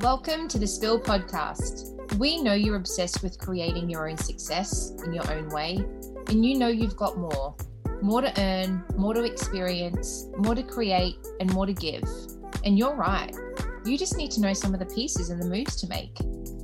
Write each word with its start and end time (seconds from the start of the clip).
Welcome 0.00 0.48
to 0.48 0.58
the 0.58 0.66
Spill 0.66 0.98
Podcast. 0.98 2.18
We 2.18 2.42
know 2.42 2.52
you're 2.52 2.74
obsessed 2.74 3.22
with 3.22 3.38
creating 3.38 3.88
your 3.88 4.10
own 4.10 4.16
success 4.16 4.92
in 5.04 5.14
your 5.14 5.30
own 5.32 5.48
way, 5.50 5.84
and 6.28 6.44
you 6.44 6.58
know 6.58 6.66
you've 6.66 6.96
got 6.96 7.16
more 7.16 7.54
more 8.02 8.20
to 8.20 8.40
earn, 8.40 8.84
more 8.96 9.14
to 9.14 9.22
experience, 9.22 10.26
more 10.36 10.56
to 10.56 10.64
create, 10.64 11.16
and 11.38 11.50
more 11.54 11.64
to 11.64 11.72
give. 11.72 12.02
And 12.64 12.76
you're 12.76 12.96
right. 12.96 13.34
You 13.86 13.96
just 13.96 14.16
need 14.16 14.32
to 14.32 14.40
know 14.40 14.52
some 14.52 14.74
of 14.74 14.80
the 14.80 14.94
pieces 14.94 15.30
and 15.30 15.40
the 15.40 15.46
moves 15.46 15.76
to 15.76 15.86
make. 15.86 16.16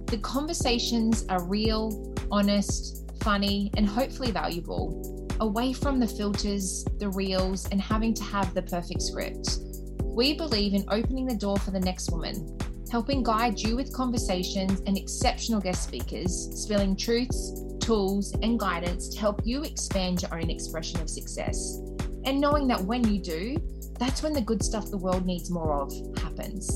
The 0.06 0.18
conversations 0.20 1.24
are 1.28 1.42
real, 1.44 2.12
honest, 2.32 3.10
funny, 3.22 3.70
and 3.76 3.86
hopefully 3.86 4.32
valuable, 4.32 5.28
away 5.38 5.72
from 5.72 6.00
the 6.00 6.08
filters, 6.08 6.84
the 6.98 7.08
reels, 7.08 7.68
and 7.68 7.80
having 7.80 8.12
to 8.14 8.24
have 8.24 8.52
the 8.54 8.62
perfect 8.62 9.02
script. 9.02 9.60
We 10.02 10.34
believe 10.34 10.74
in 10.74 10.84
opening 10.88 11.26
the 11.26 11.36
door 11.36 11.56
for 11.58 11.70
the 11.70 11.80
next 11.80 12.10
woman, 12.10 12.58
helping 12.90 13.22
guide 13.22 13.58
you 13.60 13.76
with 13.76 13.92
conversations 13.92 14.82
and 14.86 14.98
exceptional 14.98 15.60
guest 15.60 15.84
speakers, 15.84 16.50
spilling 16.60 16.96
truths, 16.96 17.64
tools, 17.80 18.34
and 18.42 18.58
guidance 18.58 19.08
to 19.08 19.20
help 19.20 19.40
you 19.44 19.62
expand 19.62 20.22
your 20.22 20.34
own 20.34 20.50
expression 20.50 21.00
of 21.00 21.08
success. 21.08 21.78
And 22.24 22.40
knowing 22.40 22.66
that 22.66 22.80
when 22.80 23.06
you 23.06 23.22
do, 23.22 23.56
that's 23.98 24.24
when 24.24 24.32
the 24.32 24.40
good 24.40 24.62
stuff 24.62 24.90
the 24.90 24.96
world 24.96 25.24
needs 25.24 25.50
more 25.50 25.80
of 25.80 25.92
happens. 26.18 26.68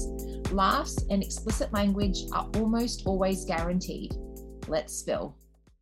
Laughs 0.52 1.04
and 1.10 1.20
explicit 1.20 1.72
language 1.72 2.18
are 2.32 2.48
almost 2.56 3.02
always 3.06 3.44
guaranteed. 3.44 4.14
Let's 4.68 4.94
spill. 4.94 5.36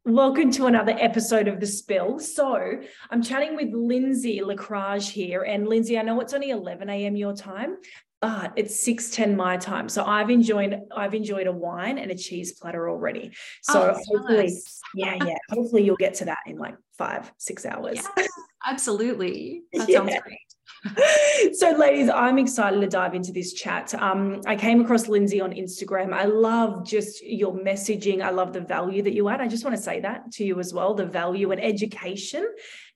Welcome 0.04 0.50
to 0.52 0.66
another 0.66 0.96
episode 0.98 1.46
of 1.46 1.60
The 1.60 1.66
Spill. 1.66 2.18
So, 2.18 2.80
I'm 3.10 3.22
chatting 3.22 3.54
with 3.54 3.72
Lindsey 3.72 4.40
Lacrage 4.40 5.10
here. 5.10 5.42
And 5.42 5.68
Lindsey, 5.68 5.96
I 5.96 6.02
know 6.02 6.18
it's 6.20 6.32
only 6.32 6.50
11 6.50 6.88
a.m. 6.88 7.16
your 7.16 7.36
time, 7.36 7.76
but 8.22 8.52
it's 8.54 8.86
6:10 8.86 9.36
my 9.36 9.56
time. 9.56 9.88
So 9.88 10.04
I've 10.04 10.30
enjoyed 10.30 10.80
I've 10.96 11.12
enjoyed 11.12 11.48
a 11.48 11.52
wine 11.52 11.98
and 11.98 12.10
a 12.10 12.14
cheese 12.14 12.52
platter 12.52 12.88
already. 12.88 13.32
So 13.62 13.90
oh, 13.90 14.00
hopefully, 14.06 14.36
nice. 14.36 14.80
yeah, 14.94 15.16
yeah. 15.24 15.38
Hopefully 15.50 15.84
you'll 15.84 15.96
get 15.96 16.14
to 16.14 16.26
that 16.26 16.38
in 16.46 16.56
like 16.56 16.76
five, 16.96 17.30
six 17.36 17.66
hours. 17.66 18.06
Yeah, 18.16 18.26
absolutely. 18.64 19.64
That 19.72 19.88
yeah. 19.88 19.98
sounds 19.98 20.14
great. 20.22 20.51
so, 21.52 21.70
ladies, 21.70 22.08
I'm 22.08 22.38
excited 22.38 22.80
to 22.80 22.88
dive 22.88 23.14
into 23.14 23.30
this 23.32 23.52
chat. 23.52 23.94
Um, 23.94 24.40
I 24.46 24.56
came 24.56 24.80
across 24.80 25.06
Lindsey 25.06 25.40
on 25.40 25.52
Instagram. 25.52 26.12
I 26.12 26.24
love 26.24 26.84
just 26.84 27.24
your 27.24 27.54
messaging. 27.54 28.20
I 28.20 28.30
love 28.30 28.52
the 28.52 28.60
value 28.60 29.02
that 29.02 29.12
you 29.12 29.28
add. 29.28 29.40
I 29.40 29.46
just 29.46 29.64
want 29.64 29.76
to 29.76 29.82
say 29.82 30.00
that 30.00 30.32
to 30.32 30.44
you 30.44 30.58
as 30.58 30.74
well 30.74 30.94
the 30.94 31.06
value 31.06 31.52
and 31.52 31.62
education 31.62 32.46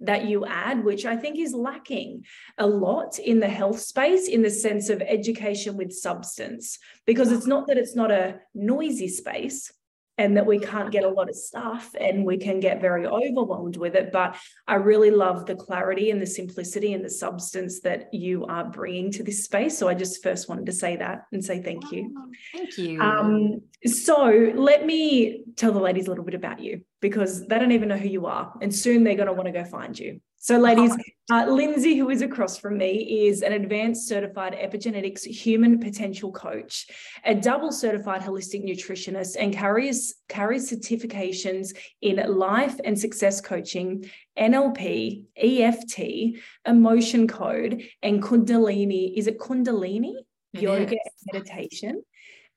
that 0.01 0.27
you 0.27 0.45
add, 0.47 0.85
which 0.85 1.07
I 1.07 1.17
think 1.17 1.39
is 1.39 1.55
lacking 1.55 2.25
a 2.59 2.67
lot 2.67 3.19
in 3.21 3.39
the 3.39 3.49
health 3.49 3.79
space 3.79 4.29
in 4.29 4.43
the 4.43 4.51
sense 4.51 4.89
of 4.89 5.01
education 5.01 5.77
with 5.77 5.93
substance, 5.93 6.79
because 7.07 7.31
it's 7.31 7.47
not 7.47 7.69
that 7.69 7.79
it's 7.79 7.95
not 7.95 8.11
a 8.11 8.41
noisy 8.55 9.09
space 9.09 9.73
and 10.19 10.37
that 10.37 10.47
we 10.47 10.59
can't 10.59 10.91
get 10.91 11.05
a 11.05 11.09
lot 11.09 11.29
of 11.29 11.37
stuff 11.37 11.95
and 11.99 12.25
we 12.25 12.39
can 12.39 12.59
get 12.59 12.81
very 12.81 13.07
overwhelmed 13.07 13.77
with 13.77 13.95
it. 13.95 14.13
But 14.13 14.37
I 14.67 14.77
really 14.77 15.11
love 15.11 15.47
the 15.47 15.55
clarity 15.55 16.11
and 16.11 16.21
the 16.21 16.27
simplicity 16.27 16.95
and 16.95 17.05
the 17.05 17.11
substance 17.11 17.81
that 17.81 18.13
you 18.15 18.47
are 18.47 18.65
bringing 18.65 19.11
to 19.13 19.23
this 19.23 19.45
space. 19.45 19.77
So 19.77 19.89
I 19.89 19.95
just 19.95 20.23
first 20.23 20.49
wanted 20.49 20.67
to 20.67 20.73
say 20.73 20.97
that 20.97 21.27
and 21.33 21.45
say 21.45 21.63
thank 21.63 21.93
you. 21.93 22.15
Oh, 22.17 22.33
thank 22.55 22.79
you. 22.79 23.01
Um, 23.01 23.63
so 23.85 24.53
let 24.55 24.87
me 24.87 25.45
tell 25.57 25.73
the 25.73 25.81
ladies 25.81 26.07
a 26.07 26.11
little 26.11 26.25
bit 26.25 26.35
about 26.35 26.61
you 26.61 26.83
because 27.01 27.47
they 27.47 27.59
don't 27.59 27.73
even 27.73 27.89
know 27.89 27.99
who 27.99 28.09
you 28.09 28.27
are. 28.27 28.55
And 28.63 28.75
soon 28.75 29.05
they're 29.05 29.17
going 29.17 29.27
to 29.27 29.33
want 29.35 29.47
to 29.47 29.53
go 29.53 29.65
find 29.65 29.99
you. 29.99 30.21
So, 30.47 30.59
ladies, 30.59 30.97
uh, 31.29 31.47
Lindsey, 31.49 31.97
who 31.97 32.09
is 32.09 32.23
across 32.23 32.57
from 32.57 32.79
me, 32.79 33.27
is 33.27 33.43
an 33.43 33.53
advanced 33.53 34.07
certified 34.07 34.53
epigenetics 34.53 35.25
human 35.25 35.81
potential 35.81 36.31
coach, 36.31 36.87
a 37.25 37.35
double 37.35 37.73
certified 37.73 38.23
holistic 38.23 38.65
nutritionist, 38.65 39.35
and 39.37 39.53
carries, 39.53 40.15
carries 40.29 40.71
certifications 40.71 41.77
in 42.01 42.19
life 42.33 42.79
and 42.85 42.97
success 42.97 43.41
coaching, 43.41 44.09
NLP, 44.39 45.25
EFT, 45.37 46.39
emotion 46.65 47.27
code, 47.27 47.83
and 48.05 48.23
Kundalini. 48.23 49.19
Is 49.19 49.27
it 49.27 49.41
Kundalini? 49.41 50.15
Yoga 50.53 50.95
meditation 51.33 52.05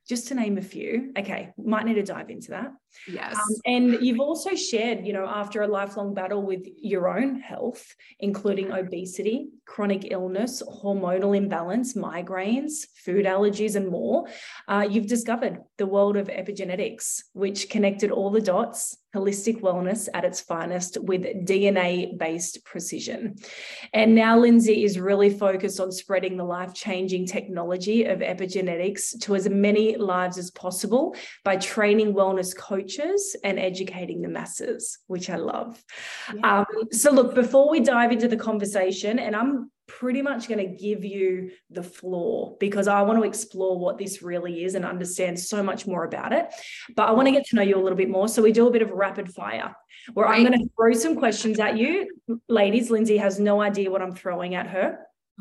just 0.10 0.28
to 0.28 0.36
name 0.36 0.58
a 0.58 0.62
few. 0.62 1.14
Okay, 1.18 1.50
might 1.56 1.86
need 1.86 1.94
to 1.94 2.04
dive 2.04 2.32
into 2.32 2.52
that. 2.52 2.72
Yes. 3.08 3.36
Um, 3.36 3.56
and 3.66 3.98
you've 4.02 4.20
also 4.20 4.56
shared, 4.56 5.06
you 5.06 5.14
know, 5.14 5.26
after 5.26 5.62
a 5.62 5.68
lifelong 5.68 6.14
battle 6.14 6.42
with 6.42 6.66
your 6.78 7.08
own 7.08 7.40
health, 7.40 7.96
including 8.20 8.72
obesity, 8.72 9.50
chronic 9.66 10.12
illness, 10.12 10.62
hormonal 10.64 11.36
imbalance, 11.36 11.94
migraines, 11.94 12.88
food 13.04 13.26
allergies, 13.26 13.76
and 13.76 13.88
more, 13.88 14.28
uh, 14.68 14.88
you've 14.90 15.08
discovered 15.08 15.60
the 15.78 15.86
world 15.86 16.18
of 16.18 16.28
epigenetics, 16.28 17.24
which 17.34 17.70
connected 17.70 18.12
all 18.12 18.32
the 18.32 18.42
dots 18.42 18.98
holistic 19.16 19.62
wellness 19.62 20.08
at 20.14 20.24
its 20.24 20.40
finest 20.40 20.98
with 21.02 21.24
DNA 21.24 22.16
based 22.18 22.64
precision. 22.64 23.36
And 23.92 24.14
now 24.14 24.38
Lindsey 24.38 24.84
is 24.84 25.00
really 25.00 25.32
focused 25.32 25.80
on 25.80 25.92
spreading 25.92 26.38
the 26.38 26.44
life 26.44 26.76
changing 26.76 27.26
technology 27.26 28.06
of 28.06 28.20
epigenetics 28.20 29.20
to 29.22 29.36
as 29.36 29.50
many 29.50 29.98
lives 29.98 30.38
as 30.38 30.52
possible 30.52 31.16
by 31.44 31.58
training 31.58 32.14
wellness 32.14 32.56
coaches 32.56 32.79
and 33.44 33.60
educating 33.60 34.22
the 34.22 34.30
masses, 34.30 35.00
which 35.08 35.30
I 35.30 35.36
love. 35.36 35.84
Yeah. 36.34 36.60
Um, 36.60 36.66
so, 36.92 37.12
look, 37.12 37.36
before 37.36 37.70
we 37.70 37.80
dive 37.80 38.12
into 38.12 38.28
the 38.28 38.38
conversation, 38.38 39.20
and 39.20 39.36
I'm 39.36 39.72
pretty 39.90 40.22
much 40.22 40.48
going 40.48 40.60
to 40.60 40.76
give 40.76 41.04
you 41.04 41.52
the 41.72 41.84
floor 41.84 42.56
because 42.60 42.88
I 42.88 43.02
want 43.02 43.20
to 43.20 43.28
explore 43.28 43.78
what 43.78 43.98
this 43.98 44.22
really 44.22 44.64
is 44.64 44.76
and 44.76 44.86
understand 44.86 45.40
so 45.40 45.64
much 45.64 45.88
more 45.88 46.06
about 46.06 46.32
it. 46.32 46.48
But 46.96 47.10
I 47.10 47.12
want 47.12 47.28
to 47.28 47.32
get 47.32 47.46
to 47.48 47.56
know 47.56 47.64
you 47.64 47.76
a 47.76 47.82
little 47.82 47.98
bit 47.98 48.10
more. 48.10 48.28
So 48.28 48.42
we 48.42 48.52
do 48.52 48.68
a 48.68 48.72
bit 48.72 48.84
of 48.84 48.92
rapid 48.92 49.34
fire 49.34 49.76
where 50.14 50.28
right. 50.28 50.40
I'm 50.40 50.46
going 50.46 50.60
to 50.60 50.70
throw 50.76 50.94
some 50.94 51.16
questions 51.16 51.60
at 51.60 51.78
you. 51.78 52.08
Ladies, 52.48 52.92
Lindsey 52.92 53.18
has 53.18 53.40
no 53.40 53.62
idea 53.62 53.90
what 53.90 54.02
I'm 54.02 54.16
throwing 54.16 54.56
at 54.56 54.68
her. 54.68 55.00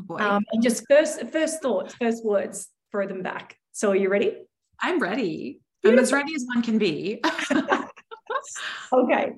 Oh 0.09 0.19
um, 0.19 0.44
and 0.53 0.62
just 0.62 0.84
first, 0.88 1.20
first 1.31 1.60
thoughts, 1.60 1.94
first 1.94 2.25
words, 2.25 2.69
throw 2.91 3.06
them 3.06 3.22
back. 3.22 3.56
So 3.72 3.91
are 3.91 3.97
you 3.97 4.09
ready? 4.09 4.34
I'm 4.81 4.99
ready. 4.99 5.60
I'm 5.84 5.99
as 5.99 6.12
ready 6.12 6.34
as 6.34 6.44
one 6.47 6.62
can 6.62 6.78
be. 6.78 7.21
okay. 8.93 9.33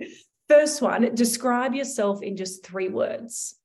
First 0.49 0.83
one, 0.83 1.15
describe 1.15 1.75
yourself 1.75 2.23
in 2.23 2.37
just 2.37 2.65
three 2.65 2.89
words. 2.89 3.57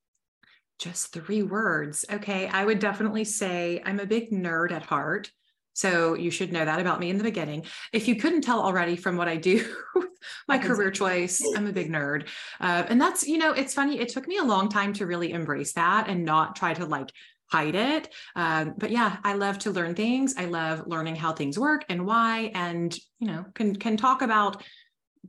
Just 0.78 1.14
three 1.14 1.42
words. 1.42 2.06
Okay. 2.12 2.48
I 2.48 2.66
would 2.66 2.80
definitely 2.80 3.24
say 3.24 3.82
I'm 3.86 4.00
a 4.00 4.06
big 4.06 4.30
nerd 4.32 4.72
at 4.72 4.84
heart. 4.84 5.32
So 5.74 6.14
you 6.14 6.32
should 6.32 6.54
know 6.54 6.64
that 6.64 6.80
about 6.80 7.02
me 7.02 7.10
in 7.10 7.18
the 7.18 7.24
beginning. 7.24 7.66
If 7.92 8.08
you 8.08 8.16
couldn't 8.16 8.42
tell 8.42 8.62
already 8.62 8.96
from 8.96 9.18
what 9.18 9.28
I 9.28 9.36
do, 9.36 9.66
my 10.48 10.58
career 10.58 10.90
choice, 10.90 11.44
I'm 11.56 11.68
a 11.68 11.74
big 11.74 11.92
nerd. 11.92 12.30
Uh, 12.62 12.86
and 12.88 13.00
that's, 13.00 13.28
you 13.28 13.38
know, 13.38 13.52
it's 13.52 13.74
funny. 13.74 14.00
It 14.00 14.08
took 14.10 14.26
me 14.26 14.38
a 14.38 14.44
long 14.44 14.70
time 14.70 14.94
to 14.94 15.06
really 15.06 15.34
embrace 15.34 15.74
that 15.74 16.08
and 16.08 16.24
not 16.24 16.56
try 16.56 16.74
to 16.74 16.86
like 16.86 17.12
hide 17.48 17.76
it. 17.76 18.14
Um, 18.36 18.74
but 18.78 18.92
yeah, 18.92 19.18
I 19.24 19.34
love 19.34 19.60
to 19.60 19.72
learn 19.72 19.96
things. 19.96 20.36
I 20.38 20.46
love 20.46 20.88
learning 20.88 21.16
how 21.16 21.34
things 21.34 21.60
work 21.60 21.86
and 21.90 22.06
why, 22.06 22.52
and, 22.54 22.98
you 23.20 23.28
know, 23.28 23.46
can, 23.54 23.76
can 23.76 23.98
talk 23.98 24.22
about, 24.22 24.64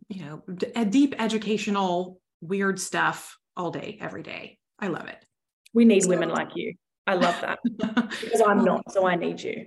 you 0.09 0.25
know, 0.25 0.43
a 0.75 0.85
deep 0.85 1.15
educational 1.19 2.21
weird 2.41 2.81
stuff 2.81 3.39
all 3.57 3.71
day, 3.71 3.99
every 4.01 4.23
day. 4.23 4.59
I 4.79 4.89
love 4.89 5.09
it. 5.09 5.25
We 5.75 5.85
need 5.85 6.05
so, 6.05 6.09
women 6.11 6.31
like 6.31 6.51
you. 6.55 6.75
I 7.07 7.15
love 7.15 7.41
that 7.41 7.59
because 8.21 8.41
I'm 8.41 8.65
not, 8.65 8.91
so 8.93 9.07
I 9.07 9.15
need 9.17 9.41
you. 9.41 9.67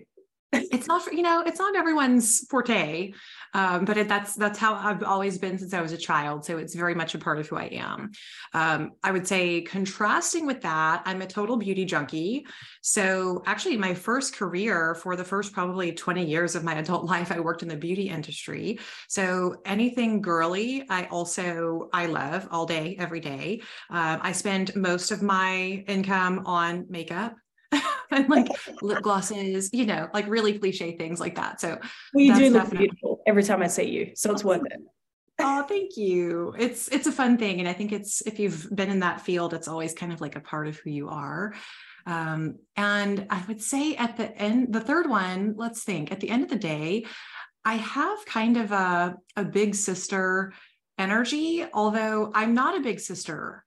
it's 0.52 0.88
not 0.88 1.04
for, 1.04 1.14
you 1.14 1.22
know, 1.22 1.42
it's 1.46 1.60
not 1.60 1.76
everyone's 1.76 2.46
forte, 2.50 3.14
um, 3.54 3.86
but 3.86 3.98
it, 3.98 4.08
that's 4.08 4.36
that's 4.36 4.60
how 4.60 4.76
I've 4.76 5.04
always 5.04 5.38
been 5.38 5.58
since 5.58 5.74
I 5.74 5.82
was 5.82 5.92
a 5.92 5.98
child. 5.98 6.46
So 6.46 6.58
it's 6.58 6.76
very 6.76 6.96
much 6.96 7.16
a 7.16 7.20
part 7.20 7.40
of 7.40 7.48
who 7.48 7.58
I 7.58 7.66
am. 7.66 8.12
Um, 8.54 8.92
I 9.04 9.12
would 9.12 9.28
say 9.28 9.62
contrasting 9.62 10.46
with 10.46 10.62
that, 10.62 11.02
I'm 11.06 11.22
a 11.22 11.28
total 11.28 11.58
beauty 11.58 11.86
junkie. 11.86 12.46
So 12.82 13.44
actually, 13.46 13.78
my 13.78 13.94
first 13.94 14.36
career 14.36 14.96
for 14.96 15.16
the 15.16 15.24
first 15.24 15.54
probably 15.54 15.92
20 15.92 16.26
years 16.26 16.56
of 16.56 16.64
my 16.64 16.76
adult 16.76 17.06
life, 17.10 17.32
I 17.32 17.40
worked 17.40 17.64
in 17.64 17.70
the 17.70 17.78
beauty 17.78 18.10
industry. 18.10 18.80
So 19.08 19.58
anything 19.66 20.22
girly, 20.22 20.86
I 20.90 21.06
also 21.06 21.90
I 21.94 22.06
love 22.06 22.48
all 22.52 22.66
day, 22.66 22.96
every 23.00 23.20
day. 23.20 23.62
Uh, 23.90 24.18
I 24.22 24.32
spend 24.32 24.76
most 24.76 25.12
of 25.12 25.22
my 25.22 25.84
income 25.88 26.44
on 26.46 26.86
makeup 26.90 27.36
and 28.12 28.30
like 28.30 28.48
lip 28.82 29.02
glosses, 29.02 29.70
you 29.74 29.86
know, 29.86 30.08
like 30.14 30.28
really 30.28 30.58
cliche 30.58 30.98
things 30.98 31.20
like 31.20 31.36
that. 31.36 31.62
So 31.62 31.80
we 32.14 32.32
do 32.32 32.50
look 32.50 32.64
definitely- 32.64 32.88
beautiful 32.88 33.19
every 33.30 33.44
time 33.44 33.62
I 33.62 33.68
see 33.68 33.90
you. 33.90 34.12
So 34.16 34.32
it's 34.32 34.44
worth 34.44 34.66
it. 34.66 34.82
Oh, 35.42 35.64
thank 35.64 35.96
you. 35.96 36.54
It's 36.60 36.90
it's 36.90 37.08
a 37.08 37.12
fun 37.14 37.38
thing. 37.38 37.60
And 37.60 37.70
I 37.70 37.74
think 37.74 37.94
it's 37.94 38.22
if 38.22 38.40
you've 38.40 38.68
been 38.76 38.90
in 38.90 39.00
that 39.00 39.22
field, 39.22 39.54
it's 39.54 39.70
always 39.70 39.94
kind 39.94 40.12
of 40.12 40.20
like 40.20 40.36
a 40.36 40.42
part 40.42 40.68
of 40.68 40.78
who 40.78 40.90
you 40.90 41.08
are. 41.08 41.54
Um, 42.06 42.58
and 42.76 43.28
I 43.30 43.44
would 43.48 43.62
say 43.62 43.96
at 43.96 44.18
the 44.18 44.36
end, 44.38 44.74
the 44.74 44.82
third 44.82 45.08
one, 45.08 45.54
let's 45.58 45.84
think, 45.84 46.12
at 46.12 46.20
the 46.20 46.30
end 46.30 46.44
of 46.44 46.50
the 46.50 46.58
day, 46.58 47.06
I 47.64 47.76
have 47.76 48.26
kind 48.26 48.58
of 48.58 48.72
a, 48.72 49.16
a 49.36 49.46
big 49.46 49.76
sister 49.76 50.54
energy, 50.98 51.66
although 51.74 52.32
I'm 52.34 52.54
not 52.54 52.78
a 52.78 52.82
big 52.82 53.00
sister. 53.00 53.64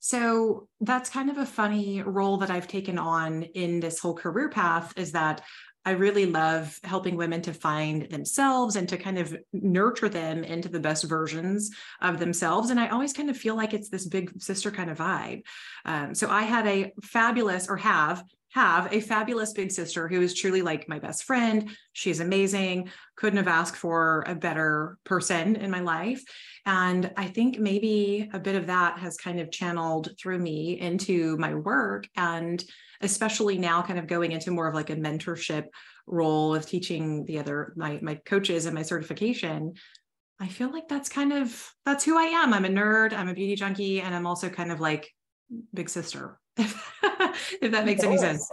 So 0.00 0.68
that's 0.80 1.10
kind 1.10 1.30
of 1.30 1.38
a 1.38 1.46
funny 1.46 2.02
role 2.02 2.36
that 2.38 2.50
I've 2.50 2.68
taken 2.68 2.98
on 2.98 3.42
in 3.42 3.80
this 3.80 3.98
whole 3.98 4.14
career 4.14 4.48
path 4.48 4.92
is 4.96 5.12
that 5.12 5.42
I 5.88 5.92
really 5.92 6.26
love 6.26 6.78
helping 6.84 7.16
women 7.16 7.40
to 7.40 7.54
find 7.54 8.10
themselves 8.10 8.76
and 8.76 8.86
to 8.90 8.98
kind 8.98 9.16
of 9.16 9.34
nurture 9.54 10.10
them 10.10 10.44
into 10.44 10.68
the 10.68 10.78
best 10.78 11.04
versions 11.04 11.70
of 12.02 12.18
themselves. 12.18 12.68
And 12.68 12.78
I 12.78 12.88
always 12.88 13.14
kind 13.14 13.30
of 13.30 13.38
feel 13.38 13.56
like 13.56 13.72
it's 13.72 13.88
this 13.88 14.04
big 14.04 14.38
sister 14.38 14.70
kind 14.70 14.90
of 14.90 14.98
vibe. 14.98 15.44
Um, 15.86 16.14
so 16.14 16.28
I 16.28 16.42
had 16.42 16.66
a 16.66 16.92
fabulous, 17.02 17.70
or 17.70 17.78
have 17.78 18.22
have 18.50 18.92
a 18.92 19.00
fabulous 19.00 19.52
big 19.54 19.70
sister 19.70 20.08
who 20.08 20.20
is 20.20 20.34
truly 20.34 20.60
like 20.60 20.88
my 20.90 20.98
best 20.98 21.24
friend. 21.24 21.70
She's 21.94 22.20
amazing. 22.20 22.90
Couldn't 23.16 23.38
have 23.38 23.48
asked 23.48 23.76
for 23.76 24.24
a 24.26 24.34
better 24.34 24.98
person 25.04 25.56
in 25.56 25.70
my 25.70 25.80
life. 25.80 26.22
And 26.68 27.10
I 27.16 27.28
think 27.28 27.58
maybe 27.58 28.28
a 28.34 28.38
bit 28.38 28.54
of 28.54 28.66
that 28.66 28.98
has 28.98 29.16
kind 29.16 29.40
of 29.40 29.50
channeled 29.50 30.10
through 30.20 30.38
me 30.38 30.78
into 30.78 31.34
my 31.38 31.54
work. 31.54 32.06
And 32.14 32.62
especially 33.00 33.56
now, 33.56 33.80
kind 33.80 33.98
of 33.98 34.06
going 34.06 34.32
into 34.32 34.50
more 34.50 34.68
of 34.68 34.74
like 34.74 34.90
a 34.90 34.96
mentorship 34.96 35.64
role 36.06 36.54
of 36.54 36.66
teaching 36.66 37.24
the 37.24 37.38
other, 37.38 37.72
my, 37.74 37.98
my 38.02 38.16
coaches 38.16 38.66
and 38.66 38.74
my 38.74 38.82
certification. 38.82 39.72
I 40.40 40.48
feel 40.48 40.70
like 40.70 40.88
that's 40.88 41.08
kind 41.08 41.32
of 41.32 41.72
that's 41.86 42.04
who 42.04 42.18
I 42.18 42.24
am. 42.24 42.52
I'm 42.52 42.66
a 42.66 42.68
nerd, 42.68 43.14
I'm 43.14 43.28
a 43.28 43.34
beauty 43.34 43.56
junkie, 43.56 44.02
and 44.02 44.14
I'm 44.14 44.26
also 44.26 44.50
kind 44.50 44.70
of 44.70 44.78
like 44.78 45.10
big 45.72 45.88
sister 45.88 46.38
if 46.58 47.72
that 47.72 47.86
makes 47.86 48.02
yes. 48.02 48.04
any 48.04 48.18
sense. 48.18 48.46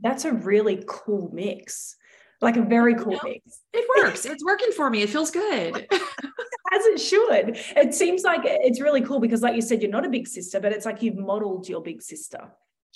That's 0.00 0.24
a 0.24 0.32
really 0.32 0.82
cool 0.88 1.30
mix. 1.34 1.96
Like 2.40 2.56
a 2.56 2.62
very 2.62 2.94
cool 2.94 3.12
you 3.12 3.18
know, 3.22 3.28
mix. 3.28 3.60
It 3.74 3.86
works. 3.94 4.24
it's 4.24 4.44
working 4.44 4.72
for 4.72 4.88
me. 4.88 5.02
It 5.02 5.10
feels 5.10 5.30
good. 5.30 5.86
As 6.72 6.84
it 6.84 7.00
should. 7.00 7.58
It 7.76 7.94
seems 7.94 8.22
like 8.22 8.42
it's 8.44 8.80
really 8.80 9.00
cool 9.00 9.20
because, 9.20 9.42
like 9.42 9.54
you 9.54 9.62
said, 9.62 9.80
you're 9.82 9.90
not 9.90 10.06
a 10.06 10.10
big 10.10 10.28
sister, 10.28 10.60
but 10.60 10.72
it's 10.72 10.84
like 10.84 11.02
you've 11.02 11.16
modeled 11.16 11.68
your 11.68 11.82
big 11.82 12.02
sister. 12.02 12.50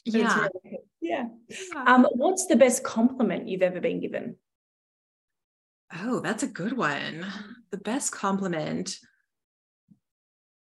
yeah. 0.04 0.36
Really 0.38 0.50
cool. 0.64 0.84
yeah. 1.00 1.24
yeah. 1.48 1.84
Um, 1.86 2.06
what's 2.12 2.46
the 2.46 2.56
best 2.56 2.82
compliment 2.82 3.48
you've 3.48 3.62
ever 3.62 3.80
been 3.80 4.00
given? 4.00 4.36
Oh, 6.00 6.20
that's 6.20 6.42
a 6.42 6.48
good 6.48 6.76
one. 6.76 7.26
The 7.70 7.78
best 7.78 8.12
compliment. 8.12 8.98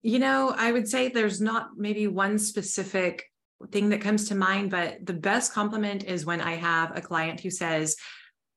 You 0.02 0.20
know, 0.20 0.54
I 0.56 0.72
would 0.72 0.88
say 0.88 1.10
there's 1.10 1.42
not 1.42 1.72
maybe 1.78 2.08
one 2.08 2.40
specific 2.40 3.26
thing 3.72 3.90
that 3.90 4.02
comes 4.02 4.30
to 4.30 4.36
mind, 4.36 4.72
but 4.72 5.06
the 5.06 5.14
best 5.14 5.54
compliment 5.54 6.06
is 6.06 6.26
when 6.26 6.42
I 6.42 6.56
have 6.56 6.96
a 6.96 7.02
client 7.02 7.42
who 7.42 7.50
says, 7.50 7.96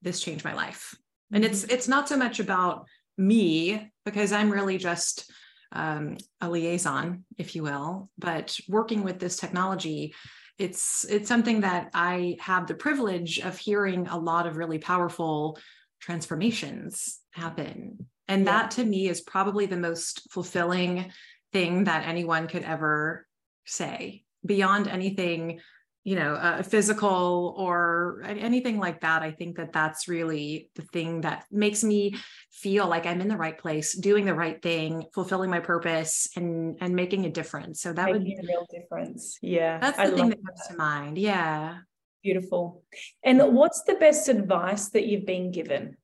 This 0.02 0.20
changed 0.20 0.44
my 0.44 0.54
life. 0.54 0.94
And 1.32 1.44
it's 1.44 1.62
mm-hmm. 1.62 1.74
it's 1.74 1.88
not 1.88 2.08
so 2.08 2.16
much 2.16 2.40
about 2.40 2.86
me 3.18 3.91
because 4.04 4.32
I'm 4.32 4.50
really 4.50 4.78
just 4.78 5.30
um, 5.72 6.16
a 6.40 6.50
liaison, 6.50 7.24
if 7.38 7.54
you 7.54 7.62
will, 7.62 8.10
but 8.18 8.58
working 8.68 9.02
with 9.02 9.18
this 9.18 9.36
technology, 9.36 10.14
it's 10.58 11.04
it's 11.04 11.28
something 11.28 11.62
that 11.62 11.90
I 11.94 12.36
have 12.40 12.66
the 12.66 12.74
privilege 12.74 13.38
of 13.40 13.58
hearing 13.58 14.06
a 14.06 14.18
lot 14.18 14.46
of 14.46 14.56
really 14.56 14.78
powerful 14.78 15.58
transformations 16.00 17.20
happen. 17.30 18.06
And 18.28 18.44
yeah. 18.44 18.52
that 18.52 18.70
to 18.72 18.84
me 18.84 19.08
is 19.08 19.20
probably 19.20 19.66
the 19.66 19.76
most 19.76 20.30
fulfilling 20.30 21.10
thing 21.52 21.84
that 21.84 22.06
anyone 22.06 22.48
could 22.48 22.62
ever 22.62 23.26
say 23.64 24.24
beyond 24.44 24.88
anything 24.88 25.60
you 26.04 26.16
know 26.16 26.34
uh, 26.34 26.62
physical 26.62 27.54
or 27.56 28.22
anything 28.26 28.78
like 28.78 29.00
that 29.02 29.22
i 29.22 29.30
think 29.30 29.56
that 29.56 29.72
that's 29.72 30.08
really 30.08 30.68
the 30.74 30.82
thing 30.82 31.20
that 31.20 31.44
makes 31.50 31.84
me 31.84 32.16
feel 32.50 32.88
like 32.88 33.06
i'm 33.06 33.20
in 33.20 33.28
the 33.28 33.36
right 33.36 33.58
place 33.58 33.96
doing 33.96 34.24
the 34.24 34.34
right 34.34 34.60
thing 34.62 35.04
fulfilling 35.14 35.50
my 35.50 35.60
purpose 35.60 36.28
and 36.36 36.76
and 36.80 36.94
making 36.94 37.26
a 37.26 37.30
difference. 37.30 37.80
So 37.80 37.92
that 37.92 38.06
making 38.06 38.20
would 38.20 38.24
be 38.24 38.34
a 38.34 38.46
real 38.46 38.66
difference. 38.70 39.38
Yeah 39.42 39.78
that's 39.78 39.96
the 39.96 40.02
I 40.02 40.10
thing 40.10 40.28
that 40.30 40.44
comes 40.44 40.60
that. 40.68 40.72
to 40.72 40.76
mind. 40.76 41.18
Yeah. 41.18 41.78
Beautiful. 42.22 42.84
And 43.24 43.54
what's 43.54 43.82
the 43.82 43.94
best 43.94 44.28
advice 44.28 44.90
that 44.90 45.06
you've 45.06 45.26
been 45.26 45.50
given? 45.50 45.96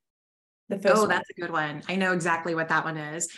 The 0.68 0.78
first 0.78 0.96
oh 0.96 1.00
one. 1.00 1.08
that's 1.08 1.30
a 1.30 1.40
good 1.40 1.50
one. 1.50 1.82
I 1.88 1.96
know 1.96 2.12
exactly 2.12 2.54
what 2.54 2.68
that 2.68 2.84
one 2.84 2.96
is 2.96 3.28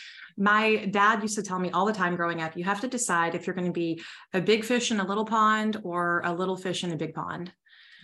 my 0.41 0.87
dad 0.87 1.23
used 1.23 1.37
to 1.37 1.43
tell 1.43 1.59
me 1.59 1.71
all 1.71 1.85
the 1.85 1.93
time 1.93 2.17
growing 2.17 2.41
up 2.41 2.57
you 2.57 2.65
have 2.65 2.81
to 2.81 2.89
decide 2.89 3.35
if 3.35 3.47
you're 3.47 3.55
going 3.55 3.67
to 3.67 3.73
be 3.73 4.03
a 4.33 4.41
big 4.41 4.65
fish 4.65 4.91
in 4.91 4.99
a 4.99 5.07
little 5.07 5.27
pond 5.27 5.77
or 5.85 6.23
a 6.25 6.33
little 6.33 6.57
fish 6.57 6.83
in 6.83 6.93
a 6.93 6.97
big 6.97 7.15
pond. 7.15 7.53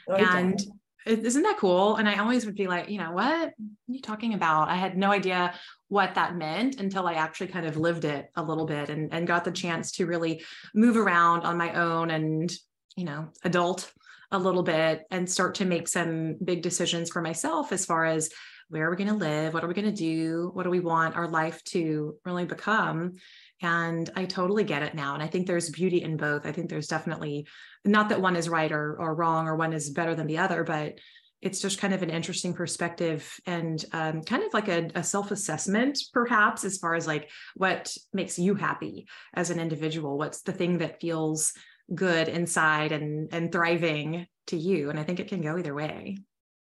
Oh, 0.09 0.15
okay. 0.15 0.25
and 0.25 0.61
isn't 1.06 1.43
that 1.43 1.56
cool? 1.56 1.97
And 1.97 2.09
i 2.09 2.19
always 2.19 2.44
would 2.44 2.55
be 2.55 2.67
like 2.67 2.91
you 2.91 2.99
know 2.99 3.11
what, 3.12 3.25
what 3.25 3.49
are 3.49 3.53
you 3.88 4.03
talking 4.03 4.35
about? 4.35 4.69
I 4.69 4.77
had 4.77 4.99
no 4.99 5.11
idea 5.11 5.55
what 5.88 6.15
that 6.15 6.37
meant 6.37 6.79
until 6.79 7.06
i 7.06 7.15
actually 7.15 7.47
kind 7.49 7.67
of 7.67 7.77
lived 7.77 8.05
it 8.05 8.31
a 8.37 8.43
little 8.43 8.67
bit 8.67 8.91
and, 8.91 9.12
and 9.12 9.27
got 9.27 9.44
the 9.44 9.53
chance 9.53 9.93
to 9.93 10.06
really 10.06 10.44
move 10.75 10.97
around 10.97 11.43
on 11.44 11.56
my 11.56 11.73
own 11.73 12.11
and 12.11 12.53
you 12.97 13.05
know 13.05 13.29
adult 13.44 13.93
a 14.32 14.39
little 14.39 14.62
bit 14.62 15.05
and 15.11 15.31
start 15.31 15.55
to 15.55 15.65
make 15.65 15.87
some 15.87 16.37
big 16.44 16.62
decisions 16.62 17.09
for 17.11 17.23
myself 17.23 17.73
as 17.73 17.87
far 17.87 18.05
as 18.05 18.29
where 18.69 18.87
are 18.87 18.91
we 18.91 18.97
going 18.97 19.09
to 19.09 19.15
live? 19.15 19.55
What 19.55 19.63
are 19.63 19.69
we 19.69 19.75
going 19.75 19.87
to 19.87 19.93
do? 19.93 20.51
What 20.53 20.65
do 20.65 20.71
we 20.71 20.81
want 20.81 21.17
our 21.17 21.29
life 21.29 21.63
to 21.65 22.17
really 22.25 22.45
become? 22.45 23.15
And 23.63 24.11
I 24.17 24.25
totally 24.25 24.65
get 24.65 24.83
it 24.83 24.95
now. 24.95 25.15
And 25.15 25.23
I 25.23 25.29
think 25.29 25.47
there's 25.47 25.71
beauty 25.71 26.03
in 26.03 26.17
both. 26.17 26.47
I 26.47 26.53
think 26.53 26.69
there's 26.69 26.89
definitely 26.89 27.47
not 27.85 28.09
that 28.09 28.21
one 28.21 28.37
is 28.37 28.49
right 28.49 28.71
or, 28.73 28.97
or 29.01 29.15
wrong 29.15 29.47
or 29.47 29.57
one 29.57 29.73
is 29.73 29.91
better 29.91 30.15
than 30.15 30.27
the 30.27 30.39
other, 30.39 30.65
but 30.65 30.99
it's 31.43 31.61
just 31.61 31.79
kind 31.79 31.95
of 31.95 32.03
an 32.03 32.11
interesting 32.11 32.55
perspective 32.55 33.39
and 33.47 33.85
um, 33.93 34.23
kind 34.23 34.43
of 34.43 34.53
like 34.53 34.69
a, 34.69 34.91
a 34.95 35.05
self-assessment 35.05 35.99
perhaps 36.13 36.65
as 36.65 36.79
far 36.79 36.95
as 36.95 37.07
like 37.07 37.31
what 37.55 37.95
makes 38.13 38.39
you 38.39 38.55
happy 38.55 39.07
as 39.35 39.51
an 39.51 39.61
individual 39.61 40.17
what's 40.17 40.43
the 40.43 40.53
thing 40.53 40.79
that 40.79 41.01
feels 41.01 41.53
good 41.95 42.29
inside 42.29 42.91
and 42.91 43.29
and 43.33 43.53
thriving 43.53 44.27
to 44.47 44.57
you 44.57 44.91
and 44.91 44.99
i 44.99 45.03
think 45.03 45.21
it 45.21 45.29
can 45.29 45.41
go 45.41 45.57
either 45.59 45.75
way 45.75 46.17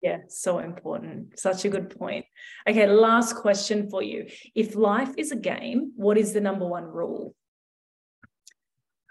yeah, 0.01 0.18
so 0.27 0.59
important. 0.59 1.39
Such 1.39 1.65
a 1.65 1.69
good 1.69 1.95
point. 1.98 2.25
Okay, 2.68 2.88
last 2.88 3.36
question 3.36 3.89
for 3.89 4.01
you. 4.01 4.27
If 4.56 4.75
life 4.75 5.12
is 5.18 5.31
a 5.31 5.36
game, 5.36 5.92
what 5.95 6.18
is 6.18 6.33
the 6.33 6.42
number 6.42 6.65
one 6.65 6.86
rule? 6.86 7.36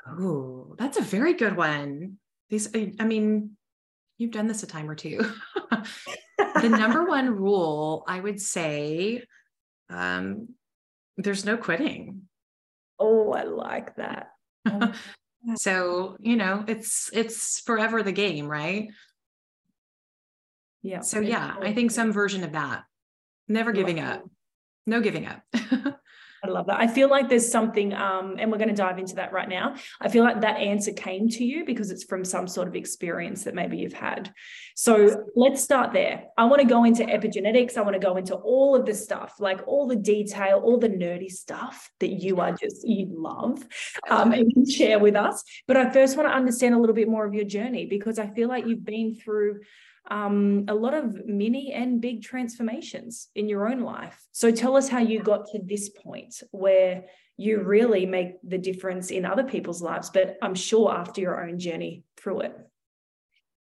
Oh, 0.06 0.75
that's 0.78 0.98
a 0.98 1.02
very 1.02 1.34
good 1.34 1.56
one. 1.56 2.16
These, 2.48 2.75
I 2.75 3.04
mean, 3.04 3.56
you've 4.19 4.32
done 4.32 4.48
this 4.48 4.64
a 4.64 4.66
time 4.66 4.90
or 4.90 4.96
two. 4.96 5.20
the 6.38 6.69
number 6.69 7.04
one 7.04 7.31
rule, 7.31 8.02
I 8.08 8.19
would 8.19 8.40
say, 8.40 9.22
um, 9.88 10.48
there's 11.16 11.44
no 11.44 11.56
quitting. 11.56 12.22
Oh, 12.98 13.32
I 13.32 13.44
like 13.44 13.94
that. 13.96 14.31
Oh. 15.48 15.54
so 15.56 16.16
you 16.20 16.36
know 16.36 16.62
it's 16.69 17.08
it's 17.14 17.60
forever 17.60 18.02
the 18.02 18.12
game 18.12 18.46
right 18.46 18.90
yeah. 20.82 21.01
So 21.01 21.20
yeah, 21.20 21.55
I 21.60 21.72
think 21.72 21.91
some 21.91 22.13
version 22.13 22.44
of 22.44 22.53
that. 22.53 22.84
Never 23.49 23.72
giving 23.72 24.01
up. 24.01 24.25
No 24.87 25.01
giving 25.01 25.27
up. 25.27 25.43
I 26.43 26.49
love 26.49 26.67
that. 26.69 26.81
I 26.81 26.87
feel 26.87 27.10
like 27.10 27.29
there's 27.29 27.51
something, 27.51 27.93
um, 27.93 28.37
and 28.39 28.51
we're 28.51 28.56
going 28.56 28.70
to 28.70 28.75
dive 28.75 28.99
into 28.99 29.17
that 29.17 29.32
right 29.32 29.49
now. 29.49 29.75
I 30.01 30.08
feel 30.08 30.25
like 30.25 30.41
that 30.41 30.56
answer 30.56 30.93
came 30.93 31.29
to 31.29 31.44
you 31.44 31.67
because 31.67 31.91
it's 31.91 32.05
from 32.05 32.25
some 32.25 32.49
sort 32.49 32.67
of 32.67 32.75
experience 32.75 33.44
that 33.44 33.55
maybe 33.55 33.77
you've 33.77 33.93
had. 33.93 34.32
So 34.75 35.27
let's 35.37 35.63
start 35.63 35.93
there. 35.93 36.25
I 36.39 36.46
want 36.46 36.63
to 36.63 36.67
go 36.67 36.84
into 36.84 37.03
epigenetics. 37.03 37.77
I 37.77 37.82
want 37.82 37.93
to 37.93 38.01
go 38.01 38.17
into 38.17 38.37
all 38.37 38.75
of 38.75 38.87
the 38.87 38.94
stuff, 38.94 39.34
like 39.39 39.60
all 39.67 39.87
the 39.87 39.96
detail, 39.96 40.63
all 40.65 40.79
the 40.79 40.89
nerdy 40.89 41.31
stuff 41.31 41.91
that 42.01 42.22
you 42.22 42.41
are 42.41 42.53
just, 42.53 42.89
you 42.89 43.08
love 43.10 43.63
um, 44.08 44.32
and 44.32 44.51
can 44.53 44.69
share 44.69 44.99
with 44.99 45.17
us. 45.17 45.44
But 45.69 45.77
I 45.77 45.91
first 45.91 46.17
want 46.17 46.29
to 46.29 46.34
understand 46.34 46.75
a 46.75 46.79
little 46.79 46.96
bit 46.96 47.08
more 47.08 47.27
of 47.27 47.34
your 47.34 47.44
journey 47.44 47.84
because 47.84 48.19
I 48.19 48.29
feel 48.29 48.49
like 48.49 48.67
you've 48.67 48.84
been 48.84 49.15
through 49.15 49.60
um, 50.10 50.64
a 50.69 50.74
lot 50.74 50.93
of 50.93 51.24
mini 51.26 51.72
and 51.72 52.00
big 52.00 52.22
transformations 52.22 53.29
in 53.34 53.48
your 53.48 53.69
own 53.69 53.81
life. 53.81 54.20
So 54.32 54.50
tell 54.50 54.76
us 54.76 54.88
how 54.88 54.98
you 54.98 55.22
got 55.22 55.46
to 55.52 55.60
this 55.64 55.88
point 55.88 56.43
where 56.50 57.05
you 57.36 57.62
really 57.62 58.05
make 58.05 58.34
the 58.43 58.58
difference 58.58 59.10
in 59.10 59.24
other 59.24 59.44
people's 59.44 59.81
lives, 59.81 60.10
but 60.10 60.36
I'm 60.43 60.55
sure 60.55 60.93
after 60.93 61.20
your 61.20 61.43
own 61.43 61.58
journey 61.58 62.05
through 62.17 62.40
it. 62.40 62.56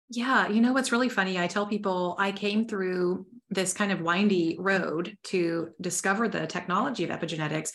Yeah, 0.09 0.47
you 0.47 0.61
know 0.61 0.71
what's 0.71 0.93
really 0.93 1.09
funny? 1.09 1.37
I 1.37 1.47
tell 1.47 1.65
people 1.65 2.15
I 2.17 2.31
came 2.31 2.65
through 2.65 3.25
this 3.49 3.73
kind 3.73 3.91
of 3.91 3.99
windy 3.99 4.55
road 4.57 5.17
to 5.23 5.69
discover 5.81 6.29
the 6.29 6.47
technology 6.47 7.03
of 7.03 7.09
epigenetics. 7.09 7.71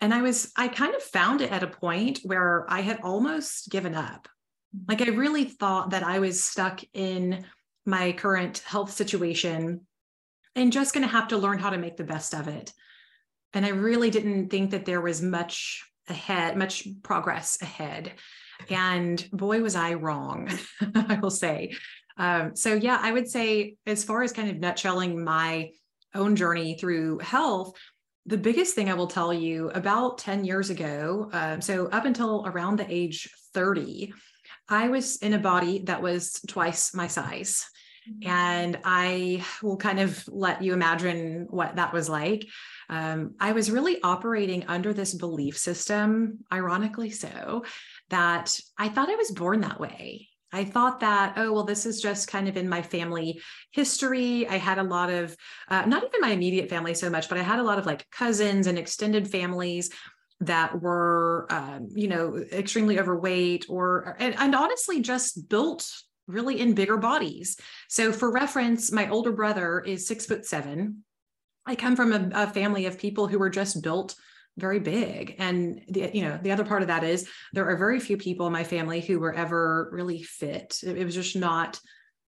And 0.00 0.12
I 0.12 0.22
was, 0.22 0.50
I 0.56 0.66
kind 0.68 0.94
of 0.94 1.02
found 1.02 1.42
it 1.42 1.52
at 1.52 1.62
a 1.62 1.68
point 1.68 2.20
where 2.24 2.66
I 2.68 2.80
had 2.80 3.00
almost 3.02 3.70
given 3.70 3.94
up. 3.94 4.28
Like 4.88 5.00
I 5.00 5.10
really 5.10 5.44
thought 5.44 5.90
that 5.90 6.02
I 6.02 6.18
was 6.18 6.42
stuck 6.42 6.80
in 6.92 7.44
my 7.84 8.12
current 8.12 8.58
health 8.58 8.92
situation 8.92 9.80
and 10.56 10.72
just 10.72 10.94
going 10.94 11.06
to 11.06 11.12
have 11.12 11.28
to 11.28 11.38
learn 11.38 11.58
how 11.58 11.70
to 11.70 11.78
make 11.78 11.96
the 11.96 12.04
best 12.04 12.34
of 12.34 12.48
it. 12.48 12.72
And 13.52 13.64
I 13.64 13.70
really 13.70 14.10
didn't 14.10 14.48
think 14.50 14.70
that 14.70 14.84
there 14.84 15.00
was 15.00 15.22
much 15.22 15.84
ahead, 16.08 16.56
much 16.56 16.86
progress 17.02 17.60
ahead. 17.62 18.12
And 18.68 19.26
boy, 19.32 19.60
was 19.60 19.76
I 19.76 19.94
wrong, 19.94 20.50
I 20.94 21.18
will 21.20 21.30
say. 21.30 21.72
Um, 22.16 22.54
so, 22.54 22.74
yeah, 22.74 22.98
I 23.00 23.12
would 23.12 23.28
say, 23.28 23.76
as 23.86 24.04
far 24.04 24.22
as 24.22 24.32
kind 24.32 24.50
of 24.50 24.56
nutshelling 24.56 25.22
my 25.22 25.70
own 26.14 26.36
journey 26.36 26.76
through 26.78 27.18
health, 27.18 27.74
the 28.26 28.38
biggest 28.38 28.74
thing 28.74 28.88
I 28.88 28.94
will 28.94 29.08
tell 29.08 29.34
you 29.34 29.70
about 29.70 30.18
10 30.18 30.44
years 30.44 30.70
ago, 30.70 31.28
um, 31.32 31.60
so 31.60 31.88
up 31.88 32.04
until 32.04 32.44
around 32.46 32.78
the 32.78 32.86
age 32.88 33.28
30, 33.52 34.12
I 34.68 34.88
was 34.88 35.16
in 35.16 35.34
a 35.34 35.38
body 35.38 35.80
that 35.80 36.00
was 36.00 36.40
twice 36.46 36.94
my 36.94 37.06
size. 37.06 37.66
And 38.22 38.78
I 38.84 39.44
will 39.62 39.76
kind 39.76 40.00
of 40.00 40.26
let 40.28 40.62
you 40.62 40.72
imagine 40.72 41.46
what 41.50 41.76
that 41.76 41.92
was 41.92 42.08
like. 42.08 42.46
Um, 42.88 43.34
I 43.40 43.52
was 43.52 43.70
really 43.70 44.02
operating 44.02 44.64
under 44.68 44.92
this 44.92 45.14
belief 45.14 45.56
system, 45.56 46.40
ironically 46.52 47.10
so, 47.10 47.64
that 48.10 48.58
I 48.78 48.88
thought 48.88 49.08
I 49.08 49.16
was 49.16 49.30
born 49.30 49.60
that 49.62 49.80
way. 49.80 50.28
I 50.52 50.64
thought 50.64 51.00
that, 51.00 51.34
oh, 51.36 51.52
well, 51.52 51.64
this 51.64 51.84
is 51.84 52.00
just 52.00 52.28
kind 52.28 52.46
of 52.46 52.56
in 52.56 52.68
my 52.68 52.80
family 52.80 53.40
history. 53.72 54.46
I 54.46 54.56
had 54.56 54.78
a 54.78 54.84
lot 54.84 55.10
of, 55.10 55.36
uh, 55.68 55.84
not 55.86 56.04
even 56.04 56.20
my 56.20 56.30
immediate 56.30 56.70
family 56.70 56.94
so 56.94 57.10
much, 57.10 57.28
but 57.28 57.38
I 57.38 57.42
had 57.42 57.58
a 57.58 57.64
lot 57.64 57.78
of 57.78 57.86
like 57.86 58.08
cousins 58.10 58.68
and 58.68 58.78
extended 58.78 59.28
families 59.28 59.90
that 60.40 60.80
were, 60.80 61.48
um, 61.50 61.88
you 61.94 62.06
know, 62.06 62.36
extremely 62.52 63.00
overweight 63.00 63.66
or, 63.68 64.16
and, 64.20 64.36
and 64.38 64.54
honestly 64.54 65.00
just 65.00 65.48
built 65.48 65.90
really 66.26 66.60
in 66.60 66.74
bigger 66.74 66.96
bodies. 66.96 67.58
So 67.88 68.12
for 68.12 68.30
reference, 68.30 68.90
my 68.90 69.08
older 69.08 69.32
brother 69.32 69.80
is 69.80 70.06
six 70.06 70.26
foot 70.26 70.46
seven. 70.46 71.04
I 71.66 71.74
come 71.74 71.96
from 71.96 72.12
a, 72.12 72.30
a 72.34 72.46
family 72.46 72.86
of 72.86 72.98
people 72.98 73.26
who 73.26 73.38
were 73.38 73.50
just 73.50 73.82
built 73.82 74.14
very 74.56 74.78
big. 74.78 75.34
And 75.38 75.82
the 75.88 76.10
you 76.14 76.22
know 76.22 76.38
the 76.40 76.52
other 76.52 76.64
part 76.64 76.82
of 76.82 76.88
that 76.88 77.04
is 77.04 77.28
there 77.52 77.68
are 77.68 77.76
very 77.76 77.98
few 77.98 78.16
people 78.16 78.46
in 78.46 78.52
my 78.52 78.64
family 78.64 79.00
who 79.00 79.18
were 79.18 79.34
ever 79.34 79.88
really 79.92 80.22
fit. 80.22 80.78
It, 80.82 80.98
it 80.98 81.04
was 81.04 81.14
just 81.14 81.36
not 81.36 81.80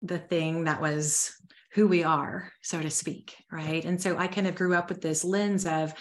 the 0.02 0.20
thing 0.20 0.66
that 0.66 0.82
was 0.82 1.34
who 1.74 1.88
we 1.88 2.04
are 2.04 2.54
so 2.62 2.82
to 2.82 2.90
speak 2.90 3.36
right? 3.52 3.84
And 3.84 4.02
so 4.02 4.18
i 4.18 4.28
kind 4.28 4.48
of 4.48 4.56
grew 4.56 4.74
up 4.76 4.90
with 4.90 5.02
this 5.02 5.24
lens 5.24 5.66
of 5.66 5.94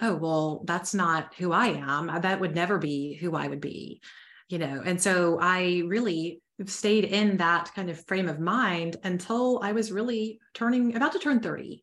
oh 0.00 0.14
well 0.14 0.62
that's 0.66 0.94
not 0.94 1.34
who 1.34 1.52
i 1.52 1.68
am. 1.68 2.20
That 2.22 2.40
would 2.40 2.54
never 2.54 2.78
be 2.78 3.14
who 3.14 3.36
i 3.36 3.46
would 3.46 3.60
be 3.60 4.00
you 4.48 4.58
know? 4.58 4.82
And 4.84 5.00
so 5.00 5.38
i 5.40 5.82
really 5.86 6.42
stayed 6.68 7.04
in 7.04 7.36
that 7.38 7.70
kind 7.74 7.88
of 7.88 8.04
frame 8.06 8.28
of 8.28 8.40
mind 8.40 8.96
until 9.04 9.60
i 9.62 9.72
was 9.72 9.92
really 9.92 10.38
turning 10.54 10.94
about 10.96 11.12
to 11.12 11.18
turn 11.18 11.40
30 11.40 11.82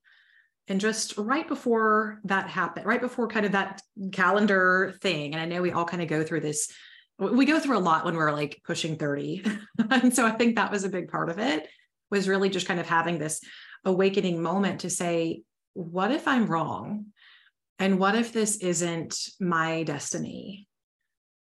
and 0.67 0.81
just 0.81 1.17
right 1.17 1.47
before 1.47 2.19
that 2.25 2.49
happened 2.49 2.85
right 2.85 3.01
before 3.01 3.27
kind 3.27 3.45
of 3.45 3.53
that 3.53 3.81
calendar 4.11 4.93
thing 5.01 5.33
and 5.33 5.41
i 5.41 5.45
know 5.45 5.61
we 5.61 5.71
all 5.71 5.85
kind 5.85 6.01
of 6.01 6.07
go 6.07 6.23
through 6.23 6.41
this 6.41 6.71
we 7.19 7.45
go 7.45 7.59
through 7.59 7.77
a 7.77 7.79
lot 7.79 8.05
when 8.05 8.15
we're 8.15 8.31
like 8.31 8.61
pushing 8.63 8.97
30 8.97 9.43
and 9.89 10.13
so 10.13 10.25
i 10.25 10.31
think 10.31 10.55
that 10.55 10.71
was 10.71 10.83
a 10.83 10.89
big 10.89 11.09
part 11.09 11.29
of 11.29 11.39
it 11.39 11.67
was 12.11 12.27
really 12.27 12.49
just 12.49 12.67
kind 12.67 12.79
of 12.79 12.87
having 12.87 13.17
this 13.17 13.41
awakening 13.85 14.41
moment 14.41 14.81
to 14.81 14.89
say 14.89 15.41
what 15.73 16.11
if 16.11 16.27
i'm 16.27 16.47
wrong? 16.47 17.07
And 17.79 17.99
what 17.99 18.15
if 18.15 18.33
this 18.33 18.57
isn't 18.57 19.15
my 19.39 19.83
destiny 19.83 20.66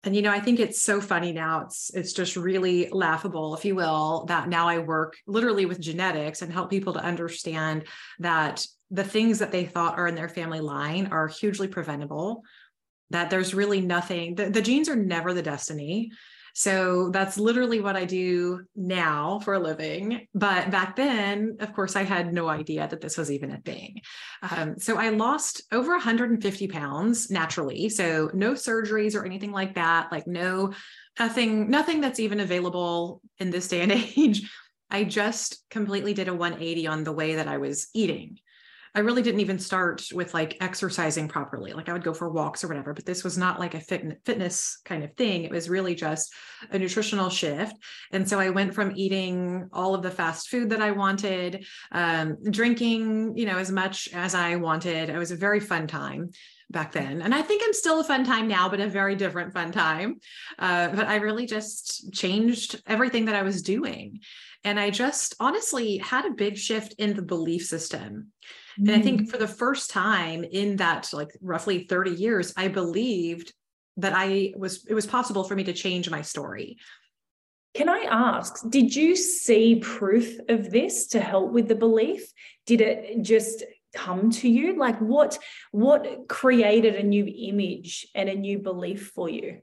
and 0.03 0.15
you 0.15 0.21
know 0.21 0.31
i 0.31 0.39
think 0.39 0.59
it's 0.59 0.81
so 0.81 1.01
funny 1.01 1.31
now 1.31 1.61
it's 1.61 1.91
it's 1.93 2.13
just 2.13 2.35
really 2.35 2.89
laughable 2.89 3.55
if 3.55 3.65
you 3.65 3.75
will 3.75 4.25
that 4.27 4.47
now 4.47 4.67
i 4.67 4.77
work 4.77 5.15
literally 5.27 5.65
with 5.65 5.79
genetics 5.79 6.41
and 6.41 6.51
help 6.51 6.69
people 6.69 6.93
to 6.93 7.03
understand 7.03 7.83
that 8.19 8.65
the 8.91 9.03
things 9.03 9.39
that 9.39 9.51
they 9.51 9.65
thought 9.65 9.97
are 9.97 10.07
in 10.07 10.15
their 10.15 10.29
family 10.29 10.59
line 10.59 11.07
are 11.07 11.27
hugely 11.27 11.67
preventable 11.67 12.43
that 13.09 13.29
there's 13.29 13.53
really 13.53 13.81
nothing 13.81 14.35
the, 14.35 14.49
the 14.49 14.61
genes 14.61 14.89
are 14.89 14.95
never 14.95 15.33
the 15.33 15.41
destiny 15.41 16.11
so 16.59 17.09
that's 17.11 17.37
literally 17.37 17.79
what 17.79 17.95
I 17.95 18.03
do 18.03 18.65
now 18.75 19.39
for 19.39 19.53
a 19.53 19.59
living. 19.59 20.27
But 20.33 20.69
back 20.69 20.97
then, 20.97 21.55
of 21.61 21.71
course, 21.71 21.95
I 21.95 22.03
had 22.03 22.33
no 22.33 22.49
idea 22.49 22.85
that 22.85 22.99
this 22.99 23.17
was 23.17 23.31
even 23.31 23.51
a 23.51 23.61
thing. 23.61 24.01
Um, 24.41 24.77
so 24.77 24.97
I 24.97 25.07
lost 25.07 25.61
over 25.71 25.91
150 25.91 26.67
pounds 26.67 27.31
naturally. 27.31 27.87
So 27.87 28.29
no 28.33 28.55
surgeries 28.55 29.15
or 29.15 29.25
anything 29.25 29.53
like 29.53 29.75
that, 29.75 30.11
like 30.11 30.27
no, 30.27 30.73
nothing, 31.17 31.69
nothing 31.69 32.01
that's 32.01 32.19
even 32.19 32.41
available 32.41 33.21
in 33.37 33.51
this 33.51 33.69
day 33.69 33.79
and 33.79 33.91
age. 34.17 34.51
I 34.91 35.05
just 35.05 35.63
completely 35.69 36.13
did 36.13 36.27
a 36.27 36.33
180 36.33 36.87
on 36.87 37.05
the 37.05 37.13
way 37.13 37.35
that 37.35 37.47
I 37.47 37.55
was 37.55 37.87
eating. 37.93 38.37
I 38.95 38.99
really 39.01 39.21
didn't 39.21 39.41
even 39.41 39.59
start 39.59 40.03
with 40.13 40.33
like 40.33 40.57
exercising 40.61 41.27
properly. 41.27 41.73
Like 41.73 41.89
I 41.89 41.93
would 41.93 42.03
go 42.03 42.13
for 42.13 42.29
walks 42.29 42.63
or 42.63 42.67
whatever, 42.67 42.93
but 42.93 43.05
this 43.05 43.23
was 43.23 43.37
not 43.37 43.59
like 43.59 43.73
a 43.73 43.79
fit, 43.79 44.03
fitness 44.25 44.79
kind 44.85 45.03
of 45.03 45.13
thing. 45.15 45.43
It 45.43 45.51
was 45.51 45.69
really 45.69 45.95
just 45.95 46.33
a 46.71 46.79
nutritional 46.79 47.29
shift. 47.29 47.75
And 48.11 48.27
so 48.27 48.39
I 48.39 48.49
went 48.49 48.73
from 48.73 48.93
eating 48.95 49.69
all 49.73 49.93
of 49.93 50.01
the 50.01 50.11
fast 50.11 50.49
food 50.49 50.69
that 50.71 50.81
I 50.81 50.91
wanted, 50.91 51.65
um, 51.91 52.37
drinking, 52.49 53.37
you 53.37 53.45
know, 53.45 53.57
as 53.57 53.71
much 53.71 54.09
as 54.13 54.33
I 54.35 54.55
wanted. 54.55 55.09
It 55.09 55.17
was 55.17 55.31
a 55.31 55.35
very 55.35 55.59
fun 55.59 55.87
time 55.87 56.31
back 56.71 56.91
then. 56.91 57.21
And 57.21 57.33
I 57.33 57.41
think 57.41 57.63
I'm 57.65 57.73
still 57.73 57.99
a 57.99 58.03
fun 58.03 58.23
time 58.23 58.47
now, 58.47 58.69
but 58.69 58.79
a 58.79 58.87
very 58.87 59.15
different 59.15 59.53
fun 59.53 59.71
time. 59.71 60.19
Uh, 60.57 60.89
but 60.89 61.07
I 61.07 61.15
really 61.15 61.45
just 61.45 62.13
changed 62.13 62.81
everything 62.85 63.25
that 63.25 63.35
I 63.35 63.43
was 63.43 63.61
doing. 63.61 64.19
And 64.63 64.79
I 64.79 64.89
just 64.89 65.35
honestly 65.39 65.97
had 65.97 66.25
a 66.25 66.31
big 66.31 66.57
shift 66.57 66.95
in 66.97 67.15
the 67.15 67.21
belief 67.21 67.65
system. 67.65 68.31
And 68.77 68.91
I 68.91 69.01
think 69.01 69.21
mm. 69.21 69.29
for 69.29 69.37
the 69.37 69.47
first 69.47 69.89
time 69.89 70.43
in 70.43 70.77
that 70.77 71.09
like 71.13 71.31
roughly 71.41 71.85
30 71.85 72.11
years, 72.11 72.53
I 72.55 72.67
believed 72.67 73.53
that 73.97 74.13
I 74.15 74.53
was 74.55 74.85
it 74.85 74.93
was 74.93 75.05
possible 75.05 75.43
for 75.43 75.55
me 75.55 75.63
to 75.65 75.73
change 75.73 76.09
my 76.09 76.21
story. 76.21 76.77
Can 77.73 77.89
I 77.89 78.07
ask, 78.09 78.67
did 78.69 78.95
you 78.95 79.15
see 79.15 79.75
proof 79.75 80.37
of 80.49 80.71
this 80.71 81.07
to 81.07 81.19
help 81.19 81.51
with 81.51 81.67
the 81.67 81.75
belief? 81.75 82.23
Did 82.65 82.81
it 82.81 83.21
just 83.21 83.63
come 83.93 84.31
to 84.31 84.49
you? 84.49 84.77
Like 84.77 84.99
what 84.99 85.37
what 85.71 86.27
created 86.27 86.95
a 86.95 87.03
new 87.03 87.25
image 87.25 88.07
and 88.15 88.29
a 88.29 88.35
new 88.35 88.59
belief 88.59 89.11
for 89.13 89.29
you? 89.29 89.59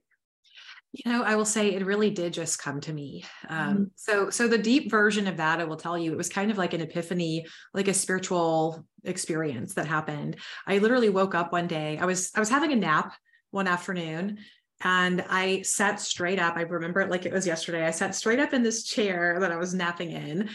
You 1.04 1.12
know 1.12 1.22
i 1.22 1.34
will 1.36 1.44
say 1.44 1.74
it 1.74 1.84
really 1.84 2.10
did 2.10 2.32
just 2.32 2.58
come 2.58 2.80
to 2.80 2.92
me 2.92 3.24
um, 3.48 3.58
mm-hmm. 3.58 3.84
so 3.94 4.30
so 4.30 4.48
the 4.48 4.58
deep 4.58 4.90
version 4.90 5.26
of 5.26 5.36
that 5.36 5.60
i 5.60 5.64
will 5.64 5.76
tell 5.76 5.98
you 5.98 6.12
it 6.12 6.16
was 6.16 6.28
kind 6.28 6.50
of 6.50 6.58
like 6.58 6.72
an 6.72 6.80
epiphany 6.80 7.46
like 7.74 7.88
a 7.88 7.94
spiritual 7.94 8.84
experience 9.04 9.74
that 9.74 9.86
happened. 9.86 10.36
I 10.66 10.78
literally 10.78 11.10
woke 11.10 11.34
up 11.34 11.52
one 11.52 11.66
day 11.66 11.98
i 11.98 12.04
was 12.04 12.30
i 12.34 12.40
was 12.40 12.50
having 12.50 12.72
a 12.72 12.76
nap 12.76 13.14
one 13.50 13.68
afternoon 13.68 14.38
and 14.82 15.24
i 15.28 15.62
sat 15.62 16.00
straight 16.00 16.38
up 16.38 16.56
i 16.56 16.62
remember 16.62 17.00
it 17.00 17.10
like 17.10 17.24
it 17.24 17.32
was 17.32 17.46
yesterday 17.46 17.86
i 17.86 17.90
sat 17.90 18.14
straight 18.14 18.40
up 18.40 18.52
in 18.52 18.62
this 18.62 18.84
chair 18.84 19.38
that 19.40 19.52
i 19.52 19.56
was 19.56 19.74
napping 19.74 20.10
in 20.10 20.50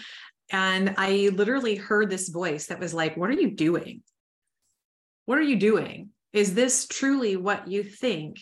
and 0.51 0.93
i 0.97 1.29
literally 1.33 1.75
heard 1.75 2.09
this 2.09 2.29
voice 2.29 2.67
that 2.67 2.79
was 2.79 2.93
like 2.93 3.15
what 3.17 3.29
are 3.29 3.33
you 3.33 3.51
doing? 3.51 4.03
What 5.25 5.37
are 5.37 5.43
you 5.43 5.57
doing? 5.57 6.09
Is 6.33 6.53
this 6.53 6.87
truly 6.87 7.35
what 7.35 7.67
you 7.67 7.83
think 7.83 8.39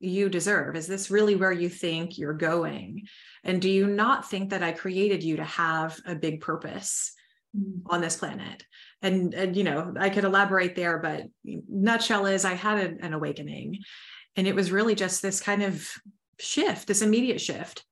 you 0.00 0.28
deserve? 0.28 0.76
Is 0.76 0.86
this 0.86 1.10
really 1.10 1.36
where 1.36 1.52
you 1.52 1.68
think 1.68 2.18
you're 2.18 2.34
going? 2.34 3.06
And 3.42 3.60
do 3.60 3.70
you 3.70 3.86
not 3.86 4.28
think 4.28 4.50
that 4.50 4.62
I 4.62 4.72
created 4.72 5.22
you 5.22 5.36
to 5.36 5.44
have 5.44 5.98
a 6.06 6.14
big 6.14 6.40
purpose 6.40 7.12
mm. 7.56 7.82
on 7.86 8.00
this 8.00 8.16
planet? 8.16 8.64
And, 9.02 9.34
and, 9.34 9.56
you 9.56 9.64
know, 9.64 9.94
I 9.98 10.10
could 10.10 10.24
elaborate 10.24 10.76
there, 10.76 10.98
but 10.98 11.24
nutshell 11.44 12.26
is 12.26 12.44
I 12.44 12.54
had 12.54 12.78
a, 12.78 13.04
an 13.04 13.12
awakening. 13.12 13.78
And 14.36 14.46
it 14.46 14.54
was 14.54 14.72
really 14.72 14.94
just 14.94 15.22
this 15.22 15.40
kind 15.40 15.62
of 15.62 15.88
shift, 16.38 16.88
this 16.88 17.02
immediate 17.02 17.40
shift. 17.40 17.84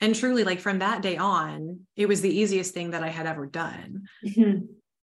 And 0.00 0.14
truly, 0.14 0.42
like 0.42 0.60
from 0.60 0.80
that 0.80 1.02
day 1.02 1.16
on, 1.16 1.80
it 1.96 2.06
was 2.08 2.20
the 2.20 2.36
easiest 2.36 2.74
thing 2.74 2.90
that 2.90 3.04
I 3.04 3.08
had 3.08 3.26
ever 3.26 3.46
done. 3.46 4.06
Mm-hmm. 4.26 4.66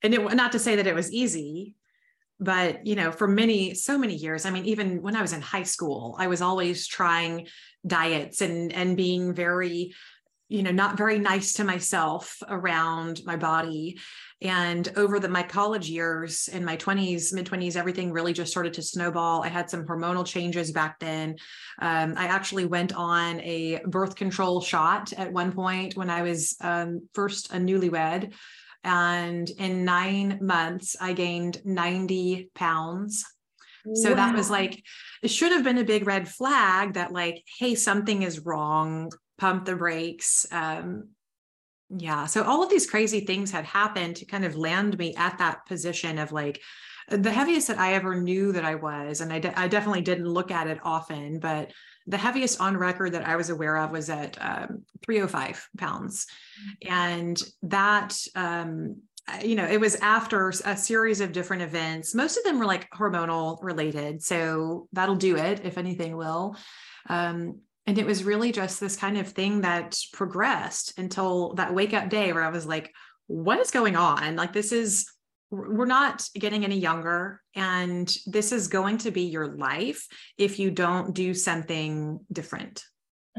And 0.04 0.14
it, 0.14 0.36
not 0.36 0.52
to 0.52 0.60
say 0.60 0.76
that 0.76 0.86
it 0.86 0.94
was 0.94 1.12
easy, 1.12 1.76
but 2.40 2.86
you 2.86 2.96
know 2.96 3.12
for 3.12 3.28
many 3.28 3.74
so 3.74 3.98
many 3.98 4.16
years 4.16 4.46
i 4.46 4.50
mean 4.50 4.66
even 4.66 5.02
when 5.02 5.16
i 5.16 5.22
was 5.22 5.34
in 5.34 5.42
high 5.42 5.64
school 5.64 6.16
i 6.20 6.28
was 6.28 6.42
always 6.42 6.88
trying 6.88 7.48
diets 7.88 8.42
and 8.42 8.74
and 8.74 8.98
being 8.98 9.34
very 9.34 9.94
you 10.48 10.62
know 10.62 10.72
not 10.72 10.98
very 10.98 11.18
nice 11.18 11.54
to 11.54 11.64
myself 11.64 12.42
around 12.48 13.22
my 13.26 13.36
body. 13.36 14.00
And 14.42 14.88
over 14.96 15.20
the 15.20 15.28
my 15.28 15.42
college 15.42 15.90
years 15.90 16.48
in 16.50 16.64
my 16.64 16.78
20s 16.78 17.34
mid 17.34 17.48
20s 17.48 17.76
everything 17.76 18.12
really 18.12 18.34
just 18.34 18.52
started 18.52 18.74
to 18.74 18.82
snowball. 18.82 19.44
I 19.44 19.48
had 19.48 19.70
some 19.70 19.86
hormonal 19.86 20.26
changes 20.26 20.72
back 20.72 21.00
then. 21.00 21.38
Um, 21.82 22.14
i 22.18 22.28
actually 22.28 22.66
went 22.66 22.94
on 22.94 23.42
a 23.42 23.82
birth 23.86 24.16
control 24.16 24.62
shot 24.62 25.14
at 25.14 25.32
one 25.32 25.52
point 25.52 25.96
when 25.96 26.10
i 26.10 26.22
was 26.22 26.56
um, 26.62 27.08
first 27.14 27.52
a 27.52 27.58
newlywed 27.58 28.34
and 28.86 29.50
in 29.50 29.84
nine 29.84 30.40
months, 30.42 30.96
I 31.02 31.14
gained 31.14 31.62
90 31.66 32.52
pounds. 32.54 33.26
So 33.94 34.10
wow. 34.10 34.16
that 34.16 34.36
was 34.36 34.50
like, 34.50 34.84
it 35.22 35.30
should 35.30 35.52
have 35.52 35.64
been 35.64 35.78
a 35.78 35.84
big 35.84 36.08
red 36.08 36.28
flag 36.28 36.94
that, 36.94 37.12
like, 37.12 37.44
hey, 37.60 37.76
something 37.76 38.24
is 38.24 38.46
wrong, 38.46 39.12
pump 39.38 39.66
the 39.66 39.76
brakes. 39.76 40.46
Um, 40.52 41.10
yeah. 41.90 42.26
So 42.26 42.44
all 42.44 42.64
of 42.64 42.70
these 42.70 42.90
crazy 42.90 43.22
things 43.22 43.52
had 43.52 43.66
happened 43.66 44.16
to 44.18 44.26
kind 44.26 44.46
of 44.46 44.56
land 44.56 44.98
me 44.98 45.14
at 45.16 45.38
that 45.38 45.66
position 45.66 46.18
of 46.18 46.32
like, 46.32 46.62
the 47.10 47.32
heaviest 47.32 47.68
that 47.68 47.78
I 47.78 47.94
ever 47.94 48.20
knew 48.20 48.52
that 48.54 48.66
I 48.66 48.76
was, 48.76 49.22
and 49.22 49.32
I, 49.32 49.40
de- 49.40 49.60
I 49.60 49.68
definitely 49.68 50.02
didn't 50.02 50.28
look 50.28 50.50
at 50.50 50.68
it 50.68 50.80
often, 50.84 51.40
but 51.40 51.72
the 52.08 52.18
heaviest 52.18 52.62
on 52.62 52.78
record 52.78 53.14
that 53.14 53.28
I 53.28 53.36
was 53.36 53.50
aware 53.50 53.78
of 53.78 53.92
was 53.92 54.10
at 54.10 54.38
um, 54.40 54.84
305 55.06 55.70
pounds. 55.78 56.28
And 56.88 57.42
that, 57.64 58.18
um, 58.36 58.98
you 59.44 59.56
know, 59.56 59.66
it 59.66 59.80
was 59.80 59.96
after 59.96 60.50
a 60.66 60.78
series 60.78 61.20
of 61.20 61.32
different 61.32 61.64
events. 61.64 62.14
Most 62.14 62.38
of 62.38 62.44
them 62.44 62.60
were 62.60 62.66
like 62.66 62.90
hormonal 62.92 63.58
related. 63.64 64.22
So 64.22 64.88
that'll 64.94 65.16
do 65.16 65.36
it, 65.36 65.62
if 65.64 65.78
anything 65.78 66.16
will. 66.16 66.56
Um, 67.10 67.62
and 67.88 67.98
it 67.98 68.06
was 68.06 68.24
really 68.24 68.52
just 68.52 68.80
this 68.80 68.96
kind 68.96 69.18
of 69.18 69.28
thing 69.28 69.62
that 69.62 70.00
progressed 70.14 70.98
until 70.98 71.54
that 71.54 71.74
wake 71.74 71.94
up 71.94 72.10
day 72.10 72.34
where 72.34 72.44
I 72.44 72.50
was 72.50 72.66
like, 72.66 72.94
what 73.28 73.60
is 73.60 73.72
going 73.72 73.96
on? 73.96 74.36
Like, 74.36 74.54
this 74.54 74.72
is, 74.72 75.12
we're 75.56 75.86
not 75.86 76.28
getting 76.36 76.64
any 76.64 76.78
younger. 76.78 77.42
And 77.56 78.14
this 78.26 78.52
is 78.52 78.68
going 78.68 79.00
to 79.00 79.12
be 79.12 79.24
your 79.24 79.56
life 79.56 80.08
if 80.38 80.60
you 80.60 80.72
don't 80.72 81.14
do 81.14 81.34
something 81.34 82.20
different. 82.32 82.84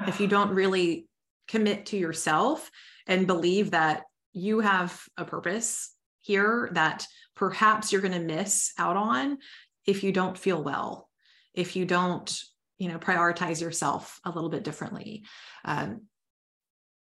if 0.06 0.20
you 0.20 0.26
don't 0.37 0.54
really 0.54 1.08
commit 1.49 1.87
to 1.87 1.96
yourself 1.96 2.70
and 3.06 3.26
believe 3.26 3.70
that 3.70 4.02
you 4.32 4.61
have 4.61 5.00
a 5.16 5.25
purpose 5.25 5.92
here 6.20 6.68
that 6.73 7.06
perhaps 7.37 7.92
you're 7.92 8.02
going 8.02 8.12
to 8.12 8.18
miss 8.18 8.73
out 8.78 8.96
on 8.96 9.38
if 9.87 10.02
you 10.02 10.11
don't 10.11 10.37
feel 10.37 10.62
well, 10.62 11.08
if 11.54 11.76
you 11.76 11.85
don't 11.85 12.42
you 12.78 12.88
know 12.88 12.99
prioritize 12.99 13.61
yourself 13.61 14.20
a 14.25 14.30
little 14.30 14.50
bit 14.50 14.64
differently 14.64 15.25
um, 15.64 16.02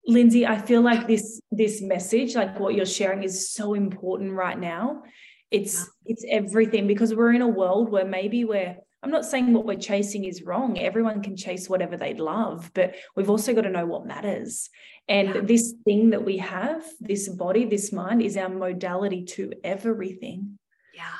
lindsey 0.07 0.45
i 0.45 0.57
feel 0.57 0.81
like 0.81 1.07
this 1.07 1.41
this 1.57 1.81
message 1.81 2.35
like 2.35 2.59
what 2.59 2.75
you're 2.75 2.85
sharing 2.85 3.23
is 3.23 3.49
so 3.51 3.73
important 3.73 4.31
right 4.31 4.59
now. 4.59 5.03
It's 5.49 5.89
it's 6.05 6.25
everything 6.29 6.87
because 6.87 7.15
we're 7.15 7.33
in 7.33 7.41
a 7.41 7.47
world 7.47 7.89
where 7.89 8.05
maybe 8.05 8.43
we're 8.43 8.75
i'm 9.01 9.11
not 9.11 9.25
saying 9.25 9.53
what 9.53 9.65
we're 9.65 9.77
chasing 9.77 10.25
is 10.25 10.43
wrong. 10.43 10.77
Everyone 10.77 11.23
can 11.23 11.37
chase 11.37 11.69
whatever 11.69 11.97
they 11.97 12.13
love 12.13 12.69
but 12.73 12.95
we've 13.15 13.29
also 13.29 13.53
got 13.53 13.61
to 13.61 13.69
know 13.69 13.85
what 13.85 14.05
matters. 14.05 14.69
And 15.07 15.29
yeah. 15.29 15.41
this 15.41 15.73
thing 15.85 16.09
that 16.09 16.25
we 16.25 16.37
have 16.37 16.83
this 16.99 17.29
body 17.29 17.65
this 17.65 17.91
mind 17.93 18.21
is 18.21 18.37
our 18.37 18.49
modality 18.49 19.23
to 19.35 19.53
everything. 19.63 20.59
Yeah. 20.93 21.15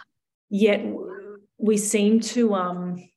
Yet 0.50 0.86
we 1.58 1.78
seem 1.78 2.20
to 2.20 2.54
um 2.54 3.10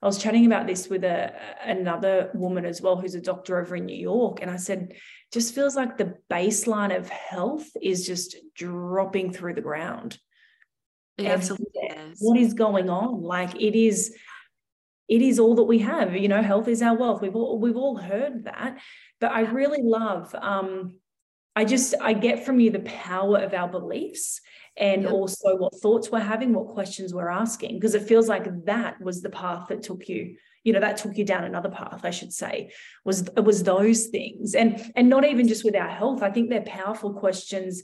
I 0.00 0.06
was 0.06 0.18
chatting 0.18 0.46
about 0.46 0.66
this 0.66 0.88
with 0.88 1.02
a 1.02 1.32
another 1.64 2.30
woman 2.34 2.64
as 2.64 2.80
well 2.80 2.96
who's 3.00 3.16
a 3.16 3.20
doctor 3.20 3.60
over 3.60 3.76
in 3.76 3.86
New 3.86 3.96
York 3.96 4.38
and 4.40 4.50
I 4.50 4.56
said 4.56 4.94
just 5.32 5.54
feels 5.54 5.74
like 5.74 5.98
the 5.98 6.14
baseline 6.30 6.96
of 6.96 7.08
health 7.08 7.68
is 7.82 8.06
just 8.06 8.36
dropping 8.54 9.32
through 9.32 9.54
the 9.54 9.60
ground. 9.60 10.18
It 11.18 11.26
absolutely 11.26 11.66
is. 11.82 12.18
What 12.20 12.38
is 12.38 12.54
going 12.54 12.88
on? 12.88 13.22
Like 13.22 13.56
it 13.56 13.76
is 13.76 14.14
it 15.08 15.22
is 15.22 15.38
all 15.38 15.54
that 15.56 15.64
we 15.64 15.78
have. 15.78 16.14
You 16.14 16.28
know, 16.28 16.42
health 16.42 16.68
is 16.68 16.82
our 16.82 16.96
wealth. 16.96 17.20
We've 17.20 17.34
all 17.34 17.58
we've 17.58 17.76
all 17.76 17.96
heard 17.96 18.44
that. 18.44 18.78
But 19.20 19.32
I 19.32 19.40
really 19.40 19.82
love 19.82 20.32
um 20.40 20.98
I 21.56 21.64
just 21.64 21.96
I 22.00 22.12
get 22.12 22.46
from 22.46 22.60
you 22.60 22.70
the 22.70 22.80
power 22.80 23.38
of 23.38 23.52
our 23.52 23.68
beliefs 23.68 24.40
and 24.78 25.06
also 25.06 25.56
what 25.56 25.74
thoughts 25.80 26.10
we're 26.10 26.20
having, 26.20 26.52
what 26.52 26.68
questions 26.68 27.12
we're 27.12 27.28
asking, 27.28 27.74
because 27.74 27.94
it 27.94 28.02
feels 28.02 28.28
like 28.28 28.64
that 28.66 29.00
was 29.00 29.20
the 29.20 29.30
path 29.30 29.66
that 29.68 29.82
took 29.82 30.08
you, 30.08 30.36
you 30.62 30.72
know, 30.72 30.80
that 30.80 30.96
took 30.96 31.16
you 31.18 31.24
down 31.24 31.44
another 31.44 31.68
path, 31.68 32.00
I 32.04 32.10
should 32.10 32.32
say, 32.32 32.72
was 33.04 33.22
it 33.22 33.44
was 33.44 33.64
those 33.64 34.06
things. 34.06 34.54
And 34.54 34.92
and 34.94 35.08
not 35.08 35.24
even 35.24 35.48
just 35.48 35.64
with 35.64 35.74
our 35.74 35.88
health. 35.88 36.22
I 36.22 36.30
think 36.30 36.48
they're 36.48 36.62
powerful 36.62 37.12
questions 37.12 37.82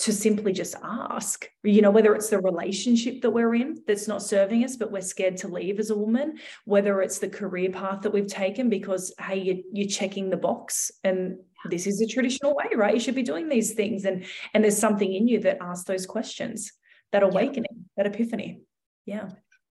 to 0.00 0.14
simply 0.14 0.50
just 0.50 0.74
ask, 0.82 1.46
you 1.62 1.82
know, 1.82 1.90
whether 1.90 2.14
it's 2.14 2.30
the 2.30 2.40
relationship 2.40 3.20
that 3.20 3.30
we're 3.30 3.54
in 3.54 3.82
that's 3.86 4.08
not 4.08 4.22
serving 4.22 4.64
us, 4.64 4.76
but 4.76 4.90
we're 4.90 5.02
scared 5.02 5.36
to 5.36 5.48
leave 5.48 5.78
as 5.78 5.90
a 5.90 5.96
woman, 5.96 6.38
whether 6.64 7.02
it's 7.02 7.18
the 7.18 7.28
career 7.28 7.70
path 7.70 8.00
that 8.00 8.12
we've 8.12 8.26
taken 8.26 8.70
because, 8.70 9.12
hey, 9.20 9.38
you're, 9.38 9.56
you're 9.72 9.88
checking 9.88 10.30
the 10.30 10.38
box 10.38 10.90
and 11.04 11.36
this 11.68 11.86
is 11.86 12.00
a 12.00 12.06
traditional 12.06 12.54
way, 12.54 12.70
right? 12.74 12.94
You 12.94 13.00
should 13.00 13.14
be 13.14 13.22
doing 13.22 13.50
these 13.50 13.74
things. 13.74 14.06
And, 14.06 14.24
and 14.54 14.64
there's 14.64 14.78
something 14.78 15.12
in 15.12 15.28
you 15.28 15.40
that 15.40 15.58
asks 15.60 15.84
those 15.84 16.06
questions, 16.06 16.72
that 17.12 17.22
awakening, 17.22 17.66
yeah. 17.70 17.84
that 17.98 18.06
epiphany. 18.06 18.62
Yeah. 19.04 19.28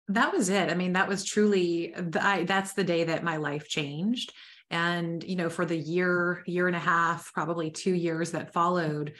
That 0.08 0.32
was 0.32 0.48
it. 0.48 0.70
I 0.70 0.74
mean, 0.74 0.94
that 0.94 1.06
was 1.06 1.24
truly, 1.24 1.94
the, 1.96 2.24
I, 2.24 2.42
that's 2.42 2.72
the 2.72 2.82
day 2.82 3.04
that 3.04 3.22
my 3.22 3.36
life 3.36 3.68
changed. 3.68 4.32
And, 4.70 5.22
you 5.22 5.36
know, 5.36 5.48
for 5.48 5.64
the 5.64 5.76
year, 5.76 6.42
year 6.46 6.66
and 6.66 6.74
a 6.74 6.80
half, 6.80 7.32
probably 7.32 7.70
two 7.70 7.94
years 7.94 8.32
that 8.32 8.52
followed, 8.52 9.14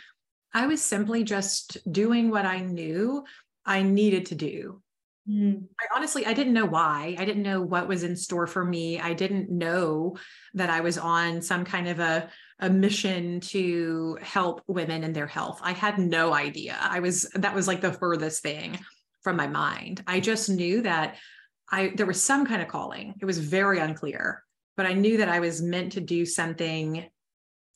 I 0.57 0.67
was 0.67 0.83
simply 0.83 1.23
just 1.23 1.77
doing 1.93 2.31
what 2.31 2.47
I 2.47 2.61
knew 2.61 3.25
I 3.67 3.83
needed 3.83 4.25
to 4.27 4.35
do. 4.35 4.81
Mm. 5.29 5.65
I 5.79 5.85
honestly, 5.95 6.25
I 6.25 6.33
didn't 6.33 6.55
know 6.55 6.65
why. 6.65 7.15
I 7.19 7.27
didn't 7.27 7.43
know 7.43 7.61
what 7.61 7.87
was 7.87 8.05
in 8.05 8.17
store 8.17 8.47
for 8.47 8.65
me. 8.65 8.99
I 8.99 9.13
didn't 9.13 9.51
know 9.51 10.17
that 10.55 10.71
I 10.71 10.81
was 10.81 10.97
on 10.97 11.43
some 11.43 11.63
kind 11.67 11.89
of 11.89 12.01
a, 12.01 12.31
a 12.59 12.71
mission 12.71 13.39
to 13.41 14.17
help 14.23 14.63
women 14.67 15.05
in 15.05 15.13
their 15.13 15.27
health. 15.27 15.61
I 15.63 15.73
had 15.73 15.99
no 15.99 16.33
idea. 16.33 16.79
I 16.81 17.01
was, 17.01 17.29
that 17.35 17.55
was 17.55 17.69
like 17.69 17.83
the 17.83 17.93
furthest 17.93 18.43
thing 18.43 18.79
from 19.21 19.37
my 19.37 19.49
mind. 19.49 20.03
I 20.07 20.21
just 20.21 20.49
knew 20.49 20.81
that 20.83 21.17
I, 21.71 21.93
there 21.97 22.07
was 22.07 22.23
some 22.23 22.47
kind 22.47 22.63
of 22.63 22.69
calling. 22.69 23.13
It 23.21 23.27
was 23.27 23.39
very 23.41 23.79
unclear, 23.79 24.43
but 24.75 24.87
I 24.87 24.95
knew 24.95 25.19
that 25.19 25.29
I 25.29 25.41
was 25.41 25.61
meant 25.61 25.93
to 25.93 26.01
do 26.01 26.25
something 26.25 27.05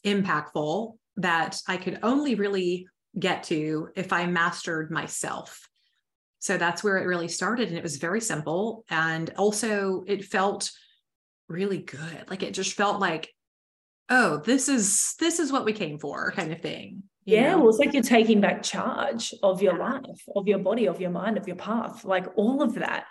impactful 0.06 0.94
that 1.22 1.60
I 1.66 1.76
could 1.76 1.98
only 2.02 2.34
really 2.34 2.86
get 3.18 3.44
to 3.44 3.88
if 3.96 4.12
I 4.12 4.26
mastered 4.26 4.90
myself. 4.90 5.68
So 6.38 6.56
that's 6.56 6.82
where 6.82 6.96
it 6.98 7.06
really 7.06 7.28
started. 7.28 7.68
And 7.68 7.76
it 7.76 7.82
was 7.82 7.96
very 7.96 8.20
simple. 8.20 8.84
And 8.88 9.30
also, 9.36 10.04
it 10.06 10.24
felt 10.24 10.70
really 11.48 11.78
good. 11.78 12.24
Like 12.28 12.42
it 12.42 12.54
just 12.54 12.74
felt 12.74 13.00
like, 13.00 13.30
oh, 14.08 14.38
this 14.38 14.68
is 14.68 15.14
this 15.18 15.38
is 15.38 15.52
what 15.52 15.64
we 15.64 15.72
came 15.72 15.98
for, 15.98 16.32
kind 16.32 16.52
of 16.52 16.60
thing. 16.60 17.02
Yeah, 17.26 17.52
know? 17.52 17.58
well, 17.58 17.68
it's 17.68 17.78
like 17.78 17.92
you're 17.92 18.02
taking 18.02 18.40
back 18.40 18.62
charge 18.62 19.34
of 19.42 19.62
your 19.62 19.76
life, 19.78 20.22
of 20.34 20.48
your 20.48 20.58
body, 20.58 20.88
of 20.88 21.00
your 21.00 21.10
mind, 21.10 21.36
of 21.36 21.46
your 21.46 21.56
path, 21.56 22.04
like 22.04 22.26
all 22.36 22.62
of 22.62 22.74
that. 22.74 23.04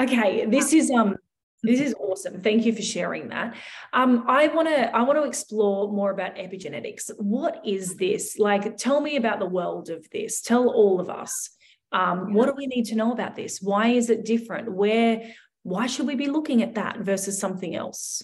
Okay, 0.00 0.44
this 0.46 0.72
is 0.72 0.90
um 0.90 1.16
this 1.64 1.80
is 1.80 1.94
awesome. 1.98 2.40
Thank 2.40 2.64
you 2.64 2.72
for 2.72 2.82
sharing 2.82 3.28
that. 3.28 3.56
Um, 3.92 4.24
I 4.28 4.48
want 4.48 4.68
to 4.68 4.94
I 4.94 5.02
want 5.02 5.18
to 5.18 5.24
explore 5.24 5.90
more 5.92 6.10
about 6.10 6.36
epigenetics. 6.36 7.10
What 7.18 7.60
is 7.64 7.96
this? 7.96 8.38
Like, 8.38 8.76
tell 8.76 9.00
me 9.00 9.16
about 9.16 9.38
the 9.38 9.46
world 9.46 9.90
of 9.90 10.08
this. 10.10 10.40
Tell 10.40 10.68
all 10.68 11.00
of 11.00 11.10
us. 11.10 11.50
Um, 11.92 12.34
what 12.34 12.46
do 12.46 12.54
we 12.56 12.66
need 12.66 12.84
to 12.86 12.96
know 12.96 13.12
about 13.12 13.36
this? 13.36 13.60
Why 13.60 13.88
is 13.88 14.10
it 14.10 14.24
different? 14.24 14.72
Where? 14.72 15.32
Why 15.62 15.86
should 15.86 16.06
we 16.06 16.14
be 16.14 16.28
looking 16.28 16.62
at 16.62 16.74
that 16.74 16.98
versus 16.98 17.38
something 17.38 17.74
else? 17.74 18.22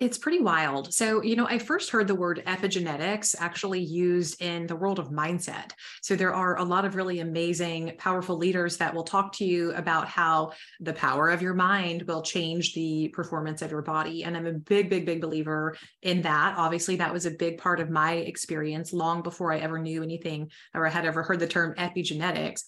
It's 0.00 0.16
pretty 0.16 0.40
wild. 0.40 0.94
So, 0.94 1.22
you 1.22 1.36
know, 1.36 1.46
I 1.46 1.58
first 1.58 1.90
heard 1.90 2.08
the 2.08 2.14
word 2.14 2.42
epigenetics 2.46 3.34
actually 3.38 3.82
used 3.82 4.40
in 4.40 4.66
the 4.66 4.74
world 4.74 4.98
of 4.98 5.10
mindset. 5.10 5.72
So, 6.00 6.16
there 6.16 6.32
are 6.32 6.56
a 6.56 6.64
lot 6.64 6.86
of 6.86 6.96
really 6.96 7.20
amazing, 7.20 7.92
powerful 7.98 8.38
leaders 8.38 8.78
that 8.78 8.94
will 8.94 9.04
talk 9.04 9.34
to 9.34 9.44
you 9.44 9.72
about 9.72 10.08
how 10.08 10.52
the 10.80 10.94
power 10.94 11.28
of 11.28 11.42
your 11.42 11.52
mind 11.52 12.04
will 12.04 12.22
change 12.22 12.72
the 12.72 13.08
performance 13.12 13.60
of 13.60 13.70
your 13.70 13.82
body. 13.82 14.24
And 14.24 14.38
I'm 14.38 14.46
a 14.46 14.54
big, 14.54 14.88
big, 14.88 15.04
big 15.04 15.20
believer 15.20 15.76
in 16.00 16.22
that. 16.22 16.54
Obviously, 16.56 16.96
that 16.96 17.12
was 17.12 17.26
a 17.26 17.32
big 17.32 17.58
part 17.58 17.78
of 17.78 17.90
my 17.90 18.14
experience 18.14 18.94
long 18.94 19.20
before 19.20 19.52
I 19.52 19.58
ever 19.58 19.78
knew 19.78 20.02
anything 20.02 20.50
or 20.72 20.86
had 20.86 21.04
ever 21.04 21.22
heard 21.22 21.40
the 21.40 21.46
term 21.46 21.74
epigenetics. 21.74 22.62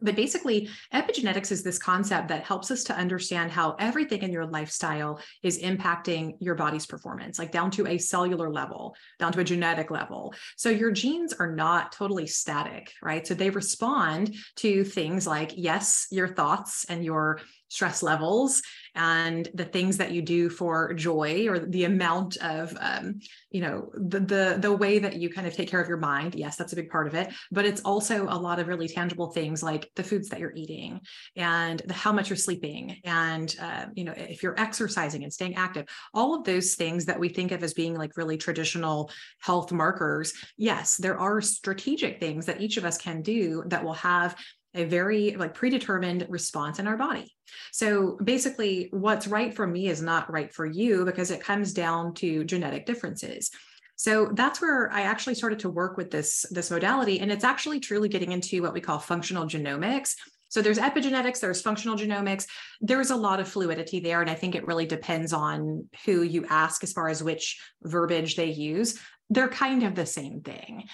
But 0.00 0.16
basically, 0.16 0.68
epigenetics 0.92 1.50
is 1.50 1.62
this 1.62 1.78
concept 1.78 2.28
that 2.28 2.44
helps 2.44 2.70
us 2.70 2.84
to 2.84 2.96
understand 2.96 3.50
how 3.50 3.76
everything 3.78 4.22
in 4.22 4.32
your 4.32 4.46
lifestyle 4.46 5.20
is 5.42 5.58
impacting 5.58 6.34
your 6.38 6.54
body's 6.54 6.86
performance, 6.86 7.38
like 7.38 7.50
down 7.50 7.70
to 7.72 7.86
a 7.86 7.96
cellular 7.98 8.50
level, 8.50 8.94
down 9.18 9.32
to 9.32 9.40
a 9.40 9.44
genetic 9.44 9.90
level. 9.90 10.34
So 10.56 10.68
your 10.68 10.90
genes 10.90 11.32
are 11.32 11.54
not 11.54 11.92
totally 11.92 12.26
static, 12.26 12.92
right? 13.02 13.26
So 13.26 13.34
they 13.34 13.50
respond 13.50 14.34
to 14.56 14.84
things 14.84 15.26
like, 15.26 15.52
yes, 15.56 16.06
your 16.10 16.28
thoughts 16.28 16.84
and 16.88 17.04
your 17.04 17.40
stress 17.68 18.02
levels 18.02 18.62
and 18.94 19.48
the 19.54 19.64
things 19.64 19.98
that 19.98 20.12
you 20.12 20.22
do 20.22 20.48
for 20.48 20.94
joy 20.94 21.46
or 21.48 21.58
the 21.58 21.84
amount 21.84 22.36
of 22.38 22.76
um, 22.80 23.20
you 23.50 23.60
know 23.60 23.90
the, 23.94 24.20
the 24.20 24.56
the 24.58 24.72
way 24.72 24.98
that 24.98 25.16
you 25.16 25.28
kind 25.28 25.46
of 25.46 25.54
take 25.54 25.68
care 25.68 25.80
of 25.80 25.88
your 25.88 25.98
mind. 25.98 26.34
Yes 26.34 26.56
that's 26.56 26.72
a 26.72 26.76
big 26.76 26.90
part 26.90 27.06
of 27.06 27.14
it. 27.14 27.32
But 27.50 27.66
it's 27.66 27.82
also 27.82 28.24
a 28.24 28.38
lot 28.38 28.58
of 28.58 28.68
really 28.68 28.88
tangible 28.88 29.30
things 29.30 29.62
like 29.62 29.90
the 29.96 30.02
foods 30.02 30.28
that 30.30 30.40
you're 30.40 30.54
eating 30.54 31.00
and 31.36 31.80
the, 31.86 31.94
how 31.94 32.12
much 32.12 32.30
you're 32.30 32.36
sleeping 32.36 32.96
and 33.04 33.54
uh, 33.60 33.86
you 33.94 34.04
know 34.04 34.14
if 34.16 34.42
you're 34.42 34.58
exercising 34.58 35.22
and 35.22 35.32
staying 35.32 35.56
active. 35.56 35.86
All 36.14 36.34
of 36.34 36.44
those 36.44 36.74
things 36.74 37.04
that 37.06 37.20
we 37.20 37.28
think 37.28 37.52
of 37.52 37.62
as 37.62 37.74
being 37.74 37.94
like 37.94 38.16
really 38.16 38.36
traditional 38.36 39.10
health 39.40 39.72
markers 39.72 40.32
yes 40.56 40.96
there 40.96 41.18
are 41.18 41.40
strategic 41.40 42.20
things 42.20 42.46
that 42.46 42.60
each 42.60 42.76
of 42.76 42.84
us 42.84 42.98
can 42.98 43.22
do 43.22 43.62
that 43.66 43.84
will 43.84 43.92
have 43.92 44.36
a 44.76 44.84
very 44.84 45.34
like 45.36 45.54
predetermined 45.54 46.26
response 46.28 46.78
in 46.78 46.86
our 46.86 46.96
body. 46.96 47.34
So 47.72 48.18
basically, 48.22 48.88
what's 48.92 49.26
right 49.26 49.54
for 49.54 49.66
me 49.66 49.88
is 49.88 50.02
not 50.02 50.30
right 50.32 50.52
for 50.52 50.66
you 50.66 51.04
because 51.04 51.30
it 51.30 51.40
comes 51.40 51.72
down 51.72 52.14
to 52.14 52.44
genetic 52.44 52.86
differences. 52.86 53.50
So 53.96 54.30
that's 54.34 54.60
where 54.60 54.92
I 54.92 55.02
actually 55.02 55.34
started 55.34 55.60
to 55.60 55.70
work 55.70 55.96
with 55.96 56.10
this, 56.10 56.44
this 56.50 56.70
modality. 56.70 57.20
And 57.20 57.32
it's 57.32 57.44
actually 57.44 57.80
truly 57.80 58.10
getting 58.10 58.32
into 58.32 58.60
what 58.60 58.74
we 58.74 58.80
call 58.80 58.98
functional 58.98 59.46
genomics. 59.46 60.14
So 60.48 60.62
there's 60.62 60.78
epigenetics, 60.78 61.40
there's 61.40 61.62
functional 61.62 61.96
genomics. 61.96 62.46
There's 62.80 63.10
a 63.10 63.16
lot 63.16 63.40
of 63.40 63.48
fluidity 63.48 64.00
there. 64.00 64.20
And 64.20 64.30
I 64.30 64.34
think 64.34 64.54
it 64.54 64.66
really 64.66 64.86
depends 64.86 65.32
on 65.32 65.88
who 66.04 66.22
you 66.22 66.44
ask 66.48 66.84
as 66.84 66.92
far 66.92 67.08
as 67.08 67.22
which 67.22 67.58
verbiage 67.82 68.36
they 68.36 68.50
use. 68.50 69.00
They're 69.30 69.48
kind 69.48 69.82
of 69.82 69.94
the 69.94 70.06
same 70.06 70.42
thing. 70.42 70.84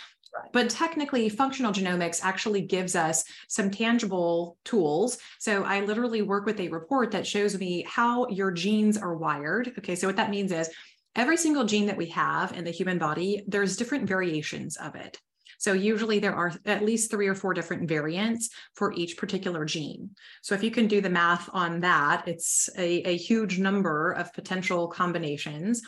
But 0.52 0.70
technically, 0.70 1.28
functional 1.28 1.72
genomics 1.72 2.22
actually 2.22 2.62
gives 2.62 2.96
us 2.96 3.24
some 3.48 3.70
tangible 3.70 4.56
tools. 4.64 5.18
So 5.38 5.64
I 5.64 5.80
literally 5.80 6.22
work 6.22 6.46
with 6.46 6.60
a 6.60 6.68
report 6.68 7.10
that 7.12 7.26
shows 7.26 7.58
me 7.58 7.84
how 7.88 8.28
your 8.28 8.50
genes 8.50 8.96
are 8.96 9.16
wired. 9.16 9.72
Okay, 9.78 9.94
so 9.94 10.06
what 10.06 10.16
that 10.16 10.30
means 10.30 10.52
is 10.52 10.70
every 11.16 11.36
single 11.36 11.64
gene 11.64 11.86
that 11.86 11.96
we 11.96 12.06
have 12.06 12.52
in 12.52 12.64
the 12.64 12.70
human 12.70 12.98
body, 12.98 13.42
there's 13.46 13.76
different 13.76 14.08
variations 14.08 14.76
of 14.76 14.94
it. 14.94 15.20
So 15.58 15.74
usually 15.74 16.18
there 16.18 16.34
are 16.34 16.52
at 16.66 16.84
least 16.84 17.08
three 17.08 17.28
or 17.28 17.36
four 17.36 17.54
different 17.54 17.88
variants 17.88 18.50
for 18.74 18.92
each 18.94 19.16
particular 19.16 19.64
gene. 19.64 20.10
So 20.42 20.56
if 20.56 20.62
you 20.64 20.72
can 20.72 20.88
do 20.88 21.00
the 21.00 21.08
math 21.08 21.48
on 21.52 21.78
that, 21.82 22.26
it's 22.26 22.68
a, 22.76 23.08
a 23.08 23.16
huge 23.16 23.60
number 23.60 24.10
of 24.10 24.32
potential 24.32 24.88
combinations. 24.88 25.80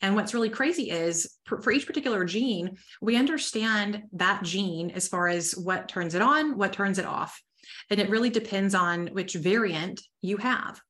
And 0.00 0.14
what's 0.14 0.34
really 0.34 0.50
crazy 0.50 0.90
is 0.90 1.36
for, 1.44 1.60
for, 1.60 1.72
each 1.72 1.86
particular 1.86 2.24
gene, 2.24 2.76
we 3.00 3.16
understand 3.16 4.04
that 4.12 4.42
gene 4.42 4.90
as 4.90 5.08
far 5.08 5.28
as 5.28 5.52
what 5.52 5.88
turns 5.88 6.14
it 6.14 6.22
on, 6.22 6.56
what 6.56 6.72
turns 6.72 6.98
it 6.98 7.06
off. 7.06 7.40
And 7.90 8.00
it 8.00 8.10
really 8.10 8.30
depends 8.30 8.74
on 8.74 9.08
which 9.08 9.34
variant 9.34 10.00
you 10.22 10.36
have. 10.38 10.80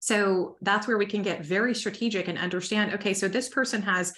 So 0.00 0.56
that's 0.62 0.88
where 0.88 0.98
we 0.98 1.06
can 1.06 1.22
get 1.22 1.44
very 1.44 1.74
strategic 1.74 2.26
and 2.28 2.38
understand 2.38 2.94
okay, 2.94 3.14
so 3.14 3.28
this 3.28 3.48
person 3.48 3.82
has 3.82 4.12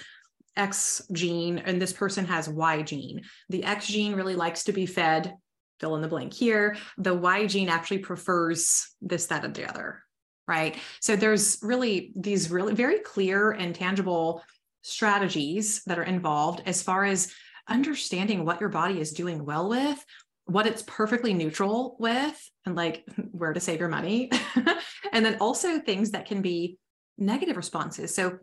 X 0.56 1.02
gene 1.12 1.58
and 1.58 1.82
this 1.82 1.92
person 1.92 2.24
has 2.26 2.48
Y 2.48 2.82
gene. 2.82 3.22
The 3.48 3.64
X 3.64 3.88
gene 3.88 4.14
really 4.14 4.36
likes 4.36 4.64
to 4.64 4.72
be 4.72 4.86
fed, 4.86 5.34
fill 5.80 5.96
in 5.96 6.02
the 6.02 6.08
blank 6.08 6.32
here. 6.32 6.76
The 6.96 7.14
Y 7.14 7.46
gene 7.46 7.68
actually 7.68 7.98
prefers 7.98 8.94
this, 9.02 9.26
that, 9.26 9.44
and 9.44 9.54
the 9.54 9.68
other 9.68 10.03
right? 10.46 10.76
So 11.00 11.16
there's 11.16 11.58
really 11.62 12.12
these 12.16 12.50
really 12.50 12.74
very 12.74 12.98
clear 12.98 13.52
and 13.52 13.74
tangible 13.74 14.42
strategies 14.82 15.82
that 15.84 15.98
are 15.98 16.04
involved 16.04 16.62
as 16.66 16.82
far 16.82 17.04
as 17.04 17.32
understanding 17.68 18.44
what 18.44 18.60
your 18.60 18.68
body 18.68 19.00
is 19.00 19.12
doing 19.12 19.44
well 19.44 19.68
with, 19.68 20.04
what 20.46 20.66
it's 20.66 20.82
perfectly 20.82 21.32
neutral 21.32 21.96
with, 21.98 22.50
and 22.66 22.76
like 22.76 23.04
where 23.32 23.52
to 23.52 23.60
save 23.60 23.80
your 23.80 23.88
money. 23.88 24.30
and 25.12 25.24
then 25.24 25.38
also 25.40 25.78
things 25.78 26.10
that 26.10 26.26
can 26.26 26.42
be 26.42 26.78
negative 27.16 27.56
responses. 27.56 28.14
So 28.14 28.38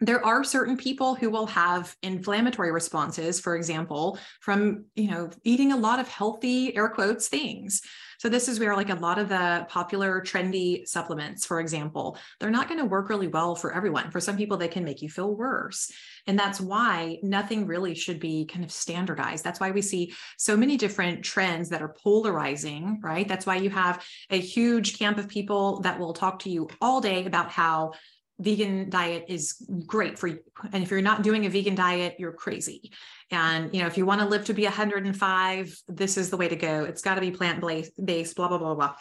there 0.00 0.24
are 0.24 0.42
certain 0.42 0.76
people 0.76 1.14
who 1.14 1.30
will 1.30 1.46
have 1.46 1.94
inflammatory 2.02 2.72
responses 2.72 3.38
for 3.38 3.56
example 3.56 4.18
from 4.40 4.84
you 4.94 5.10
know 5.10 5.30
eating 5.44 5.72
a 5.72 5.76
lot 5.76 6.00
of 6.00 6.08
healthy 6.08 6.74
air 6.76 6.88
quotes 6.88 7.28
things 7.28 7.82
so 8.20 8.28
this 8.28 8.48
is 8.48 8.60
where 8.60 8.76
like 8.76 8.90
a 8.90 8.96
lot 8.96 9.18
of 9.18 9.30
the 9.30 9.64
popular 9.70 10.20
trendy 10.20 10.86
supplements, 10.86 11.46
for 11.46 11.58
example, 11.58 12.18
they're 12.38 12.50
not 12.50 12.68
going 12.68 12.78
to 12.78 12.84
work 12.84 13.08
really 13.08 13.28
well 13.28 13.54
for 13.54 13.74
everyone. 13.74 14.10
For 14.10 14.20
some 14.20 14.36
people, 14.36 14.58
they 14.58 14.68
can 14.68 14.84
make 14.84 15.00
you 15.00 15.08
feel 15.08 15.34
worse. 15.34 15.90
And 16.26 16.38
that's 16.38 16.60
why 16.60 17.16
nothing 17.22 17.66
really 17.66 17.94
should 17.94 18.20
be 18.20 18.44
kind 18.44 18.62
of 18.62 18.70
standardized. 18.70 19.42
That's 19.42 19.58
why 19.58 19.70
we 19.70 19.80
see 19.80 20.12
so 20.36 20.54
many 20.54 20.76
different 20.76 21.24
trends 21.24 21.70
that 21.70 21.80
are 21.80 21.96
polarizing, 22.04 23.00
right? 23.02 23.26
That's 23.26 23.46
why 23.46 23.56
you 23.56 23.70
have 23.70 24.04
a 24.28 24.38
huge 24.38 24.98
camp 24.98 25.16
of 25.16 25.26
people 25.26 25.80
that 25.80 25.98
will 25.98 26.12
talk 26.12 26.40
to 26.40 26.50
you 26.50 26.68
all 26.82 27.00
day 27.00 27.24
about 27.24 27.50
how 27.50 27.92
vegan 28.40 28.90
diet 28.90 29.26
is 29.28 29.64
great 29.86 30.18
for 30.18 30.26
you. 30.26 30.38
And 30.72 30.82
if 30.82 30.90
you're 30.90 31.02
not 31.02 31.22
doing 31.22 31.46
a 31.46 31.50
vegan 31.50 31.74
diet 31.74 32.16
you're 32.18 32.32
crazy. 32.32 32.92
And 33.30 33.72
you 33.74 33.80
know 33.80 33.86
if 33.86 33.96
you 33.96 34.06
want 34.06 34.20
to 34.20 34.26
live 34.26 34.44
to 34.46 34.54
be 34.54 34.64
105 34.64 35.76
this 35.88 36.16
is 36.16 36.30
the 36.30 36.36
way 36.36 36.48
to 36.48 36.56
go. 36.56 36.84
It's 36.84 37.02
got 37.02 37.14
to 37.14 37.20
be 37.20 37.30
plant 37.30 37.62
based 38.04 38.36
blah 38.36 38.48
blah 38.48 38.58
blah 38.58 38.74
blah. 38.74 38.94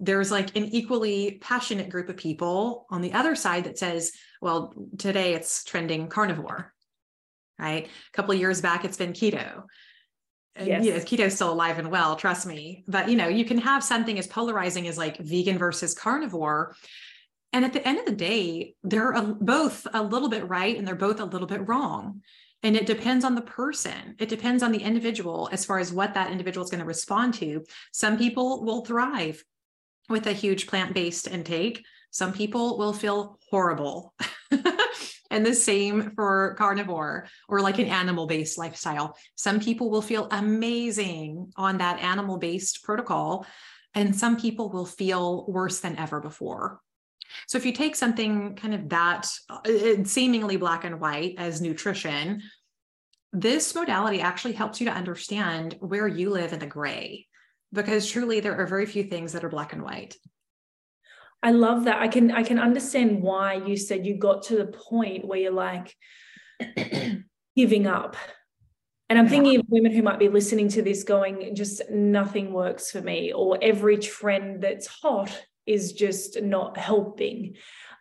There's 0.00 0.30
like 0.30 0.56
an 0.56 0.64
equally 0.64 1.38
passionate 1.42 1.90
group 1.90 2.08
of 2.08 2.16
people 2.16 2.86
on 2.90 3.02
the 3.02 3.12
other 3.12 3.34
side 3.34 3.64
that 3.64 3.78
says 3.78 4.12
well 4.40 4.74
today 4.98 5.34
it's 5.34 5.62
trending 5.64 6.08
carnivore 6.08 6.72
right? 7.60 7.86
A 7.86 8.16
couple 8.16 8.32
of 8.32 8.40
years 8.40 8.60
back 8.60 8.84
it's 8.84 8.96
been 8.96 9.12
keto. 9.12 9.64
Yes. 10.58 10.84
you 10.84 10.92
know, 10.92 10.98
keto's 10.98 11.34
still 11.34 11.52
alive 11.52 11.78
and 11.78 11.90
well 11.90 12.16
trust 12.16 12.46
me. 12.46 12.84
But 12.88 13.08
you 13.08 13.16
know 13.16 13.28
you 13.28 13.44
can 13.44 13.58
have 13.58 13.84
something 13.84 14.18
as 14.18 14.26
polarizing 14.26 14.88
as 14.88 14.98
like 14.98 15.18
vegan 15.18 15.58
versus 15.58 15.94
carnivore 15.94 16.74
and 17.52 17.64
at 17.64 17.72
the 17.72 17.86
end 17.86 17.98
of 17.98 18.06
the 18.06 18.12
day, 18.12 18.74
they're 18.82 19.12
a, 19.12 19.22
both 19.22 19.86
a 19.92 20.02
little 20.02 20.28
bit 20.28 20.48
right 20.48 20.76
and 20.76 20.86
they're 20.86 20.94
both 20.94 21.20
a 21.20 21.24
little 21.24 21.48
bit 21.48 21.66
wrong. 21.68 22.22
And 22.62 22.76
it 22.76 22.86
depends 22.86 23.24
on 23.24 23.34
the 23.34 23.40
person. 23.40 24.16
It 24.18 24.28
depends 24.28 24.62
on 24.62 24.70
the 24.70 24.82
individual 24.82 25.48
as 25.50 25.64
far 25.64 25.78
as 25.78 25.92
what 25.92 26.14
that 26.14 26.30
individual 26.30 26.64
is 26.64 26.70
going 26.70 26.80
to 26.80 26.86
respond 26.86 27.34
to. 27.34 27.64
Some 27.92 28.18
people 28.18 28.64
will 28.64 28.84
thrive 28.84 29.42
with 30.08 30.26
a 30.26 30.32
huge 30.32 30.66
plant 30.66 30.94
based 30.94 31.26
intake, 31.28 31.84
some 32.10 32.32
people 32.32 32.76
will 32.76 32.92
feel 32.92 33.38
horrible. 33.50 34.14
and 35.30 35.46
the 35.46 35.54
same 35.54 36.10
for 36.16 36.56
carnivore 36.58 37.28
or 37.48 37.60
like 37.60 37.78
an 37.78 37.86
animal 37.86 38.26
based 38.26 38.58
lifestyle. 38.58 39.16
Some 39.36 39.60
people 39.60 39.90
will 39.90 40.02
feel 40.02 40.26
amazing 40.30 41.52
on 41.56 41.78
that 41.78 42.00
animal 42.00 42.38
based 42.38 42.82
protocol, 42.82 43.46
and 43.94 44.14
some 44.14 44.36
people 44.36 44.70
will 44.70 44.86
feel 44.86 45.46
worse 45.46 45.80
than 45.80 45.96
ever 45.96 46.20
before. 46.20 46.80
So 47.46 47.58
if 47.58 47.66
you 47.66 47.72
take 47.72 47.96
something 47.96 48.54
kind 48.56 48.74
of 48.74 48.88
that 48.90 49.28
uh, 49.48 50.04
seemingly 50.04 50.56
black 50.56 50.84
and 50.84 51.00
white 51.00 51.34
as 51.38 51.60
nutrition, 51.60 52.42
this 53.32 53.74
modality 53.74 54.20
actually 54.20 54.52
helps 54.52 54.80
you 54.80 54.86
to 54.86 54.92
understand 54.92 55.76
where 55.80 56.08
you 56.08 56.30
live 56.30 56.52
in 56.52 56.58
the 56.58 56.66
gray 56.66 57.26
because 57.72 58.10
truly 58.10 58.40
there 58.40 58.56
are 58.56 58.66
very 58.66 58.86
few 58.86 59.04
things 59.04 59.32
that 59.32 59.44
are 59.44 59.48
black 59.48 59.72
and 59.72 59.82
white. 59.82 60.16
I 61.42 61.52
love 61.52 61.84
that. 61.84 62.02
I 62.02 62.08
can 62.08 62.30
I 62.30 62.42
can 62.42 62.58
understand 62.58 63.22
why 63.22 63.54
you 63.54 63.76
said 63.76 64.04
you 64.04 64.18
got 64.18 64.42
to 64.44 64.56
the 64.56 64.66
point 64.66 65.24
where 65.26 65.38
you're 65.38 65.52
like 65.52 65.96
giving 67.56 67.86
up. 67.86 68.16
And 69.08 69.18
I'm 69.18 69.26
thinking 69.26 69.58
of 69.58 69.66
women 69.68 69.92
who 69.92 70.02
might 70.02 70.20
be 70.20 70.28
listening 70.28 70.68
to 70.68 70.82
this 70.82 71.02
going, 71.02 71.56
just 71.56 71.82
nothing 71.90 72.52
works 72.52 72.92
for 72.92 73.00
me, 73.00 73.32
or 73.32 73.58
every 73.60 73.98
trend 73.98 74.62
that's 74.62 74.86
hot 74.86 75.36
is 75.66 75.92
just 75.92 76.40
not 76.42 76.76
helping. 76.76 77.56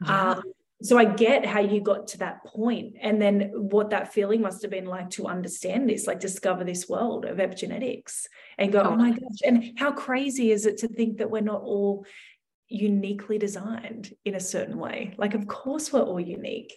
Yeah. 0.05 0.31
Um, 0.31 0.43
so 0.81 0.97
I 0.97 1.03
get 1.03 1.45
how 1.45 1.59
you 1.59 1.81
got 1.81 2.07
to 2.07 2.19
that 2.19 2.45
point, 2.45 2.95
and 3.01 3.21
then 3.21 3.51
what 3.53 3.89
that 3.89 4.13
feeling 4.13 4.41
must 4.41 4.61
have 4.61 4.71
been 4.71 4.85
like 4.85 5.09
to 5.11 5.27
understand 5.27 5.89
this, 5.89 6.07
like 6.07 6.21
discover 6.21 6.63
this 6.63 6.87
world 6.87 7.25
of 7.25 7.37
epigenetics, 7.37 8.27
and 8.57 8.71
go, 8.71 8.79
oh, 8.79 8.91
oh 8.91 8.95
my 8.95 9.11
gosh! 9.11 9.41
And 9.43 9.77
how 9.77 9.91
crazy 9.91 10.51
is 10.51 10.65
it 10.65 10.77
to 10.77 10.87
think 10.87 11.17
that 11.17 11.29
we're 11.29 11.41
not 11.41 11.61
all 11.63 12.05
uniquely 12.69 13.37
designed 13.37 14.13
in 14.23 14.35
a 14.35 14.39
certain 14.39 14.77
way? 14.77 15.15
Like, 15.17 15.33
of 15.33 15.47
course, 15.47 15.91
we're 15.91 16.01
all 16.01 16.19
unique. 16.19 16.73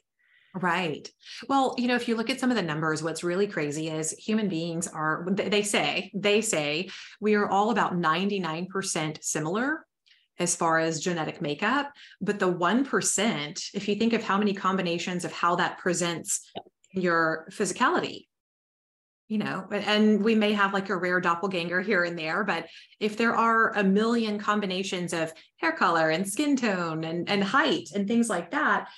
Right. 0.55 1.09
Well, 1.49 1.75
you 1.79 1.89
know, 1.89 1.95
if 1.95 2.09
you 2.09 2.17
look 2.17 2.29
at 2.29 2.41
some 2.41 2.51
of 2.51 2.57
the 2.57 2.63
numbers, 2.63 3.03
what's 3.03 3.25
really 3.25 3.47
crazy 3.47 3.89
is 3.89 4.11
human 4.13 4.49
beings 4.49 4.87
are, 4.87 5.27
they 5.31 5.63
say, 5.63 6.11
they 6.15 6.43
say 6.43 6.91
we 7.21 7.35
are 7.35 7.49
all 7.49 7.71
about 7.71 7.95
99% 7.95 9.23
similar 9.23 9.87
as 10.43 10.55
far 10.55 10.79
as 10.79 11.01
genetic 11.01 11.41
makeup. 11.41 11.93
But 12.21 12.39
the 12.39 12.53
1%, 12.53 13.65
if 13.75 13.89
you 13.89 13.95
think 13.95 14.13
of 14.13 14.23
how 14.23 14.37
many 14.37 14.53
combinations 14.53 15.25
of 15.25 15.33
how 15.33 15.57
that 15.57 15.79
presents 15.79 16.51
your 16.93 17.47
physicality, 17.51 18.27
you 19.29 19.39
know, 19.39 19.67
and 19.71 20.23
we 20.23 20.35
may 20.35 20.53
have 20.53 20.75
like 20.75 20.91
a 20.91 20.97
rare 20.97 21.21
doppelganger 21.21 21.81
here 21.81 22.05
and 22.05 22.19
there, 22.19 22.45
but 22.45 22.67
if 23.01 23.17
there 23.17 23.35
are 23.35 23.75
a 23.79 23.83
million 23.83 24.39
combinations 24.39 25.15
of 25.15 25.33
hair 25.57 25.73
color 25.73 26.11
and 26.11 26.29
skin 26.29 26.55
tone 26.55 27.05
and, 27.05 27.31
and 27.31 27.43
height 27.43 27.89
and 27.95 28.07
things 28.07 28.29
like 28.29 28.51
that 28.51 28.89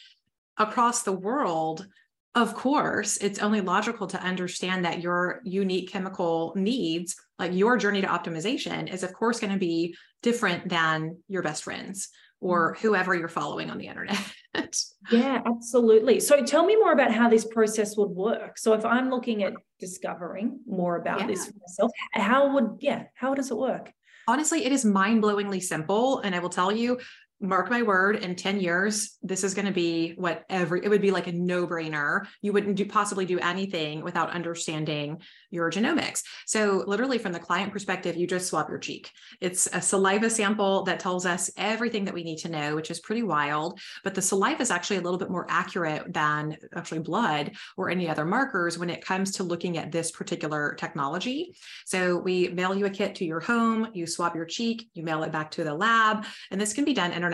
across 0.58 1.04
the 1.04 1.12
world, 1.12 1.86
of 2.34 2.54
course, 2.54 3.16
it's 3.18 3.38
only 3.38 3.60
logical 3.60 4.08
to 4.08 4.20
understand 4.20 4.84
that 4.84 5.00
your 5.00 5.40
unique 5.44 5.92
chemical 5.92 6.52
needs, 6.56 7.14
like 7.38 7.52
your 7.54 7.76
journey 7.76 8.00
to 8.00 8.08
optimization, 8.08 8.92
is 8.92 9.04
of 9.04 9.12
course 9.12 9.38
going 9.38 9.52
to 9.52 9.58
be 9.58 9.94
different 10.24 10.70
than 10.70 11.18
your 11.28 11.42
best 11.42 11.62
friends 11.62 12.08
or 12.40 12.74
mm. 12.74 12.78
whoever 12.78 13.14
you're 13.14 13.28
following 13.28 13.70
on 13.70 13.78
the 13.78 13.86
internet. 13.86 14.18
yeah, 15.10 15.42
absolutely. 15.46 16.18
So 16.18 16.42
tell 16.42 16.64
me 16.64 16.76
more 16.76 16.92
about 16.92 17.12
how 17.12 17.28
this 17.28 17.44
process 17.44 17.96
would 17.96 18.10
work. 18.10 18.58
So 18.58 18.72
if 18.72 18.84
I'm 18.84 19.10
looking 19.10 19.44
at 19.44 19.52
discovering 19.78 20.60
more 20.66 20.96
about 20.96 21.20
yeah. 21.20 21.26
this 21.26 21.46
for 21.46 21.52
myself, 21.60 21.92
how 22.14 22.54
would, 22.54 22.78
yeah, 22.80 23.04
how 23.14 23.34
does 23.34 23.50
it 23.50 23.56
work? 23.56 23.92
Honestly, 24.26 24.64
it 24.64 24.72
is 24.72 24.86
mind 24.86 25.22
blowingly 25.22 25.62
simple. 25.62 26.20
And 26.20 26.34
I 26.34 26.38
will 26.38 26.48
tell 26.48 26.72
you, 26.72 26.98
mark 27.44 27.70
my 27.70 27.82
word 27.82 28.16
in 28.16 28.34
10 28.34 28.58
years 28.58 29.18
this 29.22 29.44
is 29.44 29.52
going 29.52 29.66
to 29.66 29.72
be 29.72 30.14
what 30.16 30.44
every 30.48 30.82
it 30.82 30.88
would 30.88 31.02
be 31.02 31.10
like 31.10 31.26
a 31.26 31.32
no-brainer. 31.32 32.26
You 32.40 32.52
wouldn't 32.52 32.76
do 32.76 32.86
possibly 32.86 33.26
do 33.26 33.38
anything 33.38 34.02
without 34.02 34.30
understanding 34.30 35.18
your 35.50 35.70
genomics. 35.70 36.22
So 36.46 36.84
literally 36.86 37.18
from 37.18 37.32
the 37.32 37.38
client 37.38 37.72
perspective 37.72 38.16
you 38.16 38.26
just 38.26 38.48
swab 38.48 38.68
your 38.70 38.78
cheek. 38.78 39.10
It's 39.42 39.68
a 39.72 39.80
saliva 39.80 40.30
sample 40.30 40.84
that 40.84 41.00
tells 41.00 41.26
us 41.26 41.50
everything 41.58 42.06
that 42.06 42.14
we 42.14 42.24
need 42.24 42.38
to 42.38 42.48
know 42.48 42.74
which 42.74 42.90
is 42.90 43.00
pretty 43.00 43.22
wild 43.22 43.78
but 44.02 44.14
the 44.14 44.22
saliva 44.22 44.62
is 44.62 44.70
actually 44.70 44.96
a 44.96 45.02
little 45.02 45.18
bit 45.18 45.30
more 45.30 45.46
accurate 45.50 46.12
than 46.12 46.56
actually 46.74 47.00
blood 47.00 47.52
or 47.76 47.90
any 47.90 48.08
other 48.08 48.24
markers 48.24 48.78
when 48.78 48.90
it 48.90 49.04
comes 49.04 49.32
to 49.32 49.42
looking 49.42 49.76
at 49.76 49.92
this 49.92 50.10
particular 50.10 50.74
technology. 50.78 51.54
So 51.84 52.16
we 52.16 52.48
mail 52.48 52.74
you 52.74 52.86
a 52.86 52.90
kit 52.90 53.14
to 53.16 53.24
your 53.26 53.40
home 53.40 53.88
you 53.92 54.06
swab 54.06 54.34
your 54.34 54.46
cheek 54.46 54.88
you 54.94 55.02
mail 55.02 55.22
it 55.24 55.32
back 55.32 55.50
to 55.52 55.64
the 55.64 55.74
lab 55.74 56.24
and 56.50 56.58
this 56.58 56.72
can 56.72 56.86
be 56.86 56.94
done 56.94 57.12
internationally. 57.12 57.33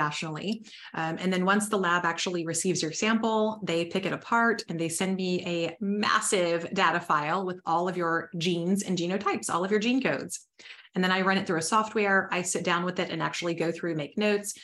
Um, 0.95 1.17
and 1.19 1.33
then 1.33 1.45
once 1.45 1.69
the 1.69 1.79
lab 1.79 2.05
actually 2.05 2.47
receives 2.47 2.83
your 2.83 2.93
sample, 2.93 3.61
they 3.63 3.85
pick 3.85 4.07
it 4.07 4.13
apart 4.13 4.63
and 4.69 4.79
they 4.79 4.89
send 4.89 5.17
me 5.17 5.45
a 5.47 5.77
massive 5.81 6.73
data 6.73 7.01
file 7.01 7.45
with 7.45 7.61
all 7.67 7.89
of 7.89 7.97
your 7.97 8.31
genes 8.39 8.83
and 8.83 8.97
genotypes, 8.97 9.51
all 9.51 9.65
of 9.65 9.71
your 9.71 9.81
gene 9.81 10.03
codes. 10.03 10.47
And 10.95 11.05
then 11.05 11.13
I 11.13 11.21
run 11.21 11.39
it 11.39 11.47
through 11.47 11.59
a 11.59 11.63
software. 11.63 12.29
I 12.33 12.43
sit 12.43 12.65
down 12.65 12.85
with 12.85 12.99
it 12.99 13.11
and 13.11 13.23
actually 13.23 13.55
go 13.55 13.71
through, 13.71 13.95
make 13.95 14.19
notes, 14.19 14.55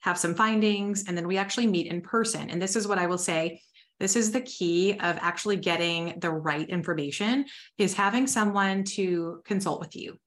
have 0.00 0.18
some 0.18 0.34
findings, 0.34 1.04
and 1.06 1.16
then 1.16 1.26
we 1.26 1.36
actually 1.36 1.66
meet 1.66 1.86
in 1.86 2.00
person. 2.00 2.50
And 2.50 2.60
this 2.60 2.76
is 2.76 2.86
what 2.86 2.98
I 2.98 3.06
will 3.06 3.18
say 3.18 3.62
this 3.98 4.16
is 4.16 4.32
the 4.32 4.40
key 4.40 4.92
of 4.92 5.18
actually 5.20 5.56
getting 5.56 6.18
the 6.20 6.30
right 6.30 6.66
information 6.70 7.44
is 7.76 7.92
having 7.92 8.26
someone 8.26 8.82
to 8.82 9.42
consult 9.44 9.78
with 9.78 9.94
you 9.94 10.18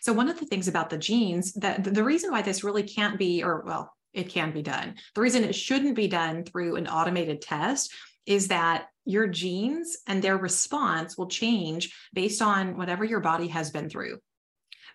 so 0.00 0.12
one 0.12 0.28
of 0.28 0.38
the 0.38 0.46
things 0.46 0.68
about 0.68 0.90
the 0.90 0.98
genes 0.98 1.52
that 1.54 1.82
the 1.84 2.04
reason 2.04 2.30
why 2.30 2.42
this 2.42 2.64
really 2.64 2.82
can't 2.82 3.18
be, 3.18 3.42
or 3.42 3.62
well, 3.66 3.94
it 4.12 4.28
can 4.28 4.52
be 4.52 4.62
done. 4.62 4.94
The 5.14 5.20
reason 5.20 5.44
it 5.44 5.54
shouldn't 5.54 5.96
be 5.96 6.08
done 6.08 6.44
through 6.44 6.76
an 6.76 6.86
automated 6.86 7.40
test 7.40 7.92
is 8.26 8.48
that 8.48 8.86
your 9.04 9.26
genes 9.26 9.98
and 10.06 10.22
their 10.22 10.36
response 10.36 11.18
will 11.18 11.28
change 11.28 11.94
based 12.12 12.40
on 12.40 12.76
whatever 12.76 13.04
your 13.04 13.20
body 13.20 13.48
has 13.48 13.70
been 13.70 13.88
through. 13.88 14.18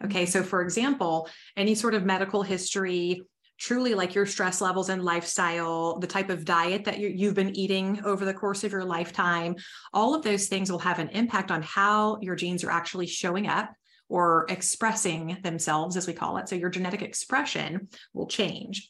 Okay, 0.03 0.23
mm-hmm. 0.23 0.31
so 0.31 0.43
for 0.43 0.61
example, 0.61 1.29
any 1.55 1.75
sort 1.75 1.93
of 1.93 2.05
medical 2.05 2.43
history, 2.43 3.23
truly 3.59 3.95
like 3.95 4.13
your 4.13 4.25
stress 4.25 4.61
levels 4.61 4.89
and 4.89 5.03
lifestyle, 5.03 5.99
the 5.99 6.07
type 6.07 6.29
of 6.29 6.45
diet 6.45 6.85
that 6.85 6.99
you, 6.99 7.25
have 7.25 7.35
been 7.35 7.55
eating 7.55 7.99
over 8.05 8.23
the 8.23 8.33
course 8.33 8.63
of 8.63 8.71
your 8.71 8.85
lifetime, 8.85 9.55
all 9.93 10.13
of 10.13 10.23
those 10.23 10.47
things 10.47 10.71
will 10.71 10.79
have 10.79 10.99
an 10.99 11.09
impact 11.09 11.51
on 11.51 11.63
how 11.63 12.19
your 12.21 12.35
genes 12.35 12.63
are 12.63 12.71
actually 12.71 13.07
showing 13.07 13.47
up 13.47 13.71
or 14.09 14.45
expressing 14.49 15.37
themselves, 15.43 15.97
as 15.97 16.07
we 16.07 16.13
call 16.13 16.37
it. 16.37 16.47
So 16.49 16.55
your 16.55 16.69
genetic 16.69 17.01
expression 17.01 17.89
will 18.13 18.27
change. 18.27 18.89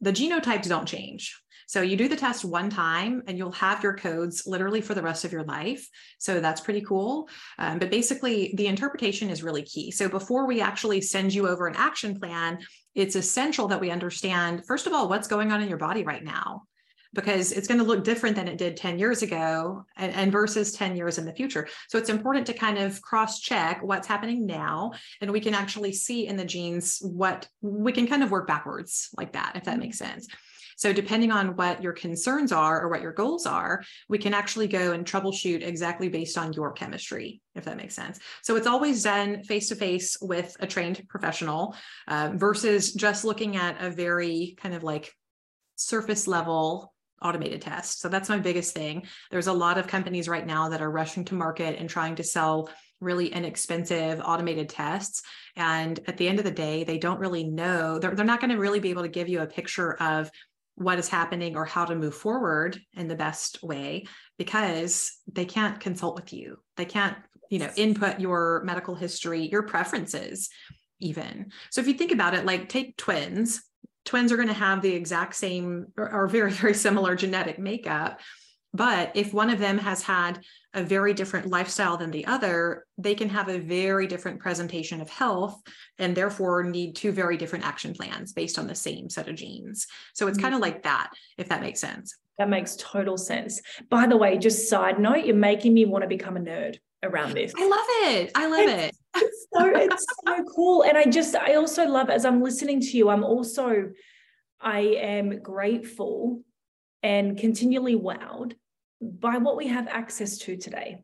The 0.00 0.12
genotypes 0.12 0.68
don't 0.68 0.86
change. 0.86 1.40
So 1.68 1.82
you 1.82 1.96
do 1.96 2.06
the 2.06 2.16
test 2.16 2.44
one 2.44 2.70
time 2.70 3.22
and 3.26 3.36
you'll 3.36 3.50
have 3.52 3.82
your 3.82 3.94
codes 3.94 4.44
literally 4.46 4.80
for 4.80 4.94
the 4.94 5.02
rest 5.02 5.24
of 5.24 5.32
your 5.32 5.42
life. 5.42 5.88
So 6.18 6.40
that's 6.40 6.60
pretty 6.60 6.82
cool. 6.82 7.28
Um, 7.58 7.80
but 7.80 7.90
basically, 7.90 8.54
the 8.56 8.68
interpretation 8.68 9.30
is 9.30 9.42
really 9.42 9.62
key. 9.62 9.90
So 9.90 10.08
before 10.08 10.46
we 10.46 10.60
actually 10.60 11.00
send 11.00 11.34
you 11.34 11.48
over 11.48 11.66
an 11.66 11.74
action 11.76 12.20
plan, 12.20 12.58
it's 12.94 13.16
essential 13.16 13.66
that 13.68 13.80
we 13.80 13.90
understand, 13.90 14.64
first 14.66 14.86
of 14.86 14.92
all, 14.92 15.08
what's 15.08 15.28
going 15.28 15.50
on 15.50 15.60
in 15.60 15.68
your 15.68 15.78
body 15.78 16.04
right 16.04 16.22
now 16.22 16.62
because 17.16 17.50
it's 17.50 17.66
going 17.66 17.78
to 17.78 17.84
look 17.84 18.04
different 18.04 18.36
than 18.36 18.46
it 18.46 18.58
did 18.58 18.76
10 18.76 18.98
years 18.98 19.22
ago 19.22 19.84
and, 19.96 20.12
and, 20.12 20.30
versus 20.30 20.72
10 20.72 20.96
years 20.96 21.18
in 21.18 21.24
the 21.24 21.32
future. 21.32 21.66
So 21.88 21.98
it's 21.98 22.10
important 22.10 22.46
to 22.46 22.52
kind 22.52 22.78
of 22.78 23.00
cross 23.02 23.40
check 23.40 23.82
what's 23.82 24.06
happening 24.06 24.46
now. 24.46 24.92
And 25.20 25.32
we 25.32 25.40
can 25.40 25.54
actually 25.54 25.92
see 25.92 26.26
in 26.26 26.36
the 26.36 26.44
genes 26.44 26.98
what 27.00 27.48
we 27.60 27.92
can 27.92 28.06
kind 28.06 28.22
of 28.22 28.30
work 28.30 28.46
backwards 28.46 29.08
like 29.16 29.32
that, 29.32 29.52
if 29.56 29.64
that 29.64 29.72
mm-hmm. 29.72 29.80
makes 29.80 29.98
sense. 29.98 30.28
So, 30.78 30.92
depending 30.92 31.32
on 31.32 31.56
what 31.56 31.82
your 31.82 31.94
concerns 31.94 32.52
are 32.52 32.82
or 32.82 32.90
what 32.90 33.00
your 33.00 33.12
goals 33.12 33.46
are, 33.46 33.82
we 34.10 34.18
can 34.18 34.34
actually 34.34 34.68
go 34.68 34.92
and 34.92 35.06
troubleshoot 35.06 35.66
exactly 35.66 36.10
based 36.10 36.36
on 36.36 36.52
your 36.52 36.72
chemistry, 36.72 37.40
if 37.54 37.64
that 37.64 37.78
makes 37.78 37.94
sense. 37.94 38.20
So, 38.42 38.56
it's 38.56 38.66
always 38.66 39.02
done 39.02 39.42
face 39.42 39.70
to 39.70 39.74
face 39.74 40.18
with 40.20 40.54
a 40.60 40.66
trained 40.66 41.02
professional 41.08 41.74
uh, 42.08 42.32
versus 42.34 42.92
just 42.92 43.24
looking 43.24 43.56
at 43.56 43.82
a 43.82 43.88
very 43.88 44.54
kind 44.60 44.74
of 44.74 44.82
like 44.82 45.10
surface 45.76 46.26
level 46.26 46.92
automated 47.22 47.62
test. 47.62 48.00
So 48.00 48.08
that's 48.08 48.28
my 48.28 48.38
biggest 48.38 48.74
thing. 48.74 49.06
There's 49.30 49.46
a 49.46 49.52
lot 49.52 49.78
of 49.78 49.86
companies 49.86 50.28
right 50.28 50.46
now 50.46 50.68
that 50.68 50.82
are 50.82 50.90
rushing 50.90 51.24
to 51.26 51.34
market 51.34 51.78
and 51.78 51.88
trying 51.88 52.16
to 52.16 52.24
sell 52.24 52.68
really 53.00 53.28
inexpensive 53.28 54.20
automated 54.24 54.68
tests. 54.68 55.22
And 55.54 55.98
at 56.06 56.16
the 56.16 56.28
end 56.28 56.38
of 56.38 56.44
the 56.44 56.50
day, 56.50 56.84
they 56.84 56.98
don't 56.98 57.20
really 57.20 57.44
know, 57.44 57.98
they're, 57.98 58.14
they're 58.14 58.24
not 58.24 58.40
going 58.40 58.50
to 58.50 58.58
really 58.58 58.80
be 58.80 58.90
able 58.90 59.02
to 59.02 59.08
give 59.08 59.28
you 59.28 59.40
a 59.40 59.46
picture 59.46 59.94
of 59.94 60.30
what 60.76 60.98
is 60.98 61.08
happening 61.08 61.56
or 61.56 61.64
how 61.64 61.86
to 61.86 61.94
move 61.94 62.14
forward 62.14 62.78
in 62.94 63.08
the 63.08 63.14
best 63.14 63.62
way 63.62 64.04
because 64.38 65.12
they 65.30 65.44
can't 65.44 65.80
consult 65.80 66.14
with 66.14 66.32
you. 66.32 66.58
They 66.76 66.84
can't, 66.84 67.16
you 67.50 67.58
know, 67.58 67.70
input 67.76 68.20
your 68.20 68.62
medical 68.64 68.94
history, 68.94 69.48
your 69.48 69.62
preferences 69.62 70.50
even. 71.00 71.52
So 71.70 71.80
if 71.80 71.88
you 71.88 71.94
think 71.94 72.12
about 72.12 72.34
it, 72.34 72.44
like 72.44 72.68
take 72.68 72.96
twins, 72.96 73.62
twins 74.06 74.32
are 74.32 74.36
going 74.36 74.48
to 74.48 74.54
have 74.54 74.80
the 74.80 74.94
exact 74.94 75.34
same 75.34 75.88
or, 75.98 76.10
or 76.10 76.26
very, 76.26 76.50
very 76.52 76.74
similar 76.74 77.14
genetic 77.14 77.58
makeup. 77.58 78.20
But 78.72 79.12
if 79.14 79.32
one 79.32 79.48
of 79.48 79.58
them 79.58 79.78
has 79.78 80.02
had 80.02 80.40
a 80.74 80.82
very 80.82 81.14
different 81.14 81.48
lifestyle 81.48 81.96
than 81.96 82.10
the 82.10 82.26
other, 82.26 82.84
they 82.98 83.14
can 83.14 83.30
have 83.30 83.48
a 83.48 83.58
very 83.58 84.06
different 84.06 84.40
presentation 84.40 85.00
of 85.00 85.08
health 85.08 85.62
and 85.98 86.14
therefore 86.14 86.62
need 86.62 86.94
two 86.94 87.10
very 87.10 87.38
different 87.38 87.64
action 87.64 87.94
plans 87.94 88.34
based 88.34 88.58
on 88.58 88.66
the 88.66 88.74
same 88.74 89.08
set 89.08 89.28
of 89.28 89.36
genes. 89.36 89.86
So 90.12 90.26
it's 90.26 90.36
mm-hmm. 90.36 90.44
kind 90.44 90.54
of 90.54 90.60
like 90.60 90.82
that, 90.82 91.10
if 91.38 91.48
that 91.48 91.62
makes 91.62 91.80
sense. 91.80 92.14
That 92.38 92.48
makes 92.48 92.76
total 92.76 93.16
sense. 93.16 93.62
By 93.88 94.06
the 94.06 94.16
way, 94.16 94.36
just 94.36 94.68
side 94.68 94.98
note, 94.98 95.24
you're 95.24 95.34
making 95.34 95.72
me 95.72 95.86
want 95.86 96.02
to 96.02 96.08
become 96.08 96.36
a 96.36 96.40
nerd 96.40 96.76
around 97.02 97.34
this. 97.34 97.52
I 97.56 97.66
love 97.66 97.86
it. 97.88 98.32
I 98.34 98.46
love 98.46 98.68
it's, 98.68 98.88
it. 98.88 99.02
It's 99.22 99.46
so 99.54 99.72
it's 99.74 100.06
so 100.26 100.44
cool. 100.54 100.82
And 100.84 100.98
I 100.98 101.04
just 101.06 101.34
I 101.34 101.54
also 101.54 101.86
love 101.86 102.10
as 102.10 102.26
I'm 102.26 102.42
listening 102.42 102.80
to 102.80 102.96
you, 102.98 103.08
I'm 103.08 103.24
also 103.24 103.92
I 104.60 104.80
am 104.80 105.40
grateful 105.40 106.42
and 107.02 107.38
continually 107.38 107.96
wowed 107.96 108.54
by 109.00 109.38
what 109.38 109.56
we 109.56 109.68
have 109.68 109.88
access 109.88 110.38
to 110.38 110.56
today. 110.56 110.98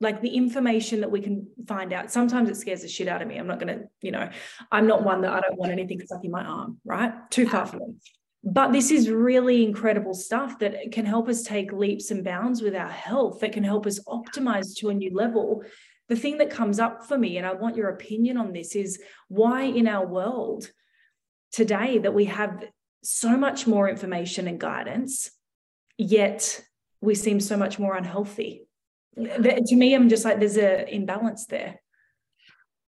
Like 0.00 0.20
the 0.20 0.36
information 0.36 1.00
that 1.00 1.10
we 1.10 1.22
can 1.22 1.46
find 1.66 1.94
out. 1.94 2.10
Sometimes 2.10 2.50
it 2.50 2.56
scares 2.56 2.82
the 2.82 2.88
shit 2.88 3.08
out 3.08 3.22
of 3.22 3.28
me. 3.28 3.38
I'm 3.38 3.46
not 3.46 3.58
going 3.58 3.78
to, 3.78 3.84
you 4.02 4.10
know, 4.10 4.28
I'm 4.70 4.86
not 4.86 5.02
one 5.02 5.22
that 5.22 5.32
I 5.32 5.40
don't 5.40 5.56
want 5.56 5.72
anything 5.72 6.00
stuck 6.00 6.22
in 6.22 6.30
my 6.30 6.44
arm, 6.44 6.78
right? 6.84 7.14
Too 7.30 7.48
far 7.48 7.64
from 7.64 7.78
me. 7.78 7.94
But 8.44 8.72
this 8.72 8.90
is 8.90 9.10
really 9.10 9.64
incredible 9.64 10.14
stuff 10.14 10.60
that 10.60 10.92
can 10.92 11.04
help 11.04 11.28
us 11.28 11.42
take 11.42 11.72
leaps 11.72 12.10
and 12.10 12.22
bounds 12.22 12.62
with 12.62 12.76
our 12.76 12.88
health, 12.88 13.40
that 13.40 13.52
can 13.52 13.64
help 13.64 13.86
us 13.86 13.98
optimize 14.04 14.76
to 14.76 14.90
a 14.90 14.94
new 14.94 15.12
level. 15.12 15.64
The 16.08 16.16
thing 16.16 16.38
that 16.38 16.50
comes 16.50 16.78
up 16.78 17.06
for 17.08 17.18
me, 17.18 17.38
and 17.38 17.46
I 17.46 17.54
want 17.54 17.76
your 17.76 17.88
opinion 17.88 18.36
on 18.36 18.52
this, 18.52 18.76
is 18.76 19.02
why 19.26 19.62
in 19.62 19.88
our 19.88 20.06
world 20.06 20.70
today 21.50 21.98
that 21.98 22.14
we 22.14 22.26
have 22.26 22.64
so 23.02 23.36
much 23.36 23.66
more 23.66 23.88
information 23.88 24.46
and 24.46 24.60
guidance, 24.60 25.30
yet 25.98 26.62
we 27.00 27.14
seem 27.16 27.40
so 27.40 27.56
much 27.56 27.78
more 27.78 27.96
unhealthy. 27.96 28.68
To 29.16 29.76
me, 29.76 29.94
I'm 29.94 30.08
just 30.08 30.24
like, 30.24 30.38
there's 30.38 30.56
an 30.56 30.88
imbalance 30.88 31.46
there. 31.46 31.80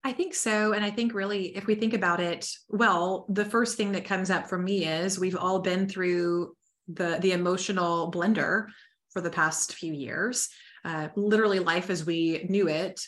I 0.09 0.12
think 0.14 0.35
so. 0.35 0.73
And 0.73 0.83
I 0.83 0.90
think 0.90 1.12
really, 1.12 1.55
if 1.55 1.66
we 1.66 1.75
think 1.75 1.92
about 1.92 2.18
it, 2.18 2.51
well, 2.71 3.27
the 3.29 3.44
first 3.44 3.77
thing 3.77 3.92
that 3.92 4.07
comes 4.07 4.31
up 4.31 4.49
for 4.49 4.57
me 4.57 4.87
is 4.87 5.18
we've 5.18 5.37
all 5.37 5.59
been 5.59 5.87
through 5.87 6.57
the 6.88 7.18
the 7.21 7.33
emotional 7.33 8.11
blender 8.11 8.68
for 9.11 9.21
the 9.21 9.29
past 9.29 9.75
few 9.75 9.92
years. 9.92 10.49
Uh, 10.83 11.09
literally, 11.14 11.59
life 11.59 11.90
as 11.90 12.07
we 12.07 12.47
knew 12.49 12.68
it 12.68 12.99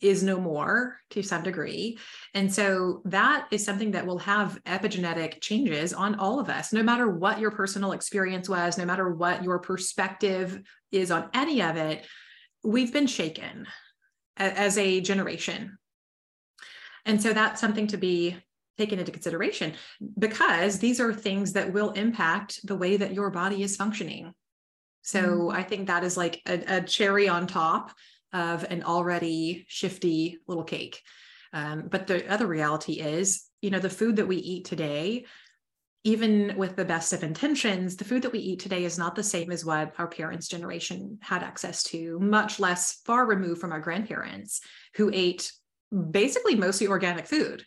is 0.00 0.24
no 0.24 0.40
more 0.40 0.98
to 1.10 1.22
some 1.22 1.44
degree. 1.44 2.00
And 2.34 2.52
so 2.52 3.02
that 3.04 3.46
is 3.52 3.64
something 3.64 3.92
that 3.92 4.04
will 4.04 4.18
have 4.18 4.58
epigenetic 4.64 5.40
changes 5.40 5.92
on 5.92 6.16
all 6.16 6.40
of 6.40 6.48
us, 6.48 6.72
no 6.72 6.82
matter 6.82 7.08
what 7.08 7.38
your 7.38 7.52
personal 7.52 7.92
experience 7.92 8.48
was, 8.48 8.76
no 8.76 8.84
matter 8.84 9.08
what 9.08 9.44
your 9.44 9.60
perspective 9.60 10.60
is 10.90 11.12
on 11.12 11.30
any 11.32 11.62
of 11.62 11.76
it. 11.76 12.04
We've 12.64 12.92
been 12.92 13.06
shaken 13.06 13.68
as 14.36 14.76
a 14.78 15.00
generation 15.00 15.78
and 17.04 17.22
so 17.22 17.32
that's 17.32 17.60
something 17.60 17.86
to 17.88 17.96
be 17.96 18.36
taken 18.78 18.98
into 18.98 19.12
consideration 19.12 19.74
because 20.18 20.78
these 20.78 21.00
are 21.00 21.12
things 21.12 21.52
that 21.52 21.72
will 21.72 21.90
impact 21.92 22.66
the 22.66 22.76
way 22.76 22.96
that 22.96 23.14
your 23.14 23.30
body 23.30 23.62
is 23.62 23.76
functioning. 23.76 24.32
So 25.02 25.22
mm-hmm. 25.22 25.56
I 25.56 25.62
think 25.62 25.86
that 25.86 26.02
is 26.02 26.16
like 26.16 26.40
a, 26.46 26.78
a, 26.78 26.80
cherry 26.82 27.28
on 27.28 27.46
top 27.46 27.92
of 28.32 28.64
an 28.64 28.82
already 28.82 29.64
shifty 29.68 30.38
little 30.48 30.64
cake. 30.64 31.02
Um, 31.52 31.88
but 31.88 32.06
the 32.06 32.28
other 32.28 32.46
reality 32.46 32.94
is, 32.94 33.44
you 33.62 33.70
know, 33.70 33.78
the 33.78 33.90
food 33.90 34.16
that 34.16 34.26
we 34.26 34.36
eat 34.36 34.64
today, 34.64 35.26
even 36.02 36.54
with 36.56 36.74
the 36.74 36.84
best 36.84 37.12
of 37.12 37.22
intentions, 37.22 37.96
the 37.96 38.04
food 38.04 38.22
that 38.22 38.32
we 38.32 38.40
eat 38.40 38.58
today 38.58 38.84
is 38.84 38.98
not 38.98 39.14
the 39.14 39.22
same 39.22 39.52
as 39.52 39.64
what 39.64 39.94
our 39.98 40.08
parents' 40.08 40.48
generation 40.48 41.18
had 41.22 41.44
access 41.44 41.84
to, 41.84 42.18
much 42.18 42.58
less 42.58 43.00
far 43.04 43.24
removed 43.24 43.60
from 43.60 43.72
our 43.72 43.80
grandparents 43.80 44.62
who 44.96 45.10
ate 45.14 45.52
basically 46.10 46.54
mostly 46.54 46.86
organic 46.86 47.26
food 47.26 47.64